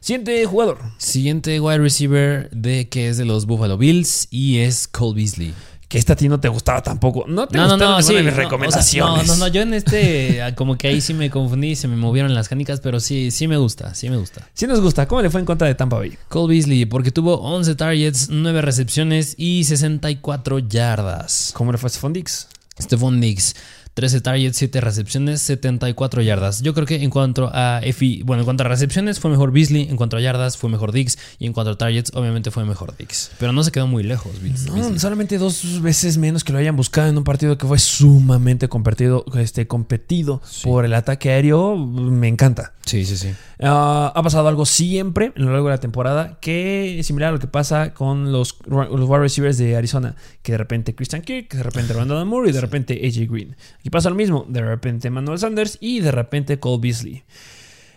Siguiente 0.00 0.46
jugador. 0.46 0.78
Siguiente 0.96 1.60
wide 1.60 1.78
receiver 1.78 2.48
de 2.50 2.88
que 2.88 3.08
es 3.10 3.18
de 3.18 3.26
los 3.26 3.44
Buffalo 3.44 3.76
Bills 3.76 4.28
y 4.30 4.58
es 4.60 4.88
Cole 4.88 5.14
Beasley. 5.14 5.52
Que 5.88 5.98
esta 5.98 6.14
a 6.14 6.16
ti 6.16 6.28
no 6.28 6.40
te 6.40 6.48
gustaba 6.48 6.82
tampoco. 6.82 7.24
No 7.28 7.46
te 7.46 7.56
No, 7.56 7.68
no, 7.68 7.76
no, 7.76 8.02
sí. 8.02 8.12
de 8.14 8.22
mis 8.24 8.26
no, 8.26 8.32
o 8.32 8.34
sea, 8.34 8.44
recomendaciones. 8.44 9.26
no, 9.28 9.34
no, 9.34 9.40
no, 9.40 9.48
yo 9.48 9.62
en 9.62 9.72
este, 9.72 10.42
ah, 10.42 10.54
como 10.56 10.76
que 10.76 10.88
ahí 10.88 11.00
sí 11.00 11.14
me 11.14 11.30
confundí, 11.30 11.76
se 11.76 11.86
me 11.86 11.94
movieron 11.96 12.34
las 12.34 12.48
canicas, 12.48 12.80
pero 12.80 12.98
sí, 12.98 13.30
sí 13.30 13.46
me 13.46 13.56
gusta, 13.56 13.94
sí 13.94 14.10
me 14.10 14.16
gusta. 14.16 14.48
Sí 14.52 14.66
nos 14.66 14.80
gusta. 14.80 15.06
¿Cómo 15.06 15.22
le 15.22 15.30
fue 15.30 15.38
en 15.40 15.46
contra 15.46 15.68
de 15.68 15.76
Tampa 15.76 15.98
Bay? 15.98 16.18
Cole 16.28 16.54
Beasley, 16.54 16.86
porque 16.86 17.12
tuvo 17.12 17.36
11 17.40 17.76
targets, 17.76 18.28
9 18.30 18.62
recepciones 18.62 19.34
y 19.38 19.62
64 19.62 20.58
yardas. 20.58 21.52
¿Cómo 21.54 21.70
le 21.70 21.78
fue 21.78 21.86
a 21.86 21.90
Stephon 21.90 22.12
Diggs? 22.12 22.48
Stephon 22.80 23.20
Diggs, 23.20 23.54
13 23.96 24.20
targets, 24.20 24.58
7 24.58 24.78
recepciones, 24.82 25.40
74 25.40 26.20
yardas. 26.20 26.60
Yo 26.60 26.74
creo 26.74 26.86
que 26.86 27.02
en 27.02 27.08
cuanto 27.08 27.48
a 27.50 27.80
EFI, 27.82 28.24
bueno, 28.24 28.42
en 28.42 28.44
cuanto 28.44 28.62
a 28.62 28.68
recepciones 28.68 29.20
fue 29.20 29.30
mejor 29.30 29.52
Beasley, 29.52 29.88
en 29.88 29.96
cuanto 29.96 30.18
a 30.18 30.20
yardas 30.20 30.58
fue 30.58 30.68
mejor 30.68 30.92
Diggs 30.92 31.16
y 31.38 31.46
en 31.46 31.54
cuanto 31.54 31.70
a 31.70 31.78
targets 31.78 32.10
obviamente 32.14 32.50
fue 32.50 32.66
mejor 32.66 32.94
Diggs. 32.98 33.30
Pero 33.38 33.52
no 33.52 33.64
se 33.64 33.72
quedó 33.72 33.86
muy 33.86 34.02
lejos 34.02 34.34
Beas- 34.42 34.66
No, 34.66 34.74
Beasley. 34.74 34.98
solamente 34.98 35.38
dos 35.38 35.80
veces 35.80 36.18
menos 36.18 36.44
que 36.44 36.52
lo 36.52 36.58
hayan 36.58 36.76
buscado 36.76 37.08
en 37.08 37.16
un 37.16 37.24
partido 37.24 37.56
que 37.56 37.66
fue 37.66 37.78
sumamente 37.78 38.68
competido, 38.68 39.24
este, 39.34 39.66
competido 39.66 40.42
por 40.62 40.84
el 40.84 40.92
ataque 40.92 41.30
aéreo. 41.30 41.78
Me 41.78 42.28
encanta. 42.28 42.74
Sí, 42.84 43.04
sí, 43.06 43.16
sí. 43.16 43.30
Ah, 43.62 44.12
ha 44.14 44.22
pasado 44.22 44.46
algo 44.46 44.66
siempre 44.66 45.32
a 45.34 45.40
lo 45.40 45.50
largo 45.50 45.68
de 45.68 45.74
la 45.74 45.80
temporada 45.80 46.38
que 46.40 47.00
es 47.00 47.06
similar 47.06 47.30
a 47.30 47.32
lo 47.32 47.38
que 47.38 47.46
pasa 47.48 47.94
con 47.94 48.30
los, 48.30 48.58
los 48.66 49.08
wide 49.08 49.18
receivers 49.20 49.56
de 49.56 49.74
Arizona, 49.74 50.14
que 50.42 50.52
de 50.52 50.58
repente 50.58 50.94
Christian 50.94 51.22
Kirk, 51.22 51.48
que 51.48 51.56
de 51.56 51.62
repente 51.62 51.94
Randall 51.94 52.26
Moore 52.26 52.50
y 52.50 52.52
de 52.52 52.60
repente 52.60 53.00
AJ 53.02 53.26
Green. 53.32 53.56
Aquí 53.86 53.90
pasa 53.92 54.10
lo 54.10 54.16
mismo, 54.16 54.44
de 54.48 54.62
repente 54.62 55.10
Manuel 55.10 55.38
Sanders 55.38 55.78
y 55.80 56.00
de 56.00 56.10
repente 56.10 56.58
Cole 56.58 56.80
Beasley. 56.82 57.22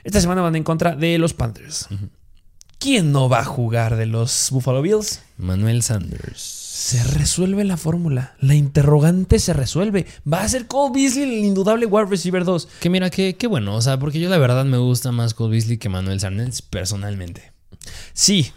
Esta 0.03 0.21
semana 0.21 0.43
van 0.43 0.55
en 0.55 0.61
contra 0.61 0.95
de 0.95 1.17
los 1.17 1.33
Panthers. 1.33 1.87
¿Quién 2.77 3.11
no 3.11 3.27
va 3.27 3.39
a 3.39 3.43
jugar 3.43 3.95
de 3.95 4.05
los 4.05 4.49
Buffalo 4.51 4.83
Bills? 4.83 5.23
Manuel 5.37 5.81
Sanders. 5.81 6.41
Se 6.41 7.03
resuelve 7.03 7.63
la 7.63 7.75
fórmula. 7.75 8.35
La 8.39 8.53
interrogante 8.53 9.39
se 9.39 9.53
resuelve. 9.53 10.05
Va 10.31 10.43
a 10.43 10.47
ser 10.47 10.67
Cole 10.67 10.93
Beasley 10.93 11.23
el 11.23 11.43
indudable 11.43 11.87
wide 11.87 12.05
receiver 12.05 12.45
2. 12.45 12.67
Que 12.81 12.91
mira, 12.91 13.09
que, 13.09 13.35
qué 13.35 13.47
bueno, 13.47 13.73
o 13.73 13.81
sea, 13.81 13.97
porque 13.97 14.19
yo 14.19 14.29
la 14.29 14.37
verdad 14.37 14.65
me 14.65 14.77
gusta 14.77 15.11
más 15.11 15.33
Cole 15.33 15.53
Beasley 15.53 15.79
que 15.79 15.89
Manuel 15.89 16.19
Sanders 16.19 16.61
personalmente. 16.61 17.51
Sí, 18.13 18.51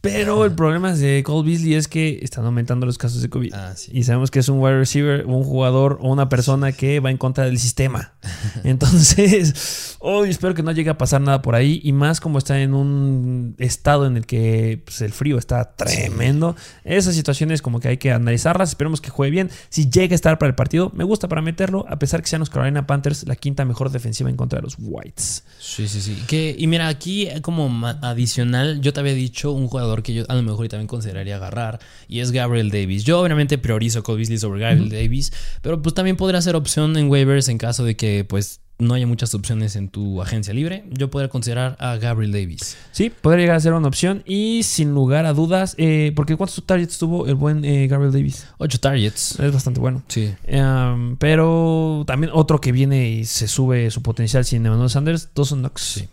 pero 0.00 0.44
el 0.44 0.52
problema 0.52 0.92
de 0.94 1.22
Cole 1.22 1.48
Beasley 1.50 1.74
es 1.74 1.88
que 1.88 2.20
están 2.22 2.44
aumentando 2.44 2.86
los 2.86 2.98
casos 2.98 3.22
de 3.22 3.28
COVID. 3.28 3.52
Ah, 3.54 3.72
sí. 3.76 3.90
Y 3.94 4.04
sabemos 4.04 4.30
que 4.30 4.38
es 4.38 4.48
un 4.48 4.60
wide 4.60 4.78
receiver, 4.78 5.26
un 5.26 5.42
jugador 5.42 5.98
o 6.02 6.12
una 6.12 6.28
persona 6.28 6.72
que 6.72 7.00
va 7.00 7.10
en 7.10 7.16
contra 7.16 7.44
del 7.44 7.58
sistema. 7.58 8.12
Entonces, 8.64 9.96
hoy 10.00 10.30
espero 10.30 10.54
que 10.54 10.62
no 10.62 10.72
llegue 10.72 10.90
a 10.90 10.98
pasar 10.98 11.20
nada 11.20 11.42
por 11.42 11.54
ahí. 11.54 11.80
Y 11.82 11.92
más 11.92 12.20
como 12.20 12.38
está 12.38 12.60
en 12.60 12.74
un 12.74 13.54
estado 13.58 14.06
en 14.06 14.16
el 14.16 14.26
que 14.26 14.82
pues, 14.84 15.00
el 15.00 15.12
frío 15.12 15.38
está 15.38 15.74
tremendo. 15.74 16.54
Esas 16.84 17.14
situaciones 17.14 17.62
como 17.62 17.80
que 17.80 17.88
hay 17.88 17.96
que 17.96 18.12
analizarlas. 18.12 18.70
Esperemos 18.70 19.00
que 19.00 19.10
juegue 19.10 19.30
bien. 19.30 19.50
Si 19.68 19.90
llega 19.90 20.14
a 20.14 20.16
estar 20.16 20.38
para 20.38 20.48
el 20.50 20.54
partido, 20.54 20.92
me 20.94 21.04
gusta 21.04 21.28
para 21.28 21.42
meterlo. 21.42 21.84
A 21.88 21.98
pesar 21.98 22.22
que 22.22 22.28
sean 22.28 22.40
los 22.40 22.50
Carolina 22.50 22.86
Panthers 22.86 23.26
la 23.26 23.36
quinta 23.36 23.64
mejor 23.64 23.90
defensiva 23.90 24.30
en 24.30 24.36
contra 24.36 24.58
de 24.58 24.62
los 24.62 24.76
Whites. 24.78 25.44
Sí, 25.58 25.88
sí, 25.88 26.00
sí. 26.00 26.22
Que, 26.26 26.54
y 26.56 26.66
mira, 26.66 26.88
aquí 26.88 27.28
como 27.42 27.68
ma- 27.68 27.98
adicional, 28.18 28.80
yo 28.80 28.92
te 28.92 29.00
había 29.00 29.14
dicho 29.14 29.52
un 29.52 29.68
jugador 29.68 30.02
que 30.02 30.12
yo 30.12 30.24
a 30.28 30.34
lo 30.34 30.42
mejor 30.42 30.66
y 30.66 30.68
también 30.68 30.88
consideraría 30.88 31.36
agarrar, 31.36 31.78
y 32.08 32.20
es 32.20 32.32
Gabriel 32.32 32.70
Davis. 32.70 33.04
Yo 33.04 33.20
obviamente 33.20 33.58
priorizo 33.58 34.00
a 34.00 34.02
Cole 34.02 34.18
Beasley 34.18 34.38
sobre 34.38 34.60
Gabriel 34.60 34.90
Davis, 34.90 35.32
pero 35.62 35.80
pues 35.80 35.94
también 35.94 36.16
podría 36.16 36.42
ser 36.42 36.56
opción 36.56 36.96
en 36.96 37.08
waivers 37.08 37.48
en 37.48 37.58
caso 37.58 37.84
de 37.84 37.96
que 37.96 38.24
pues 38.24 38.60
no 38.78 38.94
haya 38.94 39.06
muchas 39.06 39.34
opciones 39.34 39.74
en 39.76 39.88
tu 39.88 40.22
agencia 40.22 40.54
libre. 40.54 40.84
Yo 40.90 41.10
podría 41.10 41.28
considerar 41.28 41.76
a 41.80 41.96
Gabriel 41.96 42.32
Davis. 42.32 42.76
Sí, 42.92 43.10
podría 43.10 43.42
llegar 43.42 43.56
a 43.56 43.60
ser 43.60 43.72
una 43.72 43.88
opción. 43.88 44.22
Y 44.24 44.62
sin 44.62 44.94
lugar 44.94 45.26
a 45.26 45.32
dudas, 45.32 45.74
eh, 45.78 46.12
porque 46.14 46.36
¿cuántos 46.36 46.62
targets 46.64 46.98
tuvo 46.98 47.26
el 47.26 47.34
buen 47.34 47.64
eh, 47.64 47.88
Gabriel 47.88 48.12
Davis? 48.12 48.46
8 48.58 48.78
targets. 48.78 49.38
Es 49.40 49.52
bastante 49.52 49.80
bueno. 49.80 50.02
Sí. 50.08 50.32
Um, 50.48 51.16
pero 51.16 52.04
también 52.06 52.32
otro 52.34 52.60
que 52.60 52.70
viene 52.70 53.10
y 53.10 53.24
se 53.24 53.48
sube 53.48 53.90
su 53.90 54.02
potencial 54.02 54.44
sin 54.44 54.64
Emmanuel 54.64 54.90
Sanders, 54.90 55.30
Dawson 55.34 55.60
Knox. 55.60 55.82
Sí. 55.82 56.08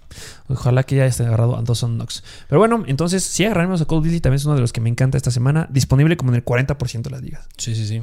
Ojalá 0.47 0.83
que 0.83 0.95
ya 0.95 1.05
esté 1.05 1.23
agarrado 1.23 1.57
a 1.57 1.61
Dawson 1.61 1.95
Knox. 1.95 2.23
Pero 2.49 2.59
bueno, 2.59 2.83
entonces 2.87 3.23
sí 3.23 3.45
agarraremos 3.45 3.81
a 3.81 3.85
Cole 3.85 4.01
Beasley, 4.01 4.21
también 4.21 4.37
es 4.37 4.45
uno 4.45 4.55
de 4.55 4.61
los 4.61 4.73
que 4.73 4.81
me 4.81 4.89
encanta 4.89 5.17
esta 5.17 5.31
semana, 5.31 5.67
disponible 5.71 6.17
como 6.17 6.31
en 6.31 6.35
el 6.35 6.45
40% 6.45 7.01
de 7.03 7.09
las 7.11 7.21
ligas. 7.21 7.47
Sí, 7.57 7.75
sí, 7.75 7.85
sí. 7.85 8.01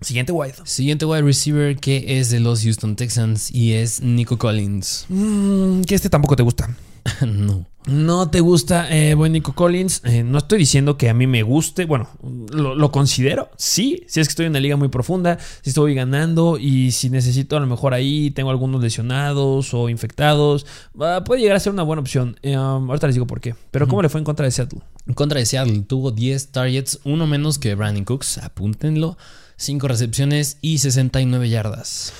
Siguiente 0.00 0.32
wide. 0.32 0.54
Siguiente 0.64 1.04
wide 1.04 1.22
receiver 1.22 1.76
que 1.76 2.18
es 2.18 2.30
de 2.30 2.40
los 2.40 2.62
Houston 2.62 2.94
Texans 2.96 3.50
y 3.50 3.72
es 3.72 4.00
Nico 4.00 4.38
Collins. 4.38 5.06
Mm, 5.08 5.82
que 5.82 5.94
este 5.94 6.08
tampoco 6.08 6.36
te 6.36 6.42
gusta. 6.42 6.74
no. 7.26 7.66
No 7.86 8.28
te 8.28 8.40
gusta 8.40 8.94
eh, 8.94 9.14
buen 9.14 9.32
Nico 9.32 9.54
Collins. 9.54 10.02
Eh, 10.04 10.22
no 10.22 10.38
estoy 10.38 10.58
diciendo 10.58 10.98
que 10.98 11.08
a 11.08 11.14
mí 11.14 11.26
me 11.26 11.42
guste. 11.42 11.86
Bueno, 11.86 12.08
lo, 12.52 12.74
lo 12.74 12.92
considero. 12.92 13.50
Sí, 13.56 14.04
si 14.06 14.20
es 14.20 14.28
que 14.28 14.32
estoy 14.32 14.46
en 14.46 14.52
una 14.52 14.60
liga 14.60 14.76
muy 14.76 14.88
profunda, 14.88 15.38
si 15.62 15.70
estoy 15.70 15.94
ganando 15.94 16.58
y 16.58 16.90
si 16.92 17.08
necesito 17.08 17.56
a 17.56 17.60
lo 17.60 17.66
mejor 17.66 17.94
ahí, 17.94 18.30
tengo 18.30 18.50
algunos 18.50 18.82
lesionados 18.82 19.72
o 19.72 19.88
infectados, 19.88 20.66
puede 21.24 21.40
llegar 21.40 21.56
a 21.56 21.60
ser 21.60 21.72
una 21.72 21.82
buena 21.82 22.02
opción. 22.02 22.38
Eh, 22.42 22.58
um, 22.58 22.90
ahorita 22.90 23.06
les 23.06 23.16
digo 23.16 23.26
por 23.26 23.40
qué. 23.40 23.54
Pero 23.70 23.88
¿cómo 23.88 24.02
le 24.02 24.10
fue 24.10 24.20
en 24.20 24.24
contra 24.24 24.44
de 24.44 24.52
Seattle? 24.52 24.80
En 25.06 25.14
contra 25.14 25.40
de 25.40 25.46
Seattle 25.46 25.80
tuvo 25.80 26.10
10 26.10 26.48
targets, 26.48 27.00
uno 27.04 27.26
menos 27.26 27.58
que 27.58 27.74
Brandon 27.74 28.04
Cooks, 28.04 28.36
apúntenlo. 28.38 29.16
5 29.58 29.86
recepciones 29.86 30.56
y 30.62 30.78
69 30.78 31.50
yardas. 31.50 32.12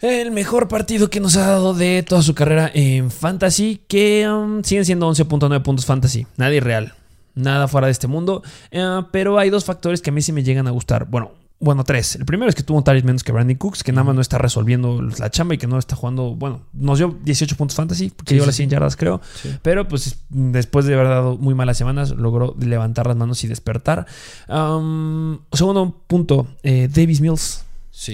El 0.00 0.30
mejor 0.30 0.68
partido 0.68 1.10
que 1.10 1.20
nos 1.20 1.36
ha 1.36 1.46
dado 1.46 1.74
de 1.74 2.02
toda 2.02 2.22
su 2.22 2.34
carrera 2.34 2.70
en 2.72 3.10
Fantasy, 3.10 3.80
que 3.88 4.28
um, 4.28 4.62
siguen 4.62 4.84
siendo 4.84 5.10
11.9 5.10 5.62
puntos 5.62 5.86
Fantasy. 5.86 6.26
Nadie 6.36 6.60
real. 6.60 6.94
Nada 7.34 7.68
fuera 7.68 7.86
de 7.86 7.92
este 7.92 8.06
mundo. 8.06 8.42
Eh, 8.70 9.02
pero 9.12 9.38
hay 9.38 9.50
dos 9.50 9.64
factores 9.64 10.02
que 10.02 10.10
a 10.10 10.12
mí 10.12 10.22
sí 10.22 10.32
me 10.32 10.42
llegan 10.42 10.66
a 10.66 10.70
gustar. 10.72 11.06
Bueno, 11.06 11.32
bueno, 11.60 11.82
tres. 11.82 12.14
El 12.14 12.24
primero 12.24 12.48
es 12.48 12.54
que 12.54 12.62
tuvo 12.62 12.78
un 12.78 12.84
target 12.84 13.02
menos 13.02 13.24
que 13.24 13.32
Brandon 13.32 13.56
Cooks, 13.56 13.82
que 13.82 13.90
nada 13.90 14.04
más 14.04 14.14
no 14.14 14.20
está 14.20 14.38
resolviendo 14.38 15.02
la 15.02 15.30
chamba 15.30 15.54
y 15.54 15.58
que 15.58 15.66
no 15.66 15.78
está 15.78 15.96
jugando. 15.96 16.34
Bueno, 16.36 16.62
nos 16.72 16.98
dio 16.98 17.18
18 17.24 17.56
puntos 17.56 17.76
fantasy, 17.76 18.10
porque 18.10 18.30
Sí, 18.30 18.34
llegó 18.36 18.44
a 18.44 18.46
sí, 18.46 18.48
las 18.48 18.56
100 18.56 18.70
yardas, 18.70 18.96
creo. 18.96 19.20
Sí. 19.42 19.56
Pero 19.62 19.88
pues 19.88 20.18
después 20.28 20.86
de 20.86 20.94
haber 20.94 21.08
dado 21.08 21.36
muy 21.36 21.54
malas 21.54 21.76
semanas, 21.76 22.10
logró 22.10 22.54
levantar 22.60 23.08
las 23.08 23.16
manos 23.16 23.42
y 23.42 23.48
despertar. 23.48 24.06
Um, 24.48 25.38
segundo 25.52 26.00
punto, 26.06 26.46
eh, 26.62 26.88
Davis 26.92 27.20
Mills. 27.20 27.64
Sí. 27.90 28.12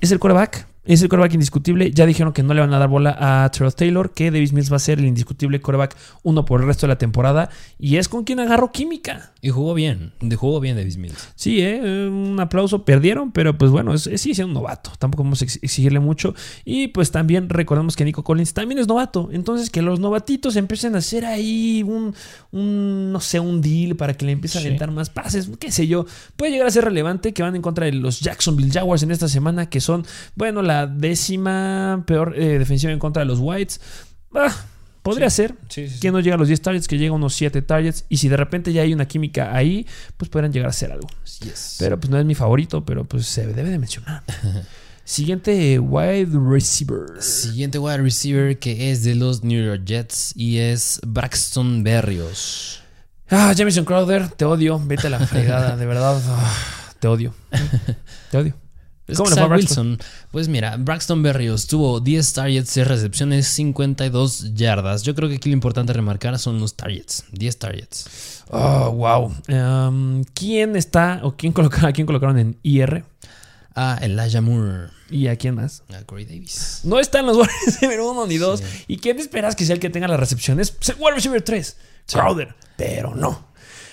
Es 0.00 0.10
el 0.10 0.18
quarterback. 0.18 0.69
Es 0.82 1.02
el 1.02 1.08
quarterback 1.08 1.34
indiscutible. 1.34 1.90
Ya 1.92 2.06
dijeron 2.06 2.32
que 2.32 2.42
no 2.42 2.54
le 2.54 2.60
van 2.60 2.72
a 2.72 2.78
dar 2.78 2.88
bola 2.88 3.16
a 3.44 3.50
Terrell 3.50 3.74
Taylor, 3.74 4.12
que 4.14 4.30
Davis 4.30 4.52
Mills 4.52 4.72
va 4.72 4.76
a 4.76 4.80
ser 4.80 4.98
el 4.98 5.04
indiscutible 5.04 5.60
quarterback 5.60 5.94
uno 6.22 6.44
por 6.46 6.60
el 6.62 6.66
resto 6.66 6.86
de 6.86 6.88
la 6.88 6.98
temporada. 6.98 7.50
Y 7.78 7.96
es 7.96 8.08
con 8.08 8.24
quien 8.24 8.40
agarró 8.40 8.72
química. 8.72 9.32
Y 9.42 9.50
jugó 9.50 9.74
bien. 9.74 10.12
De 10.20 10.36
jugó 10.36 10.58
bien 10.58 10.76
Davis 10.76 10.96
Mills. 10.96 11.32
Sí, 11.34 11.60
¿eh? 11.60 12.08
un 12.10 12.38
aplauso. 12.40 12.84
Perdieron, 12.84 13.30
pero 13.30 13.56
pues 13.58 13.70
bueno, 13.70 13.92
es, 13.94 14.06
es- 14.06 14.20
sigue 14.22 14.34
siendo 14.34 14.48
un 14.48 14.54
novato. 14.62 14.90
Tampoco 14.98 15.22
vamos 15.22 15.42
a 15.42 15.44
ex- 15.44 15.58
exigirle 15.62 16.00
mucho. 16.00 16.34
Y 16.64 16.88
pues 16.88 17.10
también 17.10 17.48
recordemos 17.50 17.94
que 17.94 18.04
Nico 18.06 18.24
Collins 18.24 18.54
también 18.54 18.78
es 18.78 18.88
novato. 18.88 19.28
Entonces 19.32 19.68
que 19.70 19.82
los 19.82 20.00
novatitos 20.00 20.56
empiecen 20.56 20.94
a 20.94 20.98
hacer 20.98 21.24
ahí 21.26 21.82
un, 21.86 22.14
un, 22.52 23.12
no 23.12 23.20
sé, 23.20 23.38
un 23.38 23.60
deal 23.60 23.96
para 23.96 24.14
que 24.14 24.24
le 24.24 24.32
empiecen 24.32 24.62
Sí. 24.62 24.66
a 24.66 24.70
aventar 24.70 24.90
más 24.90 25.10
pases, 25.10 25.50
qué 25.58 25.70
sé 25.70 25.86
yo. 25.86 26.06
Puede 26.36 26.52
llegar 26.52 26.66
a 26.66 26.70
ser 26.70 26.84
relevante 26.84 27.32
que 27.32 27.42
van 27.42 27.54
en 27.54 27.62
contra 27.62 27.84
de 27.86 27.92
los 27.92 28.20
Jacksonville 28.20 28.70
Jaguars 28.72 29.02
en 29.02 29.10
esta 29.10 29.28
semana, 29.28 29.68
que 29.70 29.80
son, 29.80 30.04
bueno, 30.34 30.62
la 30.70 30.86
décima 30.86 32.04
peor 32.06 32.34
eh, 32.36 32.58
defensiva 32.58 32.92
en 32.92 32.98
contra 32.98 33.20
de 33.22 33.26
los 33.26 33.38
Whites. 33.40 33.80
Ah, 34.34 34.54
Podría 35.02 35.30
ser 35.30 35.54
Sí, 35.68 35.88
que 36.00 36.12
no 36.12 36.20
llega 36.20 36.34
a 36.34 36.38
los 36.38 36.48
10 36.48 36.60
targets, 36.60 36.86
que 36.86 36.98
llega 36.98 37.12
a 37.12 37.16
unos 37.16 37.34
7 37.34 37.62
targets. 37.62 38.04
Y 38.08 38.18
si 38.18 38.28
de 38.28 38.36
repente 38.36 38.72
ya 38.72 38.82
hay 38.82 38.92
una 38.92 39.08
química 39.08 39.54
ahí, 39.56 39.86
pues 40.16 40.28
podrían 40.28 40.52
llegar 40.52 40.68
a 40.68 40.72
ser 40.72 40.92
algo. 40.92 41.08
Yes. 41.42 41.76
Pero 41.78 41.98
pues 41.98 42.10
no 42.10 42.18
es 42.18 42.26
mi 42.26 42.34
favorito, 42.34 42.84
pero 42.84 43.04
pues 43.04 43.26
se 43.26 43.46
debe 43.46 43.70
de 43.70 43.78
mencionar. 43.78 44.22
Siguiente 45.04 45.78
wide 45.78 46.28
receiver. 46.32 47.20
Siguiente 47.20 47.78
wide 47.78 47.98
receiver 47.98 48.58
que 48.58 48.92
es 48.92 49.02
de 49.02 49.14
los 49.14 49.42
New 49.42 49.64
York 49.64 49.82
Jets 49.84 50.32
y 50.36 50.58
es 50.58 51.00
Braxton 51.04 51.82
Berrios. 51.82 52.82
Ah, 53.30 53.54
Jamison 53.56 53.84
Crowder, 53.84 54.28
te 54.28 54.44
odio. 54.44 54.78
Vete 54.84 55.06
a 55.06 55.10
la 55.10 55.18
fregada, 55.20 55.76
de 55.76 55.86
verdad. 55.86 56.20
ah, 56.28 56.54
te 57.00 57.08
odio. 57.08 57.34
Te 58.30 58.36
odio. 58.36 58.54
¿Cómo 59.16 59.30
Zach? 59.30 59.50
Wilson. 59.50 59.98
Pues 60.30 60.48
mira, 60.48 60.76
Braxton 60.76 61.22
Berrios 61.22 61.66
tuvo 61.66 62.00
10 62.00 62.32
targets, 62.32 62.70
6 62.70 62.86
recepciones, 62.86 63.46
52 63.48 64.54
yardas. 64.54 65.02
Yo 65.02 65.14
creo 65.14 65.28
que 65.28 65.36
aquí 65.36 65.48
lo 65.48 65.54
importante 65.54 65.92
remarcar 65.92 66.38
son 66.38 66.60
los 66.60 66.74
targets. 66.74 67.24
10 67.32 67.58
targets. 67.58 68.44
Oh, 68.50 68.90
wow. 68.90 69.34
Um, 69.48 70.24
¿Quién 70.34 70.76
está 70.76 71.20
o 71.22 71.36
quién 71.36 71.52
colocaron, 71.52 71.86
a 71.86 71.92
quién 71.92 72.06
colocaron 72.06 72.38
en 72.38 72.56
IR? 72.62 73.04
A 73.74 73.98
Elijah 74.02 74.40
Moore. 74.40 74.88
¿Y 75.10 75.28
a 75.28 75.36
quién 75.36 75.54
más? 75.54 75.82
A 75.92 76.02
Corey 76.04 76.24
Davis. 76.24 76.80
No 76.84 76.98
están 76.98 77.26
los 77.26 77.36
wide 77.38 77.50
receiver 77.66 78.00
1 78.00 78.26
ni 78.26 78.38
2. 78.38 78.60
Sí. 78.60 78.66
¿Y 78.88 78.96
quién 78.98 79.18
esperas 79.18 79.56
que 79.56 79.64
sea 79.64 79.74
el 79.74 79.80
que 79.80 79.90
tenga 79.90 80.08
las 80.08 80.18
recepciones? 80.18 80.74
Wide 80.98 81.14
receiver 81.14 81.42
3. 81.42 81.76
Sí. 82.06 82.16
Crowder. 82.16 82.54
Pero 82.76 83.14
no. 83.14 83.49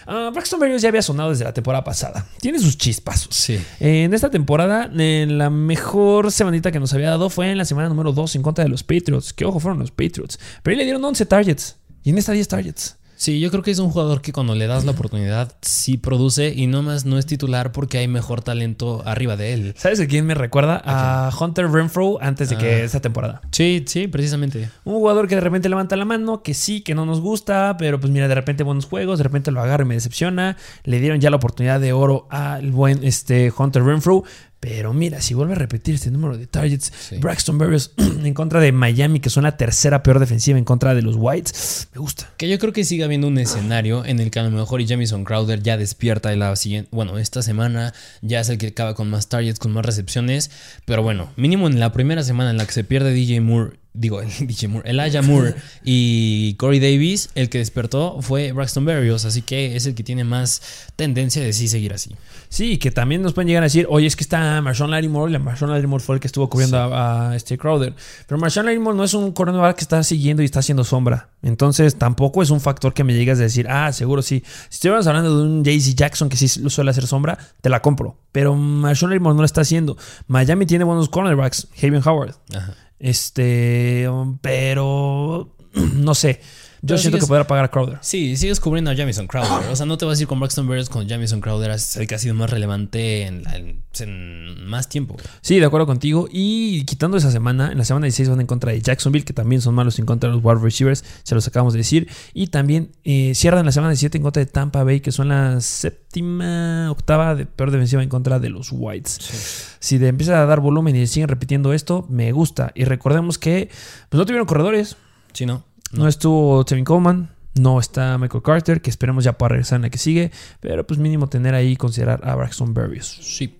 Ah, 0.09 0.31
Braxton 0.33 0.59
Berrios 0.59 0.81
ya 0.81 0.87
había 0.87 1.01
sonado 1.01 1.31
desde 1.31 1.43
la 1.43 1.53
temporada 1.53 1.83
pasada. 1.83 2.25
Tiene 2.39 2.59
sus 2.59 2.77
chispazos. 2.77 3.35
Sí. 3.35 3.59
En 3.81 4.13
esta 4.13 4.31
temporada, 4.31 4.89
eh, 4.97 5.25
la 5.29 5.49
mejor 5.49 6.31
semanita 6.31 6.71
que 6.71 6.79
nos 6.79 6.93
había 6.93 7.09
dado 7.09 7.29
fue 7.29 7.51
en 7.51 7.57
la 7.57 7.65
semana 7.65 7.89
número 7.89 8.13
2 8.13 8.37
en 8.37 8.41
contra 8.41 8.63
de 8.63 8.69
los 8.69 8.83
Patriots. 8.83 9.33
Que 9.33 9.43
ojo, 9.43 9.59
fueron 9.59 9.79
los 9.79 9.91
Patriots. 9.91 10.39
Pero 10.63 10.71
ahí 10.71 10.77
le 10.77 10.85
dieron 10.85 11.03
11 11.03 11.25
targets. 11.25 11.75
Y 12.03 12.11
en 12.11 12.17
esta 12.17 12.31
10 12.31 12.47
targets. 12.47 12.97
Sí, 13.17 13.39
yo 13.39 13.49
creo 13.49 13.63
que 13.63 13.71
es 13.71 13.79
un 13.79 13.89
jugador 13.89 14.21
que 14.21 14.31
cuando 14.31 14.53
le 14.53 14.67
das 14.67 14.85
la 14.85 14.91
oportunidad 14.91 15.51
sí 15.61 15.97
produce 15.97 16.53
y 16.55 16.67
nomás 16.67 17.03
no 17.05 17.17
es 17.17 17.25
titular 17.25 17.71
porque 17.71 17.97
hay 17.97 18.07
mejor 18.07 18.43
talento 18.43 19.01
arriba 19.05 19.35
de 19.35 19.53
él. 19.53 19.73
¿Sabes 19.75 19.99
a 19.99 20.05
quién 20.05 20.25
me 20.27 20.35
recuerda? 20.35 20.81
A 20.85 21.31
Hunter 21.37 21.67
Renfro 21.71 22.19
antes 22.21 22.49
de 22.49 22.57
que 22.57 22.67
Ah. 22.75 22.83
esta 22.83 22.99
temporada. 23.01 23.41
Sí, 23.51 23.83
sí, 23.87 24.07
precisamente. 24.07 24.69
Un 24.85 24.93
jugador 24.93 25.27
que 25.27 25.33
de 25.35 25.41
repente 25.41 25.67
levanta 25.67 25.95
la 25.95 26.05
mano, 26.05 26.43
que 26.43 26.53
sí, 26.53 26.81
que 26.81 26.93
no 26.93 27.07
nos 27.07 27.19
gusta, 27.19 27.75
pero 27.79 27.99
pues 27.99 28.11
mira, 28.13 28.27
de 28.27 28.35
repente 28.35 28.63
buenos 28.63 28.85
juegos, 28.85 29.17
de 29.17 29.23
repente 29.23 29.49
lo 29.51 29.61
agarra 29.61 29.83
y 29.83 29.87
me 29.87 29.95
decepciona. 29.95 30.55
Le 30.83 30.99
dieron 30.99 31.19
ya 31.19 31.31
la 31.31 31.37
oportunidad 31.37 31.79
de 31.79 31.93
oro 31.93 32.27
al 32.29 32.71
buen 32.71 33.03
este, 33.03 33.51
Hunter 33.57 33.83
Renfro. 33.83 34.23
Pero 34.59 34.91
mira, 34.93 35.21
si 35.21 35.33
vuelve 35.35 35.53
a 35.53 35.55
repetir 35.55 35.95
este 35.95 36.09
número 36.09 36.37
de 36.37 36.47
targets, 36.47 36.91
Sí. 37.09 37.17
Braxton 37.17 37.57
Berrios 37.57 37.91
en 37.97 38.33
contra 38.33 38.59
de 38.59 38.71
Miami, 38.71 39.19
que 39.19 39.29
son 39.29 39.43
la 39.43 39.55
tercera 39.55 40.01
peor 40.03 40.19
defensiva 40.19 40.57
en 40.57 40.65
contra 40.65 40.95
de 40.95 41.01
los 41.03 41.15
Whites, 41.15 41.89
me 41.93 41.99
gusta. 42.01 42.31
Que 42.37 42.49
yo 42.49 42.57
creo 42.57 42.73
que 42.73 42.83
sigue 42.83 43.03
habiendo 43.03 43.27
un 43.27 43.37
escenario 43.37 44.03
en 44.03 44.19
el 44.19 44.31
que 44.31 44.39
a 44.39 44.43
lo 44.43 44.49
mejor 44.51 44.81
y 44.81 44.87
Jamison 44.87 45.23
Crowder 45.23 45.61
ya 45.61 45.77
despierta 45.77 46.29
de 46.29 46.37
la 46.37 46.55
siguiente, 46.55 46.89
bueno, 46.91 47.17
esta 47.19 47.41
semana 47.41 47.93
ya 48.21 48.39
es 48.39 48.49
el 48.49 48.57
que 48.57 48.67
acaba 48.67 48.95
con 48.95 49.09
más 49.09 49.29
targets, 49.29 49.59
con 49.59 49.71
más 49.71 49.85
recepciones, 49.85 50.49
pero 50.85 51.03
bueno, 51.03 51.29
mínimo 51.35 51.67
en 51.67 51.79
la 51.79 51.91
primera 51.91 52.23
semana 52.23 52.49
en 52.49 52.57
la 52.57 52.65
que 52.65 52.73
se 52.73 52.83
pierde 52.83 53.13
DJ 53.13 53.41
Moore, 53.41 53.77
digo, 53.97 54.21
el 54.39 54.47
DJ 54.47 54.67
Moore, 54.67 54.89
Elijah 54.89 55.21
Moore 55.21 55.55
y 55.83 56.53
Corey 56.55 56.79
Davis, 56.79 57.29
el 57.35 57.49
que 57.49 57.57
despertó 57.57 58.21
fue 58.21 58.51
Braxton 58.51 58.85
Berrios, 58.85 59.25
así 59.25 59.41
que 59.41 59.75
es 59.75 59.85
el 59.85 59.95
que 59.95 60.03
tiene 60.03 60.23
más 60.23 60.61
tendencia 60.95 61.41
de 61.41 61.51
sí 61.53 61.67
seguir 61.67 61.93
así. 61.93 62.15
Sí, 62.49 62.77
que 62.77 62.91
también 62.91 63.21
nos 63.21 63.33
pueden 63.33 63.47
llegar 63.47 63.63
a 63.63 63.65
decir, 63.65 63.87
oye, 63.89 64.07
es 64.07 64.15
que 64.15 64.23
está 64.23 64.61
Marshawn 64.61 64.91
Lattimore, 64.91 65.33
y 65.33 65.37
Marshawn 65.37 65.71
Lattimore 65.71 66.03
fue 66.03 66.15
el 66.15 66.21
que 66.21 66.27
estuvo 66.27 66.49
cubriendo 66.49 66.77
a, 66.77 67.31
a 67.31 67.35
este 67.35 67.57
Crowder. 67.57 67.93
Pero 68.27 68.39
Marshawn 68.39 68.65
Lattimore 68.67 68.95
no 68.95 69.03
es 69.03 69.13
un 69.13 69.31
cornerback 69.31 69.77
que 69.77 69.81
está 69.81 70.01
siguiendo 70.03 70.41
y 70.41 70.45
está 70.45 70.59
haciendo 70.59 70.83
sombra. 70.83 71.29
Entonces 71.41 71.95
tampoco 71.95 72.41
es 72.41 72.49
un 72.49 72.61
factor 72.61 72.93
que 72.93 73.03
me 73.03 73.13
llegas 73.13 73.39
a 73.39 73.43
decir, 73.43 73.67
ah, 73.69 73.91
seguro 73.91 74.21
sí. 74.21 74.43
Si 74.69 74.75
estuviéramos 74.75 75.07
hablando 75.07 75.37
de 75.37 75.43
un 75.43 75.63
JC 75.63 75.95
Jackson 75.95 76.29
que 76.29 76.37
sí 76.37 76.59
lo 76.61 76.69
suele 76.69 76.91
hacer 76.91 77.05
sombra, 77.07 77.37
te 77.61 77.69
la 77.69 77.81
compro. 77.81 78.17
Pero 78.31 78.55
Marshawn 78.55 79.11
Lattimore 79.11 79.35
no 79.35 79.41
lo 79.41 79.45
está 79.45 79.61
haciendo. 79.61 79.97
Miami 80.27 80.65
tiene 80.65 80.83
buenos 80.83 81.09
cornerbacks, 81.09 81.67
Haven 81.81 82.01
Howard. 82.05 82.35
Ajá. 82.55 82.73
Este, 82.99 84.07
pero 84.41 85.55
no 85.73 86.15
sé. 86.15 86.41
Yo 86.81 86.89
Pero 86.89 86.97
siento 86.99 87.17
sigues- 87.17 87.25
que 87.25 87.27
podrá 87.27 87.47
pagar 87.47 87.65
a 87.65 87.71
Crowder. 87.71 87.97
Sí, 88.01 88.37
sigues 88.37 88.59
cubriendo 88.59 88.91
a 88.91 88.95
Jamison 88.95 89.25
Crowder. 89.27 89.69
O 89.71 89.75
sea, 89.75 89.85
no 89.85 89.97
te 89.97 90.05
vas 90.05 90.19
a 90.19 90.21
ir 90.21 90.27
con 90.27 90.39
Braxton 90.39 90.67
Berrios 90.67 90.89
con 90.89 91.07
Jamison 91.09 91.41
Crowder, 91.41 91.71
es 91.71 91.95
el 91.95 92.07
que 92.07 92.15
ha 92.15 92.19
sido 92.19 92.35
más 92.35 92.49
relevante 92.49 93.23
en, 93.23 93.43
la- 93.43 93.55
en- 93.57 93.83
en 93.99 94.65
más 94.67 94.87
tiempo. 94.87 95.17
Sí, 95.41 95.59
de 95.59 95.65
acuerdo 95.65 95.87
contigo. 95.87 96.27
Y 96.31 96.83
quitando 96.85 97.17
esa 97.17 97.31
semana, 97.31 97.71
en 97.71 97.77
la 97.79 97.85
semana 97.85 98.05
16 98.05 98.29
van 98.29 98.41
en 98.41 98.47
contra 98.47 98.71
de 98.71 98.81
Jacksonville, 98.81 99.25
que 99.25 99.33
también 99.33 99.61
son 99.61 99.73
malos 99.73 99.97
en 99.97 100.05
contra 100.05 100.29
de 100.29 100.35
los 100.35 100.45
wide 100.45 100.59
receivers, 100.61 101.03
se 101.23 101.33
los 101.33 101.47
acabamos 101.47 101.73
de 101.73 101.77
decir. 101.79 102.07
Y 102.33 102.47
también 102.47 102.91
eh, 103.03 103.33
cierran 103.33 103.65
la 103.65 103.71
semana 103.71 103.91
17 103.91 104.17
en 104.17 104.23
contra 104.23 104.39
de 104.41 104.45
Tampa 104.45 104.83
Bay, 104.83 104.99
que 104.99 105.11
son 105.11 105.29
la 105.29 105.59
séptima, 105.61 106.89
octava 106.91 107.35
de 107.35 107.45
peor 107.45 107.71
defensiva 107.71 108.03
en 108.03 108.09
contra 108.09 108.39
de 108.39 108.49
los 108.49 108.69
Whites. 108.71 109.75
Si 109.79 109.97
le 109.99 110.07
empieza 110.07 110.41
a 110.41 110.45
dar 110.45 110.59
volumen 110.59 110.95
y 110.95 111.07
siguen 111.07 111.27
repitiendo 111.29 111.73
esto, 111.73 112.05
me 112.09 112.31
gusta. 112.31 112.71
Y 112.75 112.85
recordemos 112.85 113.37
que 113.37 113.69
pues, 114.09 114.17
no 114.19 114.25
tuvieron 114.25 114.45
corredores. 114.47 114.95
Sí, 115.33 115.45
¿no? 115.45 115.63
No, 115.91 116.07
estuvo 116.07 116.63
Tevin 116.65 116.85
Coleman. 116.85 117.29
No 117.55 117.79
está 117.79 118.17
Michael 118.17 118.43
Carter, 118.43 118.81
que 118.81 118.89
esperemos 118.89 119.23
ya 119.23 119.37
para 119.37 119.53
regresar 119.53 119.77
en 119.77 119.83
la 119.83 119.89
que 119.89 119.97
sigue. 119.97 120.31
Pero 120.59 120.85
pues 120.85 120.99
mínimo 120.99 121.27
tener 121.27 121.55
ahí 121.55 121.75
considerar 121.75 122.21
a 122.23 122.35
Braxton 122.35 122.73
Berrios. 122.73 123.19
Sí. 123.21 123.59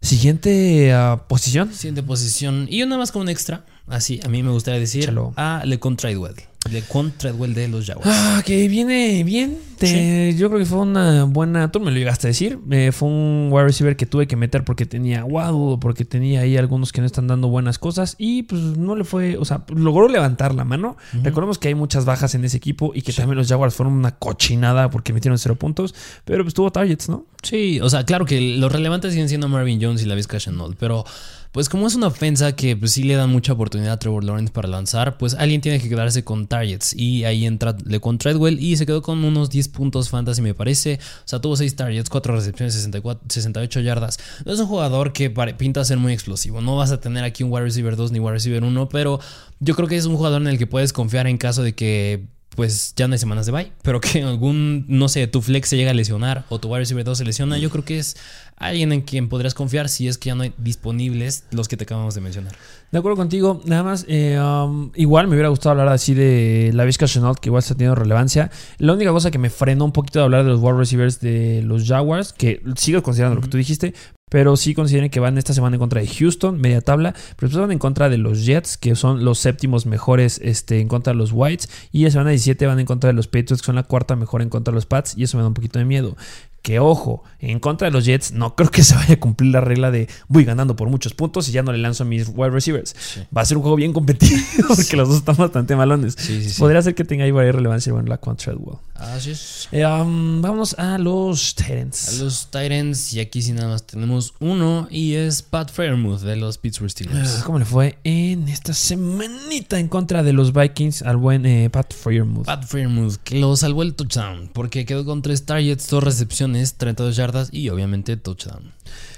Siguiente 0.00 0.92
ah, 0.92 1.24
posición. 1.28 1.72
Siguiente 1.72 2.02
posición. 2.02 2.66
Y 2.70 2.82
una 2.82 2.96
más 2.96 3.12
como 3.12 3.22
un 3.22 3.28
extra. 3.28 3.66
Así, 3.90 4.20
a 4.24 4.28
mí 4.28 4.42
me 4.42 4.50
gustaría 4.50 4.80
decir 4.80 5.02
Échalo. 5.02 5.32
a 5.36 5.62
LeCon 5.64 5.96
Treadwell. 5.96 6.34
LeCon 6.70 7.12
Treadwell 7.16 7.54
de 7.54 7.68
los 7.68 7.86
Jaguars. 7.86 8.08
Ah, 8.12 8.42
que 8.44 8.68
viene 8.68 9.24
bien. 9.24 9.56
Te- 9.78 10.34
Yo 10.36 10.48
creo 10.48 10.58
que 10.60 10.66
fue 10.66 10.78
una 10.80 11.24
buena. 11.24 11.72
Tú 11.72 11.80
me 11.80 11.90
lo 11.90 11.96
llegaste 11.96 12.26
a 12.26 12.28
decir. 12.28 12.58
eh, 12.70 12.92
fue 12.92 13.08
un 13.08 13.48
wide 13.50 13.64
receiver 13.64 13.96
que 13.96 14.04
tuve 14.04 14.26
que 14.26 14.36
meter 14.36 14.62
porque 14.62 14.84
tenía 14.84 15.24
Waddle, 15.24 15.78
porque 15.80 16.04
tenía 16.04 16.40
ahí 16.40 16.58
algunos 16.58 16.92
que 16.92 17.00
no 17.00 17.06
están 17.06 17.26
dando 17.28 17.48
buenas 17.48 17.78
cosas. 17.78 18.14
Y 18.18 18.42
pues 18.42 18.60
no 18.60 18.94
le 18.94 19.04
fue. 19.04 19.38
O 19.38 19.44
sea, 19.46 19.64
logró 19.74 20.06
levantar 20.08 20.54
la 20.54 20.64
mano. 20.64 20.98
Recordemos 21.22 21.58
que 21.58 21.68
hay 21.68 21.74
muchas 21.74 22.04
bajas 22.04 22.34
en 22.34 22.44
ese 22.44 22.58
equipo 22.58 22.92
y 22.94 23.00
que 23.00 23.14
también 23.14 23.38
los 23.38 23.48
Jaguars 23.48 23.74
fueron 23.74 23.94
una 23.94 24.16
cochinada 24.18 24.90
porque 24.90 25.14
metieron 25.14 25.38
cero 25.38 25.54
puntos. 25.56 25.94
Pero 26.26 26.44
pues 26.44 26.52
tuvo 26.52 26.70
targets, 26.70 27.08
¿no? 27.08 27.24
Sí, 27.42 27.80
o 27.80 27.88
sea, 27.88 28.04
claro 28.04 28.26
que 28.26 28.38
los 28.58 28.70
relevantes 28.70 29.12
siguen 29.12 29.30
siendo 29.30 29.48
Marvin 29.48 29.80
Jones 29.82 30.02
y 30.02 30.04
la 30.04 30.14
Vizca 30.14 30.36
Chenault, 30.38 30.76
pero 30.78 31.06
pues 31.52 31.68
como 31.68 31.86
es 31.86 31.94
una 31.96 32.06
ofensa 32.06 32.54
que 32.54 32.76
pues, 32.76 32.92
sí 32.92 33.02
le 33.02 33.14
dan 33.14 33.30
mucha 33.30 33.52
oportunidad 33.52 33.94
a 33.94 33.98
Trevor 33.98 34.22
Lawrence 34.24 34.52
para 34.52 34.68
lanzar, 34.68 35.18
pues 35.18 35.34
alguien 35.34 35.60
tiene 35.60 35.80
que 35.80 35.88
quedarse 35.88 36.22
con 36.22 36.46
targets. 36.46 36.94
Y 36.94 37.24
ahí 37.24 37.44
entra 37.44 37.76
LeCon 37.84 38.18
Treadwell 38.18 38.60
y 38.60 38.76
se 38.76 38.86
quedó 38.86 39.02
con 39.02 39.24
unos 39.24 39.50
10 39.50 39.68
puntos 39.68 40.10
fantasy 40.10 40.42
me 40.42 40.54
parece, 40.54 41.00
o 41.24 41.28
sea, 41.28 41.40
tuvo 41.40 41.56
6 41.56 41.74
targets, 41.74 42.08
4 42.08 42.34
recepciones, 42.34 42.74
64, 42.74 43.24
68 43.28 43.80
yardas. 43.80 44.18
No 44.44 44.52
es 44.52 44.60
un 44.60 44.66
jugador 44.66 45.12
que 45.12 45.30
pinta 45.30 45.84
ser 45.84 45.98
muy 45.98 46.12
explosivo, 46.12 46.60
no 46.60 46.76
vas 46.76 46.92
a 46.92 47.00
tener 47.00 47.24
aquí 47.24 47.42
un 47.42 47.50
wide 47.52 47.64
receiver 47.64 47.96
2 47.96 48.12
ni 48.12 48.20
wide 48.20 48.32
receiver 48.32 48.62
1, 48.62 48.88
pero 48.88 49.20
yo 49.58 49.74
creo 49.74 49.88
que 49.88 49.96
es 49.96 50.06
un 50.06 50.16
jugador 50.16 50.40
en 50.42 50.48
el 50.48 50.58
que 50.58 50.66
puedes 50.66 50.92
confiar 50.92 51.26
en 51.26 51.36
caso 51.36 51.62
de 51.62 51.74
que 51.74 52.26
pues 52.56 52.94
ya 52.96 53.06
no 53.06 53.14
hay 53.14 53.18
semanas 53.18 53.46
de 53.46 53.52
bye, 53.52 53.72
pero 53.82 54.00
que 54.00 54.22
algún, 54.22 54.84
no 54.88 55.08
sé, 55.08 55.26
tu 55.26 55.40
flex 55.40 55.68
se 55.68 55.76
llega 55.76 55.92
a 55.92 55.94
lesionar 55.94 56.44
o 56.48 56.58
tu 56.58 56.68
wide 56.68 56.80
receiver 56.80 57.04
2 57.04 57.18
se 57.18 57.24
lesiona, 57.24 57.58
yo 57.58 57.70
creo 57.70 57.84
que 57.84 57.98
es 57.98 58.16
alguien 58.60 58.92
en 58.92 59.00
quien 59.00 59.28
podrías 59.28 59.54
confiar 59.54 59.88
si 59.88 60.06
es 60.06 60.18
que 60.18 60.28
ya 60.28 60.36
no 60.36 60.42
hay 60.42 60.52
disponibles 60.58 61.44
los 61.50 61.66
que 61.66 61.76
te 61.76 61.84
acabamos 61.84 62.14
de 62.14 62.20
mencionar. 62.20 62.52
De 62.92 62.98
acuerdo 62.98 63.16
contigo, 63.16 63.60
nada 63.64 63.82
más, 63.82 64.04
eh, 64.06 64.38
um, 64.38 64.90
igual 64.94 65.26
me 65.26 65.34
hubiera 65.34 65.48
gustado 65.48 65.70
hablar 65.70 65.88
así 65.88 66.12
de 66.12 66.70
la 66.74 66.84
Vizca 66.84 67.06
Chenault, 67.06 67.38
que 67.38 67.48
igual 67.48 67.60
está 67.60 67.74
teniendo 67.74 67.94
relevancia. 67.94 68.50
La 68.78 68.92
única 68.92 69.10
cosa 69.12 69.30
que 69.30 69.38
me 69.38 69.48
frenó 69.48 69.84
un 69.84 69.92
poquito 69.92 70.18
de 70.18 70.26
hablar 70.26 70.44
de 70.44 70.50
los 70.50 70.60
wide 70.60 70.76
receivers 70.76 71.20
de 71.20 71.62
los 71.62 71.88
Jaguars, 71.88 72.32
que 72.32 72.62
sigo 72.76 73.02
considerando 73.02 73.36
lo 73.36 73.42
que 73.42 73.48
tú 73.48 73.56
dijiste, 73.56 73.94
pero 74.30 74.56
sí 74.56 74.72
consideren 74.74 75.10
que 75.10 75.20
van 75.20 75.36
esta 75.36 75.52
semana 75.52 75.76
en 75.76 75.80
contra 75.80 76.00
de 76.00 76.06
Houston, 76.06 76.58
media 76.58 76.80
tabla, 76.80 77.12
pero 77.12 77.48
después 77.48 77.60
van 77.60 77.72
en 77.72 77.78
contra 77.78 78.08
de 78.08 78.16
los 78.16 78.46
Jets, 78.46 78.78
que 78.78 78.94
son 78.94 79.24
los 79.24 79.38
séptimos 79.38 79.84
mejores 79.84 80.40
este, 80.42 80.80
en 80.80 80.88
contra 80.88 81.12
de 81.12 81.18
los 81.18 81.32
Whites, 81.32 81.68
y 81.92 82.04
la 82.04 82.10
semana 82.10 82.30
17 82.30 82.66
van 82.66 82.80
en 82.80 82.86
contra 82.86 83.08
de 83.08 83.14
los 83.14 83.26
Patriots, 83.26 83.60
que 83.60 83.66
son 83.66 83.74
la 83.74 83.82
cuarta 83.82 84.16
mejor 84.16 84.40
en 84.40 84.48
contra 84.48 84.72
de 84.72 84.76
los 84.76 84.86
Pats, 84.86 85.14
y 85.18 85.24
eso 85.24 85.36
me 85.36 85.42
da 85.42 85.48
un 85.48 85.54
poquito 85.54 85.78
de 85.78 85.84
miedo. 85.84 86.16
Que 86.62 86.78
ojo, 86.78 87.24
en 87.38 87.58
contra 87.58 87.86
de 87.86 87.90
los 87.90 88.04
Jets, 88.04 88.32
no 88.32 88.54
creo 88.56 88.70
que 88.70 88.82
se 88.82 88.94
vaya 88.94 89.14
a 89.14 89.20
cumplir 89.20 89.50
la 89.50 89.60
regla 89.62 89.90
de 89.90 90.08
voy 90.28 90.44
ganando 90.44 90.76
por 90.76 90.88
muchos 90.90 91.14
puntos 91.14 91.48
y 91.48 91.52
ya 91.52 91.62
no 91.62 91.72
le 91.72 91.78
lanzo 91.78 92.02
a 92.02 92.06
mis 92.06 92.28
wide 92.28 92.50
receivers. 92.50 92.94
Va 93.34 93.40
a 93.40 93.44
ser 93.46 93.56
un 93.56 93.62
juego 93.62 93.76
bien 93.76 93.92
competitivo 93.92 94.68
porque 94.76 94.96
los 94.96 95.08
dos 95.08 95.18
están 95.18 95.36
bastante 95.36 95.74
malones. 95.74 96.16
Sí. 96.18 96.54
Podría 96.58 96.82
ser 96.82 96.94
que 96.94 97.04
tenga 97.04 97.24
ahí 97.24 97.30
varias 97.30 97.54
relevancia 97.54 97.92
bueno, 97.92 98.08
la 98.08 98.18
contra 98.18 98.52
Treadwell. 98.52 98.78
Así 98.94 99.30
es. 99.30 99.68
Eh, 99.72 99.86
um, 99.86 100.42
vámonos 100.42 100.78
a 100.78 100.98
los 100.98 101.54
A 101.58 101.64
Titans. 101.64 102.20
los 102.20 102.50
Titans, 102.50 103.14
y 103.14 103.20
aquí 103.20 103.40
sí 103.40 103.52
nada 103.52 103.68
más 103.68 103.86
tenemos 103.86 104.19
uno, 104.40 104.86
y 104.90 105.14
es 105.14 105.42
Pat 105.42 105.70
Fairmouth 105.70 106.20
de 106.20 106.36
los 106.36 106.58
Pittsburgh 106.58 106.90
Steelers. 106.90 107.38
Ah, 107.38 107.42
¿Cómo 107.44 107.58
le 107.58 107.64
fue 107.64 107.98
en 108.04 108.48
esta 108.48 108.74
semanita 108.74 109.78
en 109.78 109.88
contra 109.88 110.22
de 110.22 110.32
los 110.32 110.52
Vikings 110.52 111.02
al 111.02 111.16
buen 111.16 111.46
eh, 111.46 111.70
Pat 111.70 111.92
Freiermuth? 111.94 112.46
Pat 112.46 112.64
Fairmouth, 112.64 113.16
que 113.24 113.40
lo 113.40 113.56
salvó 113.56 113.82
el 113.82 113.94
touchdown, 113.94 114.50
porque 114.52 114.84
quedó 114.84 115.04
con 115.04 115.22
3 115.22 115.44
targets, 115.46 115.88
2 115.88 116.04
recepciones, 116.04 116.74
32 116.74 117.16
yardas 117.16 117.48
y 117.52 117.68
obviamente 117.68 118.16
touchdown. 118.16 118.72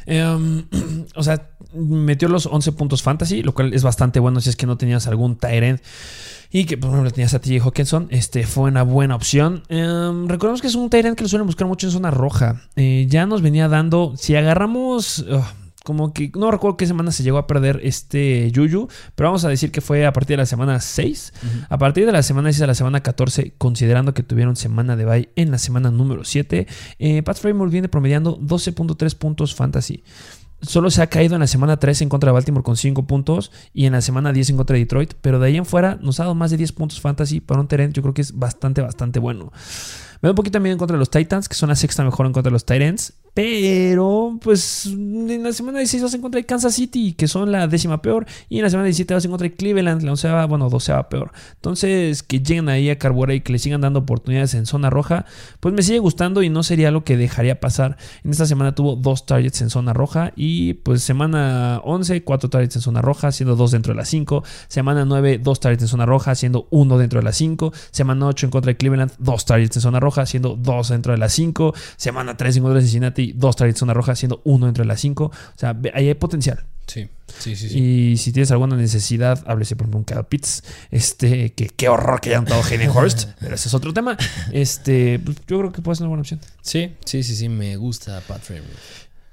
Um, 0.07 0.65
o 1.15 1.23
sea, 1.23 1.51
metió 1.75 2.29
los 2.29 2.47
11 2.47 2.73
puntos 2.73 3.03
fantasy, 3.03 3.43
lo 3.43 3.55
cual 3.55 3.75
es 3.75 3.83
bastante 3.83 4.21
bueno 4.21 4.41
si 4.41 4.51
es 4.51 4.57
que 4.57 4.67
no 4.67 4.77
tenías 4.77 5.07
algún 5.07 5.37
Tyrant 5.37 5.81
y 6.51 6.67
que 6.67 6.77
por 6.77 6.91
ejemplo 6.91 7.11
tenías 7.11 7.33
a 7.35 7.41
TJ 7.41 7.63
Hawkinson, 7.63 8.09
este 8.11 8.47
fue 8.47 8.71
una 8.71 8.83
buena 8.83 9.17
opción. 9.17 9.63
Em, 9.69 10.29
recordemos 10.29 10.61
que 10.61 10.67
es 10.67 10.75
un 10.75 10.91
Tyrant 10.91 11.17
que 11.17 11.23
lo 11.23 11.29
suelen 11.29 11.47
buscar 11.47 11.67
mucho 11.67 11.87
en 11.87 11.93
zona 11.93 12.11
roja. 12.11 12.63
Eh, 12.77 13.07
ya 13.09 13.27
nos 13.27 13.43
venía 13.43 13.69
dando, 13.69 14.15
si 14.17 14.37
agarramos... 14.37 15.25
como 15.85 16.13
que 16.13 16.31
no 16.37 16.51
recuerdo 16.51 16.77
qué 16.77 16.87
semana 16.87 17.13
se 17.13 17.23
llegó 17.23 17.39
a 17.39 17.47
perder 17.47 17.81
este 17.83 18.51
Yuyu, 18.51 18.89
pero 19.15 19.29
vamos 19.29 19.45
a 19.45 19.49
decir 19.49 19.71
que 19.71 19.81
fue 19.81 20.07
a 20.07 20.13
partir 20.13 20.35
de 20.37 20.43
la 20.43 20.47
semana 20.47 20.81
6. 20.81 21.33
A 21.69 21.79
partir 21.79 22.07
de 22.07 22.13
la 22.13 22.23
semana 22.23 22.53
6 22.53 22.63
a 22.63 22.67
la 22.67 22.75
semana 22.75 23.03
14, 23.03 23.55
considerando 23.59 24.15
que 24.15 24.23
tuvieron 24.23 24.57
semana 24.57 24.97
de 24.97 25.05
bye 25.05 25.29
en 25.37 25.51
la 25.51 25.59
semana 25.59 25.91
número 25.91 26.25
7, 26.25 26.67
eh, 26.99 27.23
Pat 27.23 27.37
Framework 27.37 27.73
viene 27.73 27.89
promediando 27.89 28.39
12.3 28.39 29.17
puntos 29.17 29.55
fantasy. 29.55 30.05
Solo 30.63 30.93
se 30.93 31.03
ha 31.03 31.09
caído 31.09 31.35
en 31.35 31.41
la 31.41 31.49
semana 31.49 31.77
3 31.77 32.03
en 32.03 32.09
contra 32.09 32.29
de 32.29 32.35
Baltimore 32.35 32.63
con 32.63 32.77
5 32.77 33.05
puntos 33.07 33.51
y 33.75 33.87
en 33.87 33.93
la 33.93 34.01
semana 34.01 34.33
10 34.33 34.51
en 34.51 34.57
contra 34.57 34.75
de 34.75 34.81
Detroit, 34.81 35.15
pero 35.21 35.41
de 35.41 35.49
ahí 35.49 35.57
en 35.57 35.67
fuera 35.67 35.99
nos 36.01 36.21
ha 36.21 36.23
dado 36.23 36.37
más 36.37 36.53
de 36.53 36.57
10 36.57 36.71
puntos 36.73 37.01
fantasy 37.01 37.41
para 37.41 37.61
un 37.61 37.67
terreno, 37.67 37.93
yo 37.93 38.03
creo 38.03 38.15
que 38.15 38.23
es 38.23 38.39
bastante, 38.39 38.81
bastante 38.81 39.19
bueno. 39.19 39.53
Me 40.21 40.29
da 40.29 40.31
un 40.31 40.37
poquito 40.37 40.53
también 40.53 40.75
en 40.75 40.79
contra 40.79 40.95
de 40.95 41.01
los 41.01 41.11
Titans, 41.11 41.49
que 41.49 41.57
son 41.57 41.69
la 41.69 41.75
sexta 41.75 42.05
mejor 42.05 42.27
en 42.27 42.33
contra 42.33 42.51
de 42.51 42.53
los 42.53 42.65
Titans. 42.65 43.15
Pero, 43.35 44.39
pues, 44.43 44.87
en 44.87 45.43
la 45.43 45.53
semana 45.53 45.79
16 45.79 46.03
vas 46.03 46.13
a 46.13 46.17
encontrar 46.19 46.45
Kansas 46.45 46.75
City, 46.75 47.15
que 47.15 47.29
son 47.29 47.51
la 47.51 47.67
décima 47.67 48.03
peor. 48.03 48.27
Y 48.51 48.59
en 48.59 48.65
la 48.65 48.71
semana 48.71 48.87
17 48.87 49.15
vas 49.15 49.25
a 49.25 49.27
encontrar 49.27 49.53
Cleveland, 49.53 50.03
la 50.03 50.11
onceava, 50.11 50.45
bueno, 50.47 50.69
doceava 50.69 51.09
peor. 51.09 51.33
Entonces, 51.55 52.23
que 52.23 52.41
lleguen 52.41 52.69
ahí 52.69 52.91
a 52.91 52.99
Carburear 52.99 53.37
y 53.37 53.41
que 53.41 53.53
le 53.53 53.59
sigan 53.59 53.81
dando 53.81 54.01
oportunidades 54.01 54.53
en 54.55 54.67
zona 54.67 54.91
roja, 54.91 55.25
pues 55.61 55.75
me 55.75 55.83
sigue 55.83 55.99
gustando 55.99 56.43
y 56.43 56.51
no 56.51 56.63
sería 56.63 56.91
lo 56.91 57.05
que 57.05 57.17
dejaría 57.17 57.59
pasar. 57.59 57.97
En 58.23 58.31
esta 58.31 58.45
semana 58.45 58.75
tuvo 58.75 58.97
dos 58.97 59.25
targets 59.25 59.63
en 59.63 59.71
zona 59.71 59.95
roja. 59.95 60.33
Y 60.37 60.75
pues 60.75 61.03
semana 61.03 61.81
11, 61.85 62.25
cuatro 62.25 62.51
targets 62.51 62.77
en 62.77 62.83
zona 62.83 63.01
roja, 63.01 63.33
siendo 63.33 63.57
dos 63.57 63.71
dentro 63.71 63.95
de 63.95 63.97
las 63.97 64.09
5. 64.09 64.45
Semana 64.69 65.05
9, 65.05 65.39
dos 65.39 65.61
targets 65.61 65.83
en 65.83 65.89
zona 65.89 66.05
roja, 66.05 66.35
siendo 66.35 66.67
uno 66.71 66.99
dentro 66.99 67.21
de 67.21 67.25
las 67.25 67.37
5. 67.37 67.73
Semana 67.91 68.27
8 68.27 68.47
en 68.47 68.51
contra 68.51 68.73
de 68.73 68.77
Cleveland, 68.77 69.13
dos 69.19 69.47
targets 69.47 69.77
en 69.77 69.83
zona 69.83 70.01
roja, 70.01 70.27
siendo 70.27 70.57
dos 70.57 70.91
dentro 70.91 71.13
de 71.13 71.19
las 71.19 71.33
5. 71.33 71.75
Semana 71.97 72.37
3 72.37 72.57
en 72.57 72.63
contra 72.63 72.81
de 72.81 72.83
Cincinnati, 72.83 73.22
dos 73.31 73.55
targets 73.55 73.79
zona 73.79 73.95
roja, 73.95 74.17
siendo 74.17 74.43
uno 74.45 74.67
entre 74.67 74.85
las 74.85 75.01
cinco. 75.01 75.27
O 75.27 75.59
sea, 75.59 75.79
ahí 75.95 76.09
hay 76.09 76.15
potencial. 76.15 76.65
Sí, 76.87 77.09
sí, 77.39 77.57
sí. 77.57 77.69
sí. 77.69 77.79
Y 77.79 78.17
si 78.17 78.33
tienes 78.33 78.51
alguna 78.51 78.77
necesidad, 78.77 79.43
háblese 79.47 79.77
por 79.77 79.85
ejemplo 79.85 79.99
un 80.01 80.05
Kyle 80.05 80.25
Pitts. 80.25 80.65
Este, 80.91 81.53
que 81.53 81.69
qué 81.69 81.89
horror 81.89 82.21
que 82.21 82.31
hayan 82.31 82.45
dado 82.45 82.63
Hayden 82.63 82.91
Hurst, 82.91 83.29
pero 83.41 83.55
ese 83.55 83.69
es 83.69 83.75
otro 83.75 83.95
tema. 83.95 84.17
Este, 84.53 85.21
pues, 85.21 85.39
yo 85.47 85.59
creo 85.59 85.73
que 85.73 85.81
puede 85.81 85.97
ser 85.97 86.05
una 86.05 86.11
buena 86.11 86.23
opción. 86.23 86.41
Sí, 86.61 86.93
sí, 87.05 87.23
sí, 87.23 87.37
sí, 87.37 87.49
me 87.49 87.77
gusta 87.77 88.21
Pat 88.27 88.43
Framework. 88.43 88.77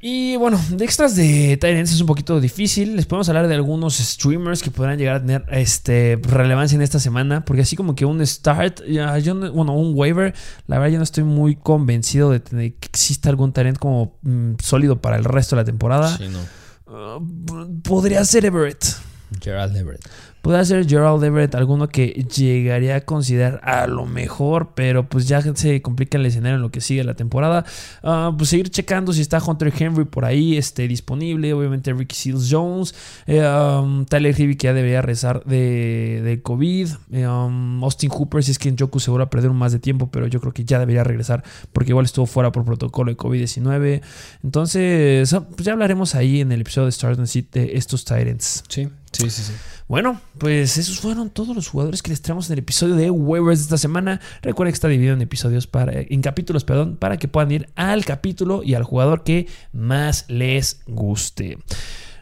Y 0.01 0.37
bueno, 0.37 0.57
de 0.69 0.85
extras 0.85 1.15
de 1.17 1.57
Tyrants 1.59 1.91
es 1.91 1.99
un 1.99 2.07
poquito 2.07 2.39
difícil. 2.39 2.95
Les 2.95 3.05
podemos 3.05 3.27
hablar 3.27 3.49
de 3.49 3.55
algunos 3.55 3.97
streamers 3.97 4.63
que 4.63 4.71
podrán 4.71 4.97
llegar 4.97 5.15
a 5.17 5.19
tener 5.19 5.45
este, 5.51 6.17
relevancia 6.23 6.75
en 6.77 6.81
esta 6.81 6.99
semana. 6.99 7.43
Porque 7.43 7.63
así 7.63 7.75
como 7.75 7.95
que 7.95 8.05
un 8.05 8.25
start, 8.25 8.81
ya, 8.87 9.17
yo 9.19 9.33
no- 9.33 9.51
bueno, 9.51 9.73
un 9.73 9.91
waiver, 9.93 10.33
la 10.67 10.77
verdad 10.79 10.93
yo 10.93 10.97
no 10.99 11.03
estoy 11.03 11.25
muy 11.25 11.57
convencido 11.57 12.29
de, 12.31 12.39
que 12.41 12.87
exista 12.87 13.27
algún 13.29 13.51
Tyrant 13.51 13.77
como 13.77 14.17
mm, 14.21 14.53
sólido 14.63 15.01
para 15.01 15.17
el 15.17 15.25
resto 15.25 15.57
de 15.57 15.61
la 15.63 15.65
temporada. 15.65 16.15
Sí, 16.17 16.27
no. 16.29 16.39
Uh, 17.17 17.81
podría 17.81 18.23
ser 18.23 18.45
Everett. 18.45 18.83
Gerald 19.41 19.75
Everett. 19.75 20.01
Podría 20.41 20.63
ser 20.63 20.87
Gerald 20.87 21.23
Everett, 21.23 21.53
alguno 21.55 21.89
que 21.89 22.07
llegaría 22.33 22.95
a 22.95 23.01
considerar 23.01 23.59
a 23.63 23.87
lo 23.87 24.05
mejor, 24.05 24.71
pero 24.73 25.07
pues 25.07 25.27
ya 25.27 25.41
se 25.41 25.81
complica 25.81 26.17
el 26.17 26.25
escenario 26.25 26.55
en 26.55 26.61
lo 26.61 26.71
que 26.71 26.81
sigue 26.81 27.03
la 27.03 27.13
temporada. 27.13 27.65
Ah, 28.03 28.33
pues 28.37 28.49
seguir 28.49 28.69
checando 28.69 29.11
si 29.11 29.21
está 29.21 29.43
Hunter 29.43 29.73
Henry 29.77 30.05
por 30.05 30.25
ahí 30.25 30.57
este, 30.57 30.87
disponible. 30.87 31.53
Obviamente 31.53 31.93
Ricky 31.93 32.15
Seals 32.15 32.47
Jones. 32.49 32.95
eh, 33.27 33.45
um, 33.45 34.05
Tyler 34.05 34.33
Hibby 34.39 34.55
que 34.55 34.67
ya 34.67 34.73
debería 34.73 35.01
rezar 35.01 35.43
de, 35.43 36.21
de 36.23 36.41
COVID. 36.41 36.87
eh, 37.11 37.27
um, 37.27 37.83
Austin 37.83 38.09
Hooper, 38.09 38.43
si 38.43 38.51
es 38.51 38.59
que 38.59 38.69
en 38.69 38.77
Joku 38.77 38.99
seguro 38.99 39.23
a 39.23 39.29
perder 39.29 39.49
un 39.51 39.57
más 39.57 39.71
de 39.71 39.79
tiempo, 39.79 40.09
pero 40.09 40.27
yo 40.27 40.39
creo 40.39 40.53
que 40.53 40.63
ya 40.65 40.79
debería 40.79 41.03
regresar 41.03 41.43
porque 41.73 41.91
igual 41.91 42.05
estuvo 42.05 42.25
fuera 42.25 42.51
por 42.51 42.63
protocolo 42.65 43.11
de 43.11 43.17
COVID-19. 43.17 44.01
Entonces, 44.43 45.33
ah, 45.33 45.47
pues 45.47 45.65
ya 45.65 45.73
hablaremos 45.73 46.15
ahí 46.15 46.41
en 46.41 46.51
el 46.51 46.61
episodio 46.61 46.85
de 46.85 46.91
Start 46.91 47.19
and 47.19 47.27
Sit 47.27 47.51
de 47.53 47.77
estos 47.77 48.05
Titans. 48.05 48.63
Sí, 48.69 48.87
sí, 49.11 49.29
sí, 49.29 49.43
sí. 49.43 49.53
Bueno, 49.89 50.21
pues 50.37 50.77
esos 50.77 50.99
fueron 50.99 51.31
todos 51.31 51.55
los 51.55 51.67
jugadores 51.67 52.03
que 52.03 52.11
les 52.11 52.21
traemos 52.21 52.47
en 52.47 52.53
el 52.53 52.59
episodio 52.59 52.93
de 52.93 53.09
waivers 53.09 53.57
de 53.57 53.63
esta 53.63 53.77
semana. 53.79 54.21
Recuerden 54.43 54.71
que 54.71 54.75
está 54.75 54.87
dividido 54.87 55.15
en 55.15 55.21
episodios 55.23 55.65
para, 55.65 55.93
en 55.95 56.21
capítulos, 56.21 56.63
perdón, 56.63 56.95
para 56.95 57.17
que 57.17 57.27
puedan 57.27 57.51
ir 57.51 57.69
al 57.75 58.05
capítulo 58.05 58.61
y 58.63 58.75
al 58.75 58.83
jugador 58.83 59.23
que 59.23 59.47
más 59.73 60.25
les 60.27 60.81
guste. 60.85 61.57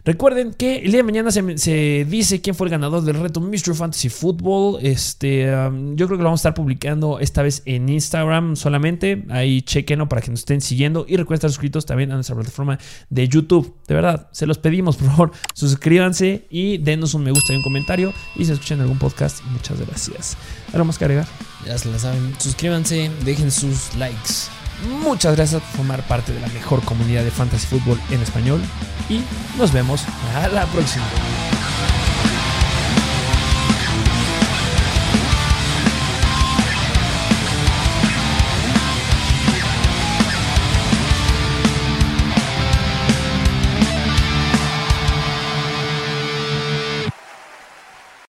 Recuerden 0.08 0.54
que 0.54 0.78
el 0.78 0.92
día 0.92 1.00
de 1.00 1.04
mañana 1.04 1.32
se, 1.32 1.58
se 1.58 2.08
dice 2.10 2.40
quién 2.40 2.56
fue 2.56 2.68
el 2.68 2.72
ganador 2.72 3.04
del 3.04 3.20
reto 3.20 3.42
Mr. 3.42 3.76
Fantasy 3.76 4.08
Football. 4.08 4.80
Este, 4.82 5.48
yo 5.48 6.08
creo 6.08 6.18
que 6.18 6.24
lo 6.24 6.24
vamos 6.24 6.40
a 6.40 6.44
estar 6.48 6.54
publicando 6.54 7.20
esta 7.20 7.42
vez 7.42 7.62
en 7.66 7.90
Instagram 7.90 8.56
solamente. 8.56 9.26
Ahí 9.28 9.62
chequenlo 9.64 10.08
para 10.08 10.22
que 10.22 10.32
nos 10.32 10.40
estén 10.40 10.62
siguiendo. 10.62 11.06
Y 11.10 11.18
recuerden 11.18 11.40
estar 11.40 11.50
suscritos 11.50 11.86
también 11.86 12.14
a 12.14 12.16
nuestra 12.16 12.38
plataforma 12.38 12.80
de 13.10 13.28
YouTube. 13.28 13.76
De 13.86 13.96
verdad, 13.96 14.30
se 14.32 14.48
los 14.48 14.60
pedimos, 14.60 14.96
por 14.96 15.10
favor. 15.10 15.32
Suscríbanse 15.54 16.48
y 16.50 16.78
denos 16.78 17.14
un 17.14 17.26
me 17.26 17.32
gusta 17.32 17.52
y 17.52 17.58
un 17.58 17.64
comentario. 17.64 18.14
Y 18.38 18.46
si 18.46 18.54
escuchan 18.54 18.80
algún 18.80 19.00
podcast, 19.00 19.44
muchas 19.52 19.78
gracias. 19.78 20.38
¿Algo 20.72 20.86
más 20.86 20.98
que 20.98 21.04
agregar? 21.04 21.28
Ya 21.66 21.78
se 21.78 21.92
la 21.92 22.00
saben. 22.00 22.34
Suscríbanse, 22.40 23.12
dejen 23.26 23.52
sus 23.52 23.94
likes. 23.96 24.57
Muchas 24.86 25.36
gracias 25.36 25.62
por 25.62 25.78
formar 25.78 26.04
parte 26.04 26.34
de 26.34 26.40
la 26.40 26.48
mejor 26.50 26.84
comunidad 26.84 27.24
de 27.24 27.32
fantasy 27.32 27.68
fútbol 27.68 28.00
en 28.12 28.22
español. 28.22 28.62
Y 29.10 29.22
nos 29.58 29.72
vemos 29.72 30.04
a 30.36 30.48
la 30.50 30.66
próxima. 30.68 31.06